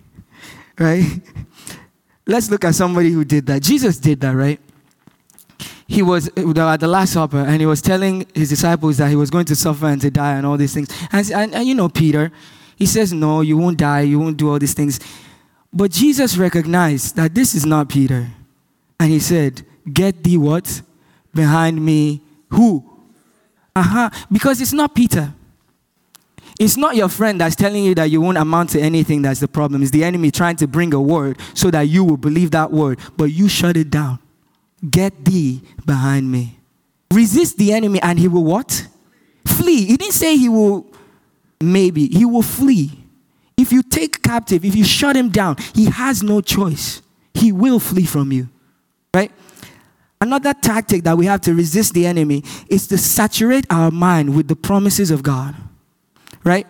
right? 0.79 1.03
Let's 2.25 2.49
look 2.49 2.63
at 2.63 2.75
somebody 2.75 3.11
who 3.11 3.25
did 3.25 3.45
that. 3.47 3.61
Jesus 3.61 3.97
did 3.97 4.21
that, 4.21 4.35
right? 4.35 4.59
He 5.87 6.03
was 6.03 6.27
at 6.27 6.79
the 6.79 6.87
Last 6.87 7.13
Supper 7.13 7.39
and 7.39 7.59
he 7.59 7.65
was 7.65 7.81
telling 7.81 8.27
his 8.35 8.49
disciples 8.49 8.97
that 8.97 9.09
he 9.09 9.15
was 9.15 9.31
going 9.31 9.45
to 9.45 9.55
suffer 9.55 9.87
and 9.87 9.99
to 10.01 10.11
die 10.11 10.35
and 10.35 10.45
all 10.45 10.55
these 10.55 10.71
things. 10.71 10.87
And, 11.11 11.31
and, 11.31 11.55
and 11.55 11.67
you 11.67 11.73
know, 11.73 11.89
Peter, 11.89 12.31
he 12.75 12.85
says, 12.85 13.11
No, 13.11 13.41
you 13.41 13.57
won't 13.57 13.79
die, 13.79 14.01
you 14.01 14.19
won't 14.19 14.37
do 14.37 14.51
all 14.51 14.59
these 14.59 14.75
things. 14.75 14.99
But 15.71 15.91
Jesus 15.91 16.37
recognized 16.37 17.15
that 17.15 17.35
this 17.35 17.53
is 17.53 17.65
not 17.65 17.89
Peter. 17.89 18.27
And 18.99 19.11
he 19.11 19.19
said, 19.19 19.65
Get 19.91 20.23
thee 20.23 20.37
what? 20.37 20.81
Behind 21.33 21.83
me. 21.83 22.21
Who? 22.49 22.83
Uh-huh. 23.75 24.09
Because 24.31 24.61
it's 24.61 24.73
not 24.73 24.95
Peter. 24.95 25.33
It's 26.59 26.75
not 26.75 26.97
your 26.97 27.07
friend 27.07 27.39
that's 27.39 27.55
telling 27.55 27.85
you 27.85 27.95
that 27.95 28.09
you 28.09 28.19
won't 28.19 28.37
amount 28.37 28.71
to 28.71 28.81
anything 28.81 29.21
that's 29.21 29.39
the 29.39 29.47
problem. 29.47 29.81
It's 29.81 29.91
the 29.91 30.03
enemy 30.03 30.29
trying 30.29 30.57
to 30.57 30.67
bring 30.67 30.93
a 30.93 31.01
word 31.01 31.39
so 31.53 31.71
that 31.71 31.83
you 31.83 32.03
will 32.03 32.17
believe 32.17 32.51
that 32.51 32.71
word, 32.71 32.99
but 33.15 33.25
you 33.25 33.47
shut 33.47 33.77
it 33.77 33.89
down. 33.89 34.19
Get 34.87 35.23
thee 35.23 35.61
behind 35.85 36.29
me. 36.29 36.59
Resist 37.13 37.57
the 37.57 37.71
enemy 37.71 38.01
and 38.01 38.19
he 38.19 38.27
will 38.27 38.43
what? 38.43 38.87
Flee. 39.45 39.85
He 39.85 39.95
didn't 39.95 40.13
say 40.13 40.35
he 40.35 40.49
will 40.49 40.85
maybe, 41.61 42.07
he 42.07 42.25
will 42.25 42.41
flee. 42.41 42.98
If 43.59 43.73
you 43.73 43.83
take 43.83 44.23
captive, 44.23 44.63
if 44.63 44.73
you 44.73 44.85
shut 44.85 45.17
him 45.17 45.29
down, 45.29 45.57
he 45.75 45.85
has 45.85 46.23
no 46.23 46.39
choice. 46.39 47.01
He 47.33 47.51
will 47.51 47.79
flee 47.79 48.05
from 48.05 48.31
you. 48.31 48.47
Right? 49.13 49.33
Another 50.21 50.53
tactic 50.53 51.03
that 51.03 51.17
we 51.17 51.25
have 51.25 51.41
to 51.41 51.53
resist 51.53 51.93
the 51.93 52.05
enemy 52.05 52.45
is 52.69 52.87
to 52.87 52.97
saturate 52.97 53.65
our 53.69 53.91
mind 53.91 54.33
with 54.33 54.47
the 54.47 54.55
promises 54.55 55.11
of 55.11 55.23
God. 55.23 55.55
Right? 56.45 56.67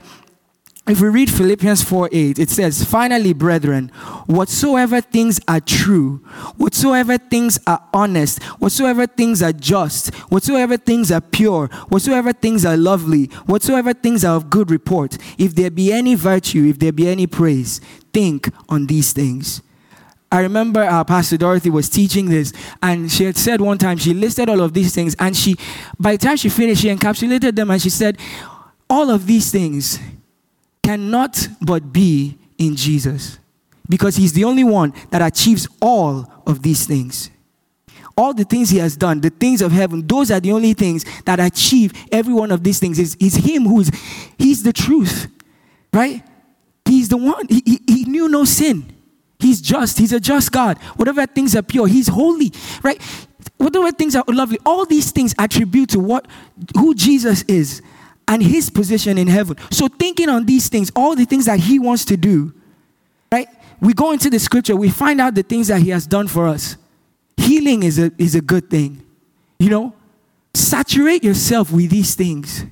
If 0.89 1.01
we 1.01 1.09
read 1.09 1.29
Philippians 1.29 1.83
4 1.83 2.09
8, 2.11 2.39
it 2.39 2.49
says, 2.49 2.83
Finally, 2.83 3.33
brethren, 3.33 3.89
whatsoever 4.25 5.01
things 5.01 5.39
are 5.47 5.59
true, 5.59 6.17
whatsoever 6.57 7.19
things 7.19 7.59
are 7.67 7.87
honest, 7.93 8.41
whatsoever 8.57 9.05
things 9.05 9.43
are 9.43 9.53
just, 9.53 10.15
whatsoever 10.31 10.77
things 10.77 11.11
are 11.11 11.21
pure, 11.21 11.67
whatsoever 11.89 12.33
things 12.33 12.65
are 12.65 12.75
lovely, 12.75 13.25
whatsoever 13.45 13.93
things 13.93 14.25
are 14.25 14.35
of 14.35 14.49
good 14.49 14.71
report, 14.71 15.19
if 15.37 15.53
there 15.53 15.69
be 15.69 15.93
any 15.93 16.15
virtue, 16.15 16.65
if 16.65 16.79
there 16.79 16.91
be 16.91 17.07
any 17.07 17.27
praise, 17.27 17.81
think 18.11 18.49
on 18.67 18.87
these 18.87 19.13
things. 19.13 19.61
I 20.31 20.39
remember 20.39 20.81
uh, 20.81 21.03
Pastor 21.03 21.37
Dorothy 21.37 21.69
was 21.69 21.87
teaching 21.87 22.29
this, 22.29 22.51
and 22.81 23.11
she 23.11 23.25
had 23.25 23.37
said 23.37 23.61
one 23.61 23.77
time, 23.77 23.99
she 23.99 24.15
listed 24.15 24.49
all 24.49 24.61
of 24.61 24.73
these 24.73 24.95
things, 24.95 25.15
and 25.19 25.37
she, 25.37 25.55
by 25.99 26.13
the 26.13 26.25
time 26.25 26.37
she 26.37 26.49
finished, 26.49 26.81
she 26.81 26.87
encapsulated 26.87 27.55
them 27.55 27.69
and 27.69 27.79
she 27.79 27.91
said, 27.91 28.17
All 28.89 29.11
of 29.11 29.27
these 29.27 29.51
things 29.51 29.99
cannot 30.89 31.47
but 31.61 31.93
be 31.93 32.35
in 32.57 32.75
Jesus 32.75 33.37
because 33.87 34.15
he's 34.15 34.33
the 34.33 34.43
only 34.43 34.63
one 34.63 34.91
that 35.11 35.21
achieves 35.21 35.67
all 35.79 36.25
of 36.47 36.63
these 36.63 36.87
things. 36.87 37.29
All 38.17 38.33
the 38.33 38.43
things 38.43 38.71
he 38.71 38.79
has 38.79 38.97
done, 38.97 39.21
the 39.21 39.29
things 39.29 39.61
of 39.61 39.71
heaven, 39.71 40.05
those 40.07 40.31
are 40.31 40.39
the 40.39 40.51
only 40.51 40.73
things 40.73 41.05
that 41.25 41.39
achieve 41.39 41.93
every 42.11 42.33
one 42.33 42.51
of 42.51 42.63
these 42.63 42.79
things. 42.79 42.97
Is 42.97 43.15
is 43.19 43.35
him 43.35 43.65
who's 43.65 43.91
he's 44.39 44.63
the 44.63 44.73
truth, 44.73 45.27
right? 45.93 46.23
He's 46.85 47.07
the 47.07 47.17
one. 47.17 47.47
He, 47.47 47.61
he, 47.63 47.79
he 47.87 48.03
knew 48.05 48.27
no 48.27 48.43
sin. 48.43 48.91
He's 49.37 49.61
just. 49.61 49.99
He's 49.99 50.11
a 50.11 50.19
just 50.19 50.51
God. 50.51 50.79
Whatever 50.95 51.27
things 51.27 51.55
are 51.55 51.61
pure, 51.61 51.87
he's 51.87 52.07
holy, 52.07 52.51
right? 52.81 52.99
Whatever 53.57 53.91
things 53.91 54.15
are 54.15 54.25
lovely, 54.27 54.57
all 54.65 54.85
these 54.87 55.11
things 55.11 55.35
attribute 55.37 55.89
to 55.89 55.99
what 55.99 56.25
who 56.75 56.95
Jesus 56.95 57.43
is 57.43 57.83
and 58.29 58.43
his 58.43 58.69
position 58.69 59.17
in 59.17 59.27
heaven. 59.27 59.57
So, 59.71 59.87
thinking 59.87 60.29
on 60.29 60.45
these 60.45 60.69
things, 60.69 60.91
all 60.95 61.15
the 61.15 61.25
things 61.25 61.45
that 61.45 61.59
he 61.59 61.79
wants 61.79 62.05
to 62.05 62.15
do, 62.15 62.53
right? 63.31 63.47
We 63.81 63.93
go 63.93 64.11
into 64.11 64.29
the 64.29 64.39
scripture, 64.39 64.75
we 64.75 64.89
find 64.89 65.19
out 65.19 65.33
the 65.33 65.43
things 65.43 65.67
that 65.67 65.81
he 65.81 65.89
has 65.89 66.05
done 66.05 66.27
for 66.27 66.47
us. 66.47 66.77
Healing 67.35 67.83
is 67.83 67.97
a, 67.97 68.11
is 68.17 68.35
a 68.35 68.41
good 68.41 68.69
thing. 68.69 69.03
You 69.57 69.69
know, 69.69 69.95
saturate 70.53 71.23
yourself 71.23 71.71
with 71.71 71.89
these 71.89 72.13
things, 72.13 72.65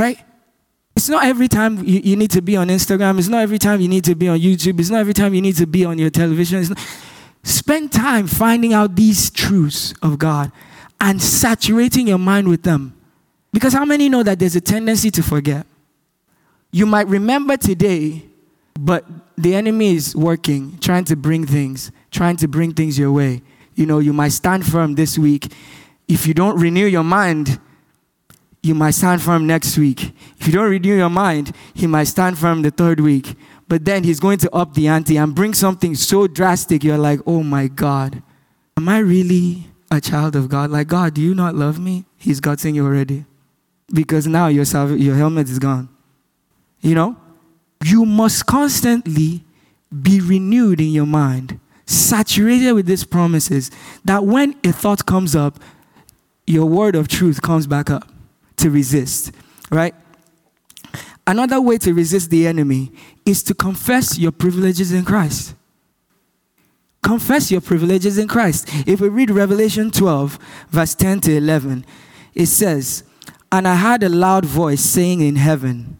right? 0.00 0.18
It's 0.96 1.08
not 1.08 1.24
every 1.24 1.46
time 1.46 1.78
you, 1.84 2.00
you 2.00 2.16
need 2.16 2.32
to 2.32 2.42
be 2.42 2.56
on 2.56 2.66
Instagram. 2.68 3.20
It's 3.20 3.28
not 3.28 3.42
every 3.42 3.58
time 3.58 3.80
you 3.80 3.88
need 3.88 4.04
to 4.04 4.16
be 4.16 4.28
on 4.28 4.40
YouTube. 4.40 4.80
It's 4.80 4.90
not 4.90 4.98
every 4.98 5.14
time 5.14 5.32
you 5.32 5.40
need 5.40 5.56
to 5.56 5.66
be 5.66 5.84
on 5.84 5.96
your 5.96 6.10
television. 6.10 6.60
Not, 6.60 6.78
spend 7.44 7.92
time 7.92 8.26
finding 8.26 8.72
out 8.72 8.96
these 8.96 9.30
truths 9.30 9.94
of 10.02 10.18
God 10.18 10.50
and 11.00 11.22
saturating 11.22 12.08
your 12.08 12.18
mind 12.18 12.48
with 12.48 12.64
them 12.64 12.97
because 13.52 13.72
how 13.72 13.84
many 13.84 14.08
know 14.08 14.22
that 14.22 14.38
there's 14.38 14.56
a 14.56 14.60
tendency 14.60 15.10
to 15.10 15.22
forget? 15.22 15.66
You 16.70 16.86
might 16.86 17.06
remember 17.06 17.56
today, 17.56 18.24
but 18.78 19.04
the 19.36 19.54
enemy 19.54 19.94
is 19.94 20.14
working, 20.14 20.78
trying 20.78 21.04
to 21.04 21.16
bring 21.16 21.46
things, 21.46 21.90
trying 22.10 22.36
to 22.36 22.48
bring 22.48 22.74
things 22.74 22.98
your 22.98 23.12
way. 23.12 23.42
You 23.74 23.86
know, 23.86 24.00
you 24.00 24.12
might 24.12 24.32
stand 24.32 24.66
firm 24.66 24.94
this 24.94 25.18
week. 25.18 25.50
If 26.08 26.26
you 26.26 26.34
don't 26.34 26.60
renew 26.60 26.86
your 26.86 27.04
mind, 27.04 27.58
you 28.62 28.74
might 28.74 28.90
stand 28.90 29.22
firm 29.22 29.46
next 29.46 29.78
week. 29.78 30.12
If 30.38 30.46
you 30.46 30.52
don't 30.52 30.70
renew 30.70 30.96
your 30.96 31.08
mind, 31.08 31.54
he 31.74 31.86
might 31.86 32.04
stand 32.04 32.36
firm 32.38 32.62
the 32.62 32.70
third 32.70 33.00
week. 33.00 33.34
But 33.66 33.84
then 33.84 34.04
he's 34.04 34.20
going 34.20 34.38
to 34.38 34.54
up 34.54 34.74
the 34.74 34.88
ante 34.88 35.16
and 35.16 35.34
bring 35.34 35.54
something 35.54 35.94
so 35.94 36.26
drastic, 36.26 36.82
you're 36.84 36.98
like, 36.98 37.20
oh 37.26 37.42
my 37.42 37.68
God, 37.68 38.22
am 38.76 38.88
I 38.88 38.98
really 38.98 39.68
a 39.90 40.00
child 40.00 40.36
of 40.36 40.48
God? 40.48 40.70
Like, 40.70 40.88
God, 40.88 41.14
do 41.14 41.22
you 41.22 41.34
not 41.34 41.54
love 41.54 41.78
me? 41.78 42.04
He's 42.16 42.40
gotten 42.40 42.74
you 42.74 42.84
already 42.84 43.24
because 43.92 44.26
now 44.26 44.48
your, 44.48 44.64
your 44.96 45.16
helmet 45.16 45.48
is 45.48 45.58
gone. 45.58 45.88
You 46.80 46.94
know? 46.94 47.16
you 47.84 48.04
must 48.04 48.46
constantly 48.46 49.44
be 50.02 50.20
renewed 50.20 50.80
in 50.80 50.88
your 50.88 51.06
mind, 51.06 51.58
saturated 51.86 52.72
with 52.72 52.86
these 52.86 53.04
promises, 53.04 53.70
that 54.04 54.24
when 54.24 54.54
a 54.64 54.72
thought 54.72 55.06
comes 55.06 55.34
up, 55.34 55.58
your 56.46 56.66
word 56.66 56.94
of 56.94 57.08
truth 57.08 57.42
comes 57.42 57.66
back 57.66 57.90
up 57.90 58.08
to 58.56 58.70
resist, 58.70 59.32
right? 59.70 59.94
Another 61.26 61.60
way 61.60 61.78
to 61.78 61.92
resist 61.92 62.30
the 62.30 62.46
enemy 62.46 62.90
is 63.24 63.42
to 63.44 63.54
confess 63.54 64.18
your 64.18 64.32
privileges 64.32 64.92
in 64.92 65.04
Christ. 65.04 65.54
Confess 67.02 67.50
your 67.50 67.60
privileges 67.60 68.18
in 68.18 68.28
Christ. 68.28 68.68
If 68.86 69.00
we 69.00 69.08
read 69.08 69.30
Revelation 69.30 69.90
12, 69.90 70.38
verse 70.70 70.94
10 70.94 71.20
to 71.22 71.36
11, 71.36 71.84
it 72.34 72.46
says, 72.46 73.04
And 73.50 73.66
I 73.66 73.76
heard 73.76 74.02
a 74.02 74.08
loud 74.08 74.44
voice 74.44 74.82
saying 74.82 75.20
in 75.20 75.36
heaven, 75.36 75.98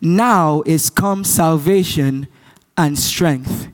Now 0.00 0.62
is 0.66 0.90
come 0.90 1.24
salvation 1.24 2.28
and 2.76 2.98
strength, 2.98 3.68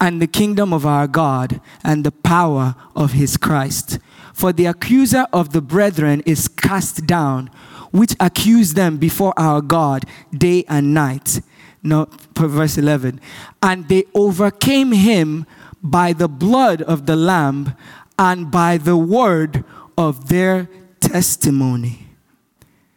and 0.00 0.20
the 0.20 0.26
kingdom 0.26 0.72
of 0.72 0.84
our 0.84 1.06
God, 1.06 1.60
and 1.82 2.04
the 2.04 2.12
power 2.12 2.74
of 2.94 3.12
his 3.12 3.36
Christ. 3.36 3.98
For 4.34 4.52
the 4.52 4.66
accuser 4.66 5.26
of 5.32 5.52
the 5.52 5.62
brethren 5.62 6.22
is 6.26 6.48
cast 6.48 7.06
down, 7.06 7.48
which 7.92 8.14
accused 8.20 8.76
them 8.76 8.98
before 8.98 9.32
our 9.38 9.62
God 9.62 10.04
day 10.36 10.64
and 10.68 10.92
night. 10.92 11.40
No, 11.82 12.08
verse 12.34 12.76
11. 12.76 13.20
And 13.62 13.88
they 13.88 14.04
overcame 14.14 14.92
him 14.92 15.46
by 15.82 16.12
the 16.12 16.28
blood 16.28 16.82
of 16.82 17.06
the 17.06 17.16
Lamb 17.16 17.74
and 18.18 18.50
by 18.50 18.78
the 18.78 18.96
word 18.96 19.64
of 19.96 20.28
their 20.28 20.68
testimony. 21.00 22.03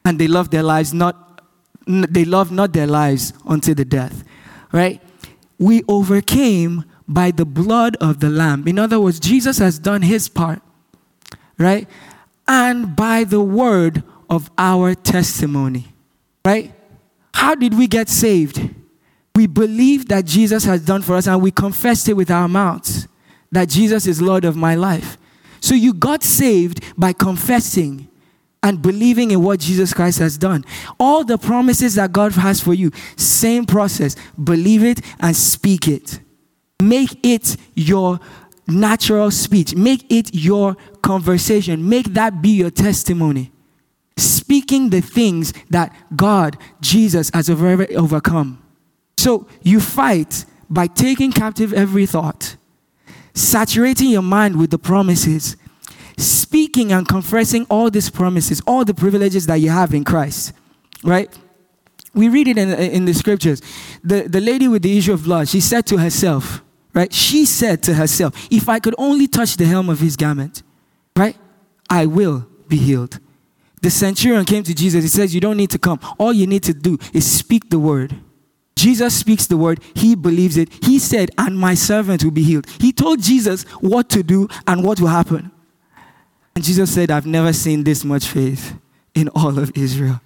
And 0.07 0.17
they 0.17 0.27
love 0.27 0.51
their 0.51 0.63
lives 0.63 0.93
not, 0.93 1.41
they 1.85 2.23
love 2.23 2.51
not 2.51 2.71
their 2.71 2.87
lives 2.87 3.33
unto 3.45 3.73
the 3.73 3.83
death. 3.83 4.23
Right? 4.71 5.01
We 5.59 5.83
overcame 5.89 6.85
by 7.07 7.31
the 7.31 7.45
blood 7.45 7.97
of 7.97 8.21
the 8.21 8.29
Lamb. 8.29 8.67
In 8.67 8.79
other 8.79 8.99
words, 8.99 9.19
Jesus 9.19 9.57
has 9.57 9.79
done 9.79 10.01
his 10.01 10.29
part. 10.29 10.61
Right? 11.57 11.89
And 12.47 12.95
by 12.95 13.25
the 13.25 13.41
word 13.41 14.03
of 14.29 14.49
our 14.57 14.95
testimony. 14.95 15.87
Right? 16.45 16.73
How 17.33 17.55
did 17.55 17.77
we 17.77 17.87
get 17.87 18.07
saved? 18.07 18.75
we 19.37 19.45
believe 19.45 20.07
that 20.07 20.25
Jesus 20.25 20.65
has 20.65 20.81
done 20.81 21.03
for 21.03 21.15
us 21.15 21.27
and 21.27 21.39
we 21.43 21.51
confessed 21.51 22.09
it 22.09 22.13
with 22.13 22.31
our 22.31 22.47
mouths 22.47 23.07
that 23.51 23.69
Jesus 23.69 24.07
is 24.07 24.19
Lord 24.19 24.43
of 24.43 24.55
my 24.55 24.73
life. 24.73 25.15
So 25.61 25.75
you 25.75 25.93
got 25.93 26.23
saved 26.23 26.83
by 26.97 27.13
confessing 27.13 28.07
and 28.63 28.81
believing 28.81 29.31
in 29.31 29.41
what 29.43 29.59
Jesus 29.59 29.93
Christ 29.93 30.19
has 30.19 30.37
done. 30.37 30.65
All 30.99 31.23
the 31.23 31.37
promises 31.37 31.95
that 31.95 32.11
God 32.11 32.33
has 32.33 32.59
for 32.59 32.73
you, 32.73 32.91
same 33.15 33.65
process. 33.65 34.15
Believe 34.41 34.83
it 34.83 35.01
and 35.19 35.35
speak 35.35 35.87
it. 35.87 36.19
Make 36.81 37.25
it 37.25 37.57
your 37.75 38.19
natural 38.67 39.31
speech, 39.31 39.75
make 39.75 40.11
it 40.11 40.33
your 40.33 40.75
conversation, 41.01 41.87
make 41.87 42.07
that 42.13 42.41
be 42.41 42.49
your 42.49 42.69
testimony. 42.69 43.51
Speaking 44.17 44.89
the 44.89 45.01
things 45.01 45.53
that 45.69 45.95
God, 46.15 46.57
Jesus, 46.81 47.31
has 47.33 47.49
overcome. 47.49 48.61
So 49.17 49.47
you 49.61 49.79
fight 49.79 50.45
by 50.69 50.87
taking 50.87 51.31
captive 51.31 51.73
every 51.73 52.05
thought, 52.05 52.57
saturating 53.33 54.09
your 54.09 54.21
mind 54.21 54.59
with 54.59 54.71
the 54.71 54.79
promises, 54.79 55.55
speaking 56.17 56.91
and 56.91 57.07
confessing 57.07 57.65
all 57.69 57.89
these 57.89 58.09
promises, 58.09 58.61
all 58.65 58.83
the 58.83 58.93
privileges 58.93 59.45
that 59.47 59.55
you 59.55 59.69
have 59.69 59.93
in 59.93 60.03
Christ, 60.03 60.53
right? 61.03 61.35
We 62.13 62.29
read 62.29 62.47
it 62.47 62.57
in, 62.57 62.71
in 62.71 63.05
the 63.05 63.13
scriptures. 63.13 63.61
The, 64.03 64.23
the 64.23 64.41
lady 64.41 64.67
with 64.67 64.81
the 64.81 64.97
issue 64.97 65.13
of 65.13 65.23
blood, 65.23 65.47
she 65.47 65.59
said 65.59 65.85
to 65.87 65.97
herself, 65.97 66.63
right? 66.93 67.13
She 67.13 67.45
said 67.45 67.83
to 67.83 67.93
herself, 67.93 68.33
if 68.51 68.67
I 68.67 68.79
could 68.79 68.95
only 68.97 69.27
touch 69.27 69.57
the 69.57 69.65
hem 69.65 69.89
of 69.89 69.99
his 69.99 70.15
garment, 70.15 70.63
right? 71.15 71.37
I 71.89 72.05
will 72.05 72.47
be 72.67 72.77
healed. 72.77 73.19
The 73.81 73.91
centurion 73.91 74.43
came 74.45 74.63
to 74.63 74.73
Jesus. 74.73 75.03
He 75.03 75.09
says, 75.09 75.35
You 75.35 75.39
don't 75.39 75.55
need 75.55 75.69
to 75.69 75.77
come. 75.77 75.99
All 76.17 76.33
you 76.33 76.47
need 76.47 76.63
to 76.63 76.73
do 76.73 76.97
is 77.13 77.31
speak 77.31 77.69
the 77.69 77.77
word 77.77 78.19
Jesus 78.77 79.15
speaks 79.15 79.47
the 79.47 79.57
word, 79.57 79.83
he 79.95 80.13
believes 80.13 80.55
it. 80.55 80.69
He 80.83 80.99
said, 80.99 81.31
and 81.37 81.57
my 81.57 81.73
servant 81.73 82.23
will 82.23 82.31
be 82.31 82.43
healed. 82.43 82.67
He 82.79 82.91
told 82.91 83.21
Jesus 83.21 83.63
what 83.81 84.07
to 84.09 84.21
do 84.21 84.47
and 84.67 84.83
what 84.83 85.01
will 85.01 85.07
happen. 85.07 85.51
And 86.57 86.63
Jesus 86.63 86.91
said, 86.91 87.11
I've 87.11 87.27
never 87.27 87.53
seen 87.53 87.83
this 87.83 88.03
much 88.03 88.25
faith 88.25 88.73
in 89.13 89.29
all 89.35 89.59
of 89.59 89.71
Israel. 89.77 90.19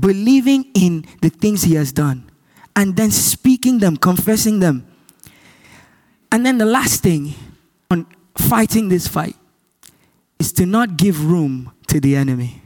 Believing 0.00 0.64
in 0.72 1.04
the 1.20 1.28
things 1.28 1.64
he 1.64 1.74
has 1.74 1.92
done 1.92 2.30
and 2.74 2.96
then 2.96 3.10
speaking 3.10 3.78
them, 3.78 3.98
confessing 3.98 4.60
them. 4.60 4.90
And 6.32 6.46
then 6.46 6.56
the 6.56 6.64
last 6.64 7.02
thing 7.02 7.34
on 7.90 8.06
fighting 8.34 8.88
this 8.88 9.06
fight 9.06 9.36
is 10.38 10.54
to 10.54 10.64
not 10.64 10.96
give 10.96 11.22
room 11.22 11.70
to 11.88 12.00
the 12.00 12.16
enemy. 12.16 12.62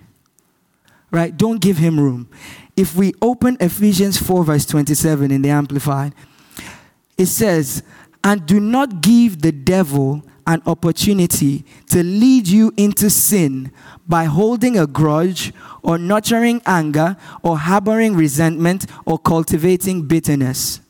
Right? 1.10 1.36
Don't 1.36 1.60
give 1.60 1.78
him 1.78 1.98
room. 1.98 2.30
If 2.76 2.94
we 2.94 3.14
open 3.20 3.56
Ephesians 3.58 4.16
4, 4.16 4.44
verse 4.44 4.64
27 4.64 5.32
in 5.32 5.42
the 5.42 5.50
Amplified, 5.50 6.14
it 7.18 7.26
says, 7.26 7.82
And 8.22 8.46
do 8.46 8.60
not 8.60 9.00
give 9.00 9.42
the 9.42 9.50
devil 9.50 10.22
an 10.46 10.62
opportunity 10.66 11.64
to 11.90 12.02
lead 12.02 12.46
you 12.46 12.72
into 12.76 13.10
sin 13.10 13.72
by 14.06 14.24
holding 14.24 14.78
a 14.78 14.86
grudge 14.86 15.52
or 15.82 15.98
nurturing 15.98 16.60
anger 16.66 17.16
or 17.42 17.58
harboring 17.58 18.14
resentment 18.14 18.86
or 19.04 19.18
cultivating 19.18 20.06
bitterness. 20.06 20.80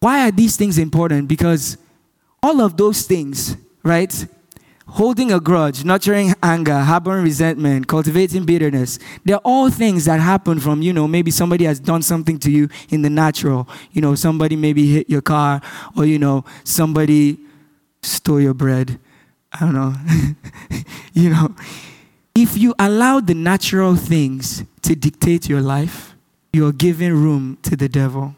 Why 0.00 0.28
are 0.28 0.30
these 0.30 0.56
things 0.56 0.78
important? 0.78 1.28
Because 1.28 1.78
all 2.42 2.60
of 2.60 2.76
those 2.76 3.02
things, 3.02 3.56
right, 3.82 4.26
holding 4.88 5.32
a 5.32 5.40
grudge, 5.40 5.84
nurturing 5.84 6.32
anger, 6.42 6.78
harboring 6.78 7.24
resentment, 7.24 7.88
cultivating 7.88 8.44
bitterness. 8.44 8.98
They're 9.24 9.38
all 9.38 9.68
things 9.68 10.04
that 10.04 10.20
happen 10.20 10.60
from, 10.60 10.80
you 10.80 10.92
know, 10.92 11.08
maybe 11.08 11.30
somebody 11.30 11.64
has 11.64 11.80
done 11.80 12.02
something 12.02 12.38
to 12.38 12.50
you 12.50 12.68
in 12.90 13.02
the 13.02 13.10
natural. 13.10 13.68
You 13.90 14.00
know, 14.00 14.14
somebody 14.14 14.54
maybe 14.54 14.86
hit 14.86 15.10
your 15.10 15.22
car, 15.22 15.60
or, 15.96 16.04
you 16.04 16.18
know, 16.18 16.44
somebody 16.62 17.38
stole 18.06 18.40
your 18.40 18.54
bread. 18.54 18.98
I 19.52 19.60
don't 19.60 19.74
know. 19.74 19.94
you 21.12 21.30
know, 21.30 21.54
if 22.34 22.56
you 22.56 22.74
allow 22.78 23.20
the 23.20 23.34
natural 23.34 23.96
things 23.96 24.64
to 24.82 24.94
dictate 24.94 25.48
your 25.48 25.60
life, 25.60 26.14
you're 26.52 26.72
giving 26.72 27.12
room 27.12 27.58
to 27.62 27.76
the 27.76 27.88
devil. 27.88 28.34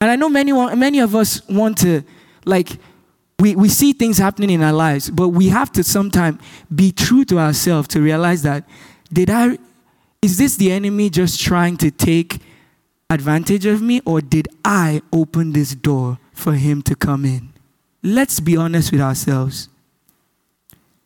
And 0.00 0.10
I 0.10 0.16
know 0.16 0.28
many, 0.28 0.52
many 0.52 0.98
of 0.98 1.14
us 1.14 1.46
want 1.48 1.78
to, 1.78 2.02
like, 2.44 2.70
we, 3.38 3.56
we 3.56 3.68
see 3.68 3.92
things 3.92 4.18
happening 4.18 4.50
in 4.50 4.62
our 4.62 4.72
lives, 4.72 5.10
but 5.10 5.28
we 5.28 5.48
have 5.48 5.72
to 5.72 5.84
sometimes 5.84 6.40
be 6.72 6.92
true 6.92 7.24
to 7.26 7.38
ourselves 7.38 7.88
to 7.88 8.00
realize 8.00 8.42
that 8.42 8.68
did 9.12 9.30
I 9.30 9.58
is 10.22 10.38
this 10.38 10.56
the 10.56 10.70
enemy 10.70 11.10
just 11.10 11.40
trying 11.40 11.76
to 11.78 11.90
take 11.90 12.38
advantage 13.10 13.66
of 13.66 13.82
me, 13.82 14.00
or 14.06 14.20
did 14.20 14.48
I 14.64 15.02
open 15.12 15.52
this 15.52 15.74
door 15.74 16.18
for 16.32 16.54
him 16.54 16.80
to 16.82 16.94
come 16.94 17.24
in? 17.24 17.51
Let's 18.02 18.40
be 18.40 18.56
honest 18.56 18.92
with 18.92 19.00
ourselves. 19.00 19.68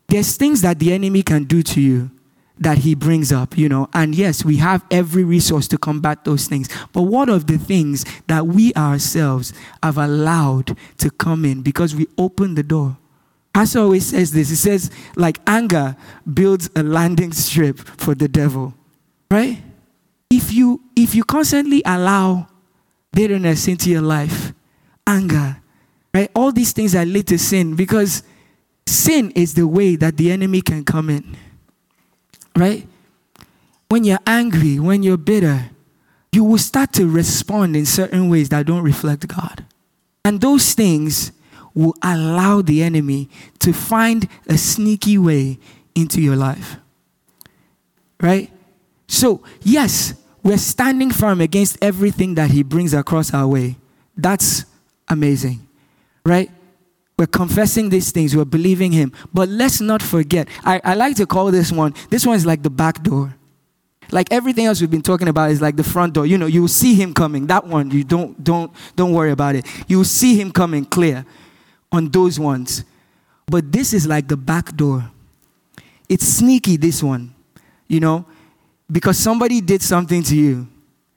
There's 0.07 0.35
things 0.37 0.61
that 0.61 0.79
the 0.79 0.93
enemy 0.93 1.21
can 1.21 1.43
do 1.43 1.61
to 1.61 1.81
you 1.81 2.11
that 2.59 2.79
he 2.79 2.95
brings 2.95 3.31
up, 3.31 3.57
you 3.57 3.69
know. 3.69 3.89
And 3.93 4.15
yes, 4.15 4.43
we 4.43 4.57
have 4.57 4.83
every 4.89 5.23
resource 5.23 5.67
to 5.69 5.77
combat 5.77 6.25
those 6.25 6.47
things. 6.47 6.69
But 6.91 7.03
what 7.03 7.29
of 7.29 7.47
the 7.47 7.57
things 7.57 8.05
that 8.27 8.47
we 8.47 8.73
ourselves 8.73 9.53
have 9.83 9.97
allowed 9.97 10.75
to 10.97 11.11
come 11.11 11.45
in 11.45 11.61
because 11.61 11.95
we 11.95 12.07
opened 12.17 12.57
the 12.57 12.63
door? 12.63 12.97
Pastor 13.53 13.79
always 13.79 14.05
says 14.05 14.31
this. 14.31 14.49
He 14.49 14.55
says, 14.55 14.91
like 15.15 15.39
anger 15.47 15.95
builds 16.31 16.69
a 16.75 16.83
landing 16.83 17.31
strip 17.31 17.79
for 17.79 18.15
the 18.15 18.27
devil. 18.27 18.73
Right? 19.29 19.61
If 20.29 20.53
you 20.53 20.81
if 20.95 21.15
you 21.15 21.23
constantly 21.23 21.81
allow 21.85 22.47
bitterness 23.11 23.67
into 23.67 23.89
your 23.89 24.01
life, 24.01 24.53
anger, 25.05 25.57
right? 26.17 26.31
All 26.35 26.51
these 26.51 26.73
things 26.73 26.93
that 26.93 27.07
lead 27.07 27.27
to 27.27 27.37
sin 27.37 27.75
because 27.75 28.23
sin 28.85 29.31
is 29.31 29.53
the 29.53 29.67
way 29.67 29.95
that 29.95 30.17
the 30.17 30.31
enemy 30.31 30.61
can 30.61 30.83
come 30.83 31.09
in 31.09 31.37
right? 32.57 32.87
When 33.89 34.03
you're 34.03 34.19
angry, 34.25 34.79
when 34.79 35.03
you're 35.03 35.17
bitter, 35.17 35.69
you 36.31 36.43
will 36.43 36.57
start 36.57 36.91
to 36.93 37.07
respond 37.07 37.75
in 37.75 37.85
certain 37.85 38.29
ways 38.29 38.49
that 38.49 38.65
don't 38.65 38.83
reflect 38.83 39.27
God. 39.27 39.63
And 40.25 40.41
those 40.41 40.73
things 40.73 41.31
will 41.73 41.93
allow 42.01 42.61
the 42.61 42.83
enemy 42.83 43.29
to 43.59 43.71
find 43.71 44.27
a 44.47 44.57
sneaky 44.57 45.17
way 45.17 45.59
into 45.95 46.21
your 46.21 46.35
life. 46.35 46.77
Right? 48.19 48.51
So, 49.07 49.41
yes, 49.61 50.15
we're 50.43 50.57
standing 50.57 51.11
firm 51.11 51.39
against 51.39 51.77
everything 51.81 52.35
that 52.35 52.51
he 52.51 52.63
brings 52.63 52.93
across 52.93 53.33
our 53.33 53.47
way. 53.47 53.77
That's 54.17 54.65
amazing. 55.07 55.66
Right? 56.27 56.51
We're 57.17 57.25
confessing 57.25 57.89
these 57.89 58.11
things, 58.11 58.35
we're 58.35 58.45
believing 58.45 58.91
Him. 58.91 59.13
But 59.33 59.47
let's 59.47 59.79
not 59.79 60.03
forget, 60.03 60.49
I, 60.63 60.81
I 60.83 60.93
like 60.93 61.15
to 61.15 61.25
call 61.25 61.51
this 61.51 61.71
one, 61.71 61.93
this 62.09 62.25
one 62.25 62.35
is 62.35 62.45
like 62.45 62.61
the 62.61 62.69
back 62.69 63.01
door. 63.01 63.33
Like 64.11 64.31
everything 64.31 64.65
else 64.65 64.81
we've 64.81 64.91
been 64.91 65.01
talking 65.01 65.27
about 65.29 65.51
is 65.51 65.61
like 65.61 65.75
the 65.77 65.83
front 65.83 66.13
door. 66.13 66.25
You 66.25 66.37
know, 66.37 66.45
you 66.45 66.61
will 66.61 66.67
see 66.67 66.95
him 66.95 67.13
coming. 67.13 67.47
That 67.47 67.65
one, 67.65 67.91
you 67.91 68.03
don't 68.05 68.41
don't 68.41 68.71
don't 68.95 69.11
worry 69.11 69.31
about 69.31 69.55
it. 69.55 69.65
You 69.87 69.97
will 69.97 70.05
see 70.05 70.39
him 70.39 70.51
coming 70.51 70.85
clear 70.85 71.25
on 71.91 72.07
those 72.09 72.39
ones. 72.39 72.85
But 73.47 73.69
this 73.69 73.93
is 73.93 74.07
like 74.07 74.29
the 74.29 74.37
back 74.37 74.75
door. 74.77 75.09
It's 76.07 76.25
sneaky, 76.25 76.77
this 76.77 77.03
one. 77.03 77.33
You 77.87 77.99
know, 77.99 78.25
because 78.89 79.17
somebody 79.17 79.59
did 79.59 79.81
something 79.81 80.23
to 80.23 80.35
you 80.35 80.67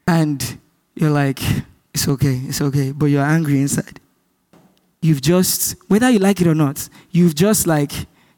and 0.07 0.59
you're 0.95 1.11
like, 1.11 1.41
it's 1.95 2.09
okay, 2.09 2.41
it's 2.47 2.61
okay, 2.61 2.91
but 2.91 3.07
you're 3.07 3.25
angry 3.25 3.61
inside. 3.61 4.01
You've 5.03 5.23
just, 5.23 5.77
whether 5.89 6.11
you 6.11 6.19
like 6.19 6.41
it 6.41 6.47
or 6.47 6.55
not, 6.55 6.89
you've 7.11 7.35
just 7.35 7.67
like, 7.67 7.93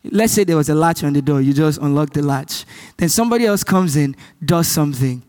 let's 0.04 0.32
say 0.32 0.44
there 0.44 0.56
was 0.56 0.68
a 0.68 0.74
latch 0.74 1.02
on 1.02 1.12
the 1.12 1.22
door, 1.22 1.40
you 1.40 1.52
just 1.52 1.80
unlock 1.80 2.10
the 2.10 2.22
latch. 2.22 2.64
Then 2.96 3.08
somebody 3.08 3.46
else 3.46 3.64
comes 3.64 3.96
in, 3.96 4.14
does 4.44 4.68
something, 4.68 5.22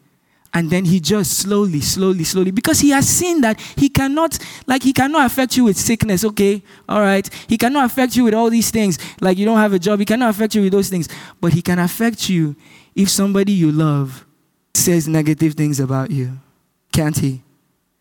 and 0.54 0.70
then 0.70 0.86
he 0.86 1.00
just 1.00 1.40
slowly, 1.40 1.82
slowly, 1.82 2.24
slowly, 2.24 2.52
because 2.52 2.80
he 2.80 2.92
has 2.92 3.10
seen 3.10 3.42
that 3.42 3.60
he 3.76 3.90
cannot, 3.90 4.38
like, 4.68 4.84
he 4.84 4.94
cannot 4.94 5.26
affect 5.26 5.58
you 5.58 5.64
with 5.64 5.76
sickness, 5.76 6.24
okay? 6.24 6.62
All 6.88 7.02
right. 7.02 7.28
He 7.48 7.58
cannot 7.58 7.86
affect 7.86 8.16
you 8.16 8.24
with 8.26 8.36
all 8.36 8.52
these 8.52 8.70
things, 8.70 9.00
like 9.20 9.40
you 9.40 9.46
don't 9.46 9.58
have 9.58 9.74
a 9.74 9.80
job, 9.80 9.98
he 9.98 10.06
cannot 10.06 10.30
affect 10.30 10.54
you 10.54 10.62
with 10.62 10.72
those 10.72 10.90
things, 10.90 11.10
but 11.42 11.54
he 11.54 11.64
can 11.64 11.80
affect 11.80 12.30
you 12.30 12.56
if 12.94 13.10
somebody 13.10 13.54
you 13.54 13.72
love 13.72 14.24
says 14.76 15.08
negative 15.08 15.56
things 15.56 15.80
about 15.80 16.12
you. 16.12 16.38
Can't 16.92 17.18
he? 17.18 17.42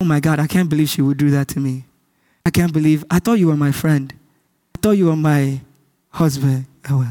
Oh 0.00 0.04
my 0.04 0.20
God, 0.20 0.38
I 0.38 0.46
can't 0.46 0.68
believe 0.68 0.90
she 0.90 1.00
would 1.00 1.16
do 1.16 1.30
that 1.30 1.48
to 1.48 1.60
me. 1.60 1.84
I 2.44 2.50
can't 2.50 2.72
believe, 2.72 3.04
I 3.10 3.18
thought 3.18 3.34
you 3.34 3.48
were 3.48 3.56
my 3.56 3.72
friend. 3.72 4.12
I 4.74 4.78
thought 4.78 4.92
you 4.92 5.06
were 5.06 5.16
my 5.16 5.60
husband. 6.10 6.66
Oh, 6.90 7.06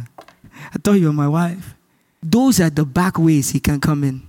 I 0.73 0.77
thought 0.83 0.93
you 0.93 1.07
were 1.07 1.13
my 1.13 1.27
wife. 1.27 1.75
Those 2.21 2.59
are 2.59 2.69
the 2.69 2.85
back 2.85 3.17
ways 3.17 3.49
he 3.49 3.59
can 3.59 3.79
come 3.79 4.03
in. 4.03 4.21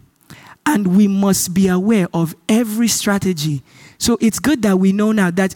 And 0.65 0.97
we 0.97 1.09
must 1.09 1.53
be 1.53 1.69
aware 1.69 2.07
of 2.15 2.35
every 2.49 2.89
strategy. 2.89 3.63
So 3.99 4.17
it's 4.21 4.39
good 4.39 4.63
that 4.63 4.77
we 4.79 4.93
know 4.93 5.13
now 5.13 5.31
that 5.33 5.55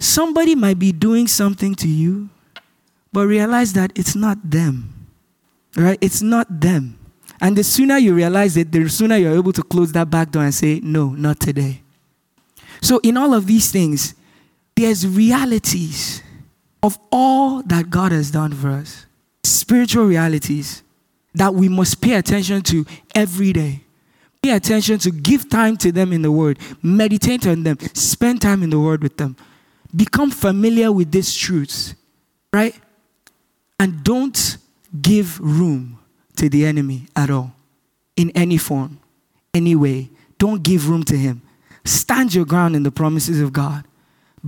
somebody 0.00 0.54
might 0.54 0.78
be 0.78 0.92
doing 0.92 1.26
something 1.26 1.74
to 1.76 1.88
you, 1.88 2.28
but 3.12 3.26
realize 3.26 3.72
that 3.72 3.92
it's 3.96 4.14
not 4.14 4.38
them. 4.48 4.94
Right? 5.76 5.98
It's 6.00 6.22
not 6.22 6.60
them. 6.60 6.98
And 7.40 7.56
the 7.56 7.64
sooner 7.64 7.98
you 7.98 8.14
realize 8.14 8.56
it, 8.56 8.72
the 8.72 8.88
sooner 8.88 9.16
you're 9.16 9.34
able 9.34 9.52
to 9.52 9.62
close 9.62 9.92
that 9.92 10.10
back 10.10 10.30
door 10.30 10.42
and 10.42 10.54
say, 10.54 10.80
No, 10.82 11.10
not 11.10 11.40
today. 11.40 11.82
So, 12.80 12.98
in 13.02 13.16
all 13.16 13.34
of 13.34 13.46
these 13.46 13.70
things, 13.70 14.14
there's 14.78 15.04
realities 15.04 16.22
of 16.84 16.96
all 17.10 17.62
that 17.64 17.90
God 17.90 18.12
has 18.12 18.30
done 18.30 18.52
for 18.52 18.68
us, 18.68 19.06
spiritual 19.42 20.04
realities 20.04 20.84
that 21.34 21.52
we 21.52 21.68
must 21.68 22.00
pay 22.00 22.14
attention 22.14 22.62
to 22.62 22.86
every 23.12 23.52
day. 23.52 23.82
Pay 24.40 24.50
attention 24.52 25.00
to 25.00 25.10
give 25.10 25.50
time 25.50 25.76
to 25.78 25.90
them 25.90 26.12
in 26.12 26.22
the 26.22 26.30
Word, 26.30 26.60
meditate 26.80 27.44
on 27.44 27.64
them, 27.64 27.76
spend 27.92 28.40
time 28.40 28.62
in 28.62 28.70
the 28.70 28.78
Word 28.78 29.02
with 29.02 29.16
them. 29.16 29.36
Become 29.96 30.30
familiar 30.30 30.92
with 30.92 31.10
these 31.10 31.34
truths, 31.34 31.96
right? 32.52 32.78
And 33.80 34.04
don't 34.04 34.58
give 35.02 35.40
room 35.40 35.98
to 36.36 36.48
the 36.48 36.64
enemy 36.64 37.08
at 37.16 37.30
all, 37.30 37.52
in 38.14 38.30
any 38.30 38.58
form, 38.58 39.00
any 39.52 39.74
way. 39.74 40.10
Don't 40.38 40.62
give 40.62 40.88
room 40.88 41.02
to 41.02 41.16
him. 41.16 41.42
Stand 41.84 42.32
your 42.32 42.44
ground 42.44 42.76
in 42.76 42.84
the 42.84 42.92
promises 42.92 43.40
of 43.40 43.52
God. 43.52 43.87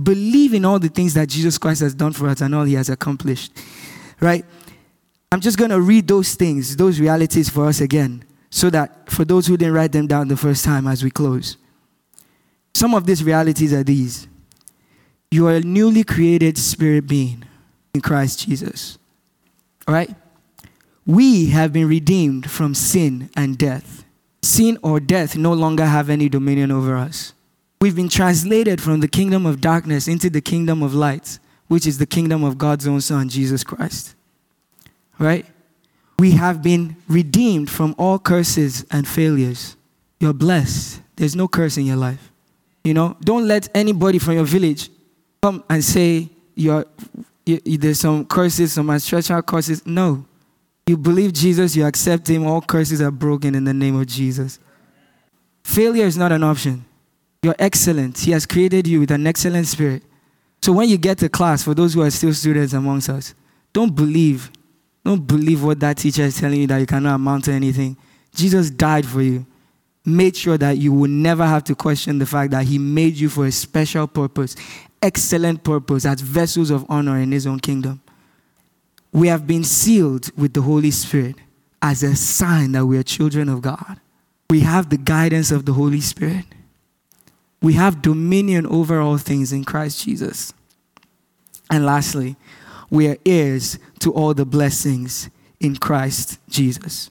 Believe 0.01 0.53
in 0.53 0.65
all 0.65 0.79
the 0.79 0.89
things 0.89 1.13
that 1.15 1.29
Jesus 1.29 1.57
Christ 1.57 1.81
has 1.81 1.93
done 1.93 2.13
for 2.13 2.27
us 2.27 2.41
and 2.41 2.53
all 2.55 2.63
he 2.63 2.75
has 2.75 2.89
accomplished. 2.89 3.51
Right? 4.19 4.45
I'm 5.31 5.41
just 5.41 5.57
going 5.57 5.71
to 5.71 5.81
read 5.81 6.07
those 6.07 6.35
things, 6.35 6.75
those 6.75 6.99
realities 6.99 7.49
for 7.49 7.65
us 7.65 7.81
again, 7.81 8.23
so 8.49 8.69
that 8.69 9.09
for 9.09 9.23
those 9.23 9.47
who 9.47 9.57
didn't 9.57 9.73
write 9.73 9.91
them 9.91 10.07
down 10.07 10.27
the 10.27 10.37
first 10.37 10.65
time 10.65 10.87
as 10.87 11.03
we 11.03 11.11
close. 11.11 11.57
Some 12.73 12.93
of 12.93 13.05
these 13.05 13.23
realities 13.23 13.73
are 13.73 13.83
these 13.83 14.27
You 15.29 15.47
are 15.47 15.55
a 15.55 15.61
newly 15.61 16.03
created 16.03 16.57
spirit 16.57 17.07
being 17.07 17.45
in 17.93 18.01
Christ 18.01 18.47
Jesus. 18.47 18.97
All 19.87 19.93
right? 19.93 20.13
We 21.05 21.47
have 21.47 21.73
been 21.73 21.87
redeemed 21.87 22.49
from 22.49 22.75
sin 22.75 23.29
and 23.35 23.57
death. 23.57 24.03
Sin 24.43 24.77
or 24.83 24.99
death 24.99 25.35
no 25.35 25.53
longer 25.53 25.85
have 25.85 26.09
any 26.09 26.29
dominion 26.29 26.71
over 26.71 26.95
us. 26.95 27.33
We've 27.81 27.95
been 27.95 28.09
translated 28.09 28.79
from 28.79 28.99
the 28.99 29.07
kingdom 29.07 29.47
of 29.47 29.59
darkness 29.59 30.07
into 30.07 30.29
the 30.29 30.39
kingdom 30.39 30.83
of 30.83 30.93
light, 30.93 31.39
which 31.67 31.87
is 31.87 31.97
the 31.97 32.05
kingdom 32.05 32.43
of 32.43 32.59
God's 32.59 32.87
own 32.87 33.01
Son, 33.01 33.27
Jesus 33.27 33.63
Christ. 33.63 34.13
Right? 35.17 35.47
We 36.19 36.33
have 36.33 36.61
been 36.61 36.95
redeemed 37.07 37.71
from 37.71 37.95
all 37.97 38.19
curses 38.19 38.85
and 38.91 39.07
failures. 39.07 39.75
You're 40.19 40.31
blessed. 40.31 41.01
There's 41.15 41.35
no 41.35 41.47
curse 41.47 41.77
in 41.77 41.87
your 41.87 41.95
life. 41.95 42.31
You 42.83 42.93
know, 42.93 43.17
don't 43.19 43.47
let 43.47 43.67
anybody 43.73 44.19
from 44.19 44.35
your 44.35 44.45
village 44.45 44.91
come 45.41 45.63
and 45.67 45.83
say 45.83 46.29
you're, 46.53 46.85
you, 47.47 47.59
there's 47.79 47.99
some 47.99 48.25
curses, 48.25 48.73
some 48.73 48.91
ancestral 48.91 49.41
curses. 49.41 49.87
No. 49.87 50.23
You 50.85 50.97
believe 50.97 51.33
Jesus, 51.33 51.75
you 51.75 51.87
accept 51.87 52.29
Him, 52.29 52.45
all 52.45 52.61
curses 52.61 53.01
are 53.01 53.09
broken 53.09 53.55
in 53.55 53.63
the 53.63 53.73
name 53.73 53.99
of 53.99 54.05
Jesus. 54.05 54.59
Failure 55.63 56.05
is 56.05 56.17
not 56.17 56.31
an 56.31 56.43
option. 56.43 56.85
You're 57.43 57.55
excellent. 57.57 58.19
He 58.19 58.31
has 58.31 58.45
created 58.45 58.85
you 58.85 58.99
with 58.99 59.11
an 59.11 59.25
excellent 59.25 59.65
spirit. 59.65 60.03
So 60.61 60.71
when 60.73 60.89
you 60.89 60.97
get 60.97 61.17
to 61.19 61.29
class, 61.29 61.63
for 61.63 61.73
those 61.73 61.95
who 61.95 62.03
are 62.03 62.11
still 62.11 62.33
students 62.33 62.73
amongst 62.73 63.09
us, 63.09 63.33
don't 63.73 63.95
believe. 63.95 64.51
Don't 65.03 65.25
believe 65.25 65.63
what 65.63 65.79
that 65.79 65.97
teacher 65.97 66.21
is 66.21 66.39
telling 66.39 66.61
you 66.61 66.67
that 66.67 66.77
you 66.77 66.85
cannot 66.85 67.15
amount 67.15 67.45
to 67.45 67.51
anything. 67.51 67.97
Jesus 68.35 68.69
died 68.69 69.07
for 69.07 69.23
you. 69.23 69.45
Made 70.05 70.35
sure 70.35 70.57
that 70.59 70.77
you 70.77 70.93
will 70.93 71.09
never 71.09 71.43
have 71.45 71.63
to 71.65 71.75
question 71.75 72.19
the 72.19 72.27
fact 72.27 72.51
that 72.51 72.65
He 72.65 72.77
made 72.77 73.15
you 73.15 73.27
for 73.27 73.47
a 73.47 73.51
special 73.51 74.07
purpose, 74.07 74.55
excellent 75.01 75.63
purpose, 75.63 76.05
as 76.05 76.21
vessels 76.21 76.69
of 76.69 76.85
honor 76.89 77.17
in 77.17 77.31
His 77.31 77.47
own 77.47 77.59
kingdom. 77.59 78.01
We 79.11 79.27
have 79.29 79.47
been 79.47 79.63
sealed 79.63 80.29
with 80.37 80.53
the 80.53 80.61
Holy 80.61 80.91
Spirit 80.91 81.37
as 81.81 82.03
a 82.03 82.15
sign 82.15 82.73
that 82.73 82.85
we 82.85 82.99
are 82.99 83.03
children 83.03 83.49
of 83.49 83.63
God. 83.63 83.99
We 84.51 84.59
have 84.59 84.89
the 84.91 84.97
guidance 84.97 85.51
of 85.51 85.65
the 85.65 85.73
Holy 85.73 86.01
Spirit 86.01 86.45
we 87.61 87.73
have 87.73 88.01
dominion 88.01 88.65
over 88.65 88.99
all 88.99 89.17
things 89.17 89.53
in 89.53 89.63
Christ 89.63 90.03
Jesus. 90.03 90.53
And 91.69 91.85
lastly, 91.85 92.35
we 92.89 93.07
are 93.07 93.17
heirs 93.25 93.79
to 93.99 94.11
all 94.11 94.33
the 94.33 94.45
blessings 94.45 95.29
in 95.59 95.75
Christ 95.75 96.39
Jesus. 96.49 97.09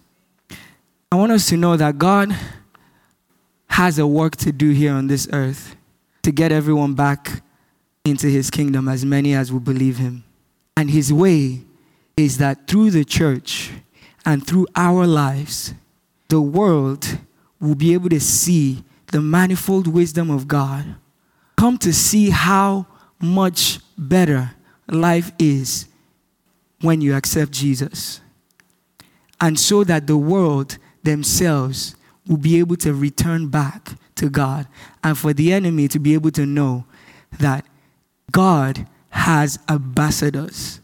I 1.12 1.16
want 1.16 1.32
us 1.32 1.48
to 1.48 1.56
know 1.56 1.76
that 1.76 1.98
God 1.98 2.36
has 3.68 3.98
a 3.98 4.06
work 4.06 4.36
to 4.36 4.52
do 4.52 4.70
here 4.70 4.92
on 4.92 5.06
this 5.06 5.28
earth 5.32 5.76
to 6.22 6.30
get 6.30 6.52
everyone 6.52 6.94
back 6.94 7.42
into 8.04 8.26
his 8.26 8.50
kingdom, 8.50 8.88
as 8.88 9.04
many 9.04 9.34
as 9.34 9.52
will 9.52 9.60
believe 9.60 9.98
him. 9.98 10.24
And 10.76 10.90
his 10.90 11.12
way 11.12 11.62
is 12.16 12.38
that 12.38 12.66
through 12.66 12.90
the 12.90 13.04
church 13.04 13.70
and 14.26 14.46
through 14.46 14.66
our 14.76 15.06
lives, 15.06 15.74
the 16.28 16.40
world 16.40 17.18
will 17.60 17.74
be 17.74 17.92
able 17.94 18.08
to 18.10 18.20
see 18.20 18.84
the 19.10 19.20
manifold 19.20 19.86
wisdom 19.86 20.30
of 20.30 20.48
God, 20.48 20.96
come 21.56 21.78
to 21.78 21.92
see 21.92 22.30
how 22.30 22.86
much 23.20 23.80
better 23.98 24.52
life 24.88 25.32
is 25.38 25.88
when 26.80 27.00
you 27.00 27.14
accept 27.14 27.52
Jesus. 27.52 28.20
And 29.40 29.58
so 29.58 29.84
that 29.84 30.06
the 30.06 30.16
world 30.16 30.78
themselves 31.02 31.96
will 32.26 32.36
be 32.36 32.58
able 32.58 32.76
to 32.76 32.94
return 32.94 33.48
back 33.48 33.90
to 34.16 34.28
God 34.28 34.66
and 35.02 35.16
for 35.16 35.32
the 35.32 35.52
enemy 35.52 35.88
to 35.88 35.98
be 35.98 36.14
able 36.14 36.30
to 36.32 36.46
know 36.46 36.84
that 37.38 37.64
God 38.30 38.86
has 39.10 39.58
ambassadors. 39.68 40.80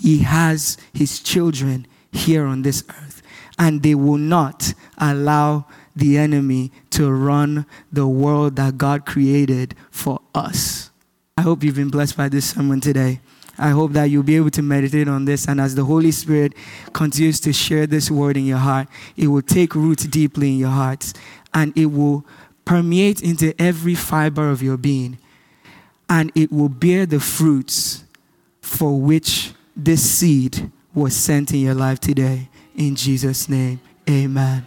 He 0.00 0.18
has 0.18 0.78
his 0.92 1.20
children 1.20 1.86
here 2.12 2.46
on 2.46 2.62
this 2.62 2.82
earth 2.88 3.22
and 3.58 3.82
they 3.82 3.94
will 3.94 4.18
not 4.18 4.72
allow 4.96 5.66
the 5.98 6.18
enemy 6.18 6.72
to 6.90 7.10
run 7.10 7.66
the 7.92 8.06
world 8.06 8.56
that 8.56 8.78
God 8.78 9.04
created 9.04 9.74
for 9.90 10.20
us. 10.34 10.90
I 11.36 11.42
hope 11.42 11.62
you've 11.62 11.76
been 11.76 11.90
blessed 11.90 12.16
by 12.16 12.28
this 12.28 12.50
sermon 12.50 12.80
today. 12.80 13.20
I 13.58 13.70
hope 13.70 13.92
that 13.92 14.04
you'll 14.04 14.22
be 14.22 14.36
able 14.36 14.50
to 14.50 14.62
meditate 14.62 15.08
on 15.08 15.24
this. 15.24 15.48
And 15.48 15.60
as 15.60 15.74
the 15.74 15.84
Holy 15.84 16.12
Spirit 16.12 16.54
continues 16.92 17.40
to 17.40 17.52
share 17.52 17.86
this 17.86 18.10
word 18.10 18.36
in 18.36 18.46
your 18.46 18.58
heart, 18.58 18.88
it 19.16 19.26
will 19.28 19.42
take 19.42 19.74
root 19.74 20.06
deeply 20.10 20.52
in 20.52 20.58
your 20.58 20.70
hearts 20.70 21.12
and 21.52 21.76
it 21.76 21.86
will 21.86 22.24
permeate 22.64 23.20
into 23.20 23.60
every 23.60 23.94
fiber 23.94 24.48
of 24.50 24.62
your 24.62 24.76
being. 24.76 25.18
And 26.08 26.30
it 26.34 26.52
will 26.52 26.68
bear 26.68 27.04
the 27.04 27.20
fruits 27.20 28.04
for 28.60 28.98
which 28.98 29.52
this 29.76 30.08
seed 30.08 30.70
was 30.94 31.16
sent 31.16 31.52
in 31.52 31.60
your 31.60 31.74
life 31.74 32.00
today. 32.00 32.48
In 32.76 32.94
Jesus' 32.94 33.48
name, 33.48 33.80
amen. 34.08 34.64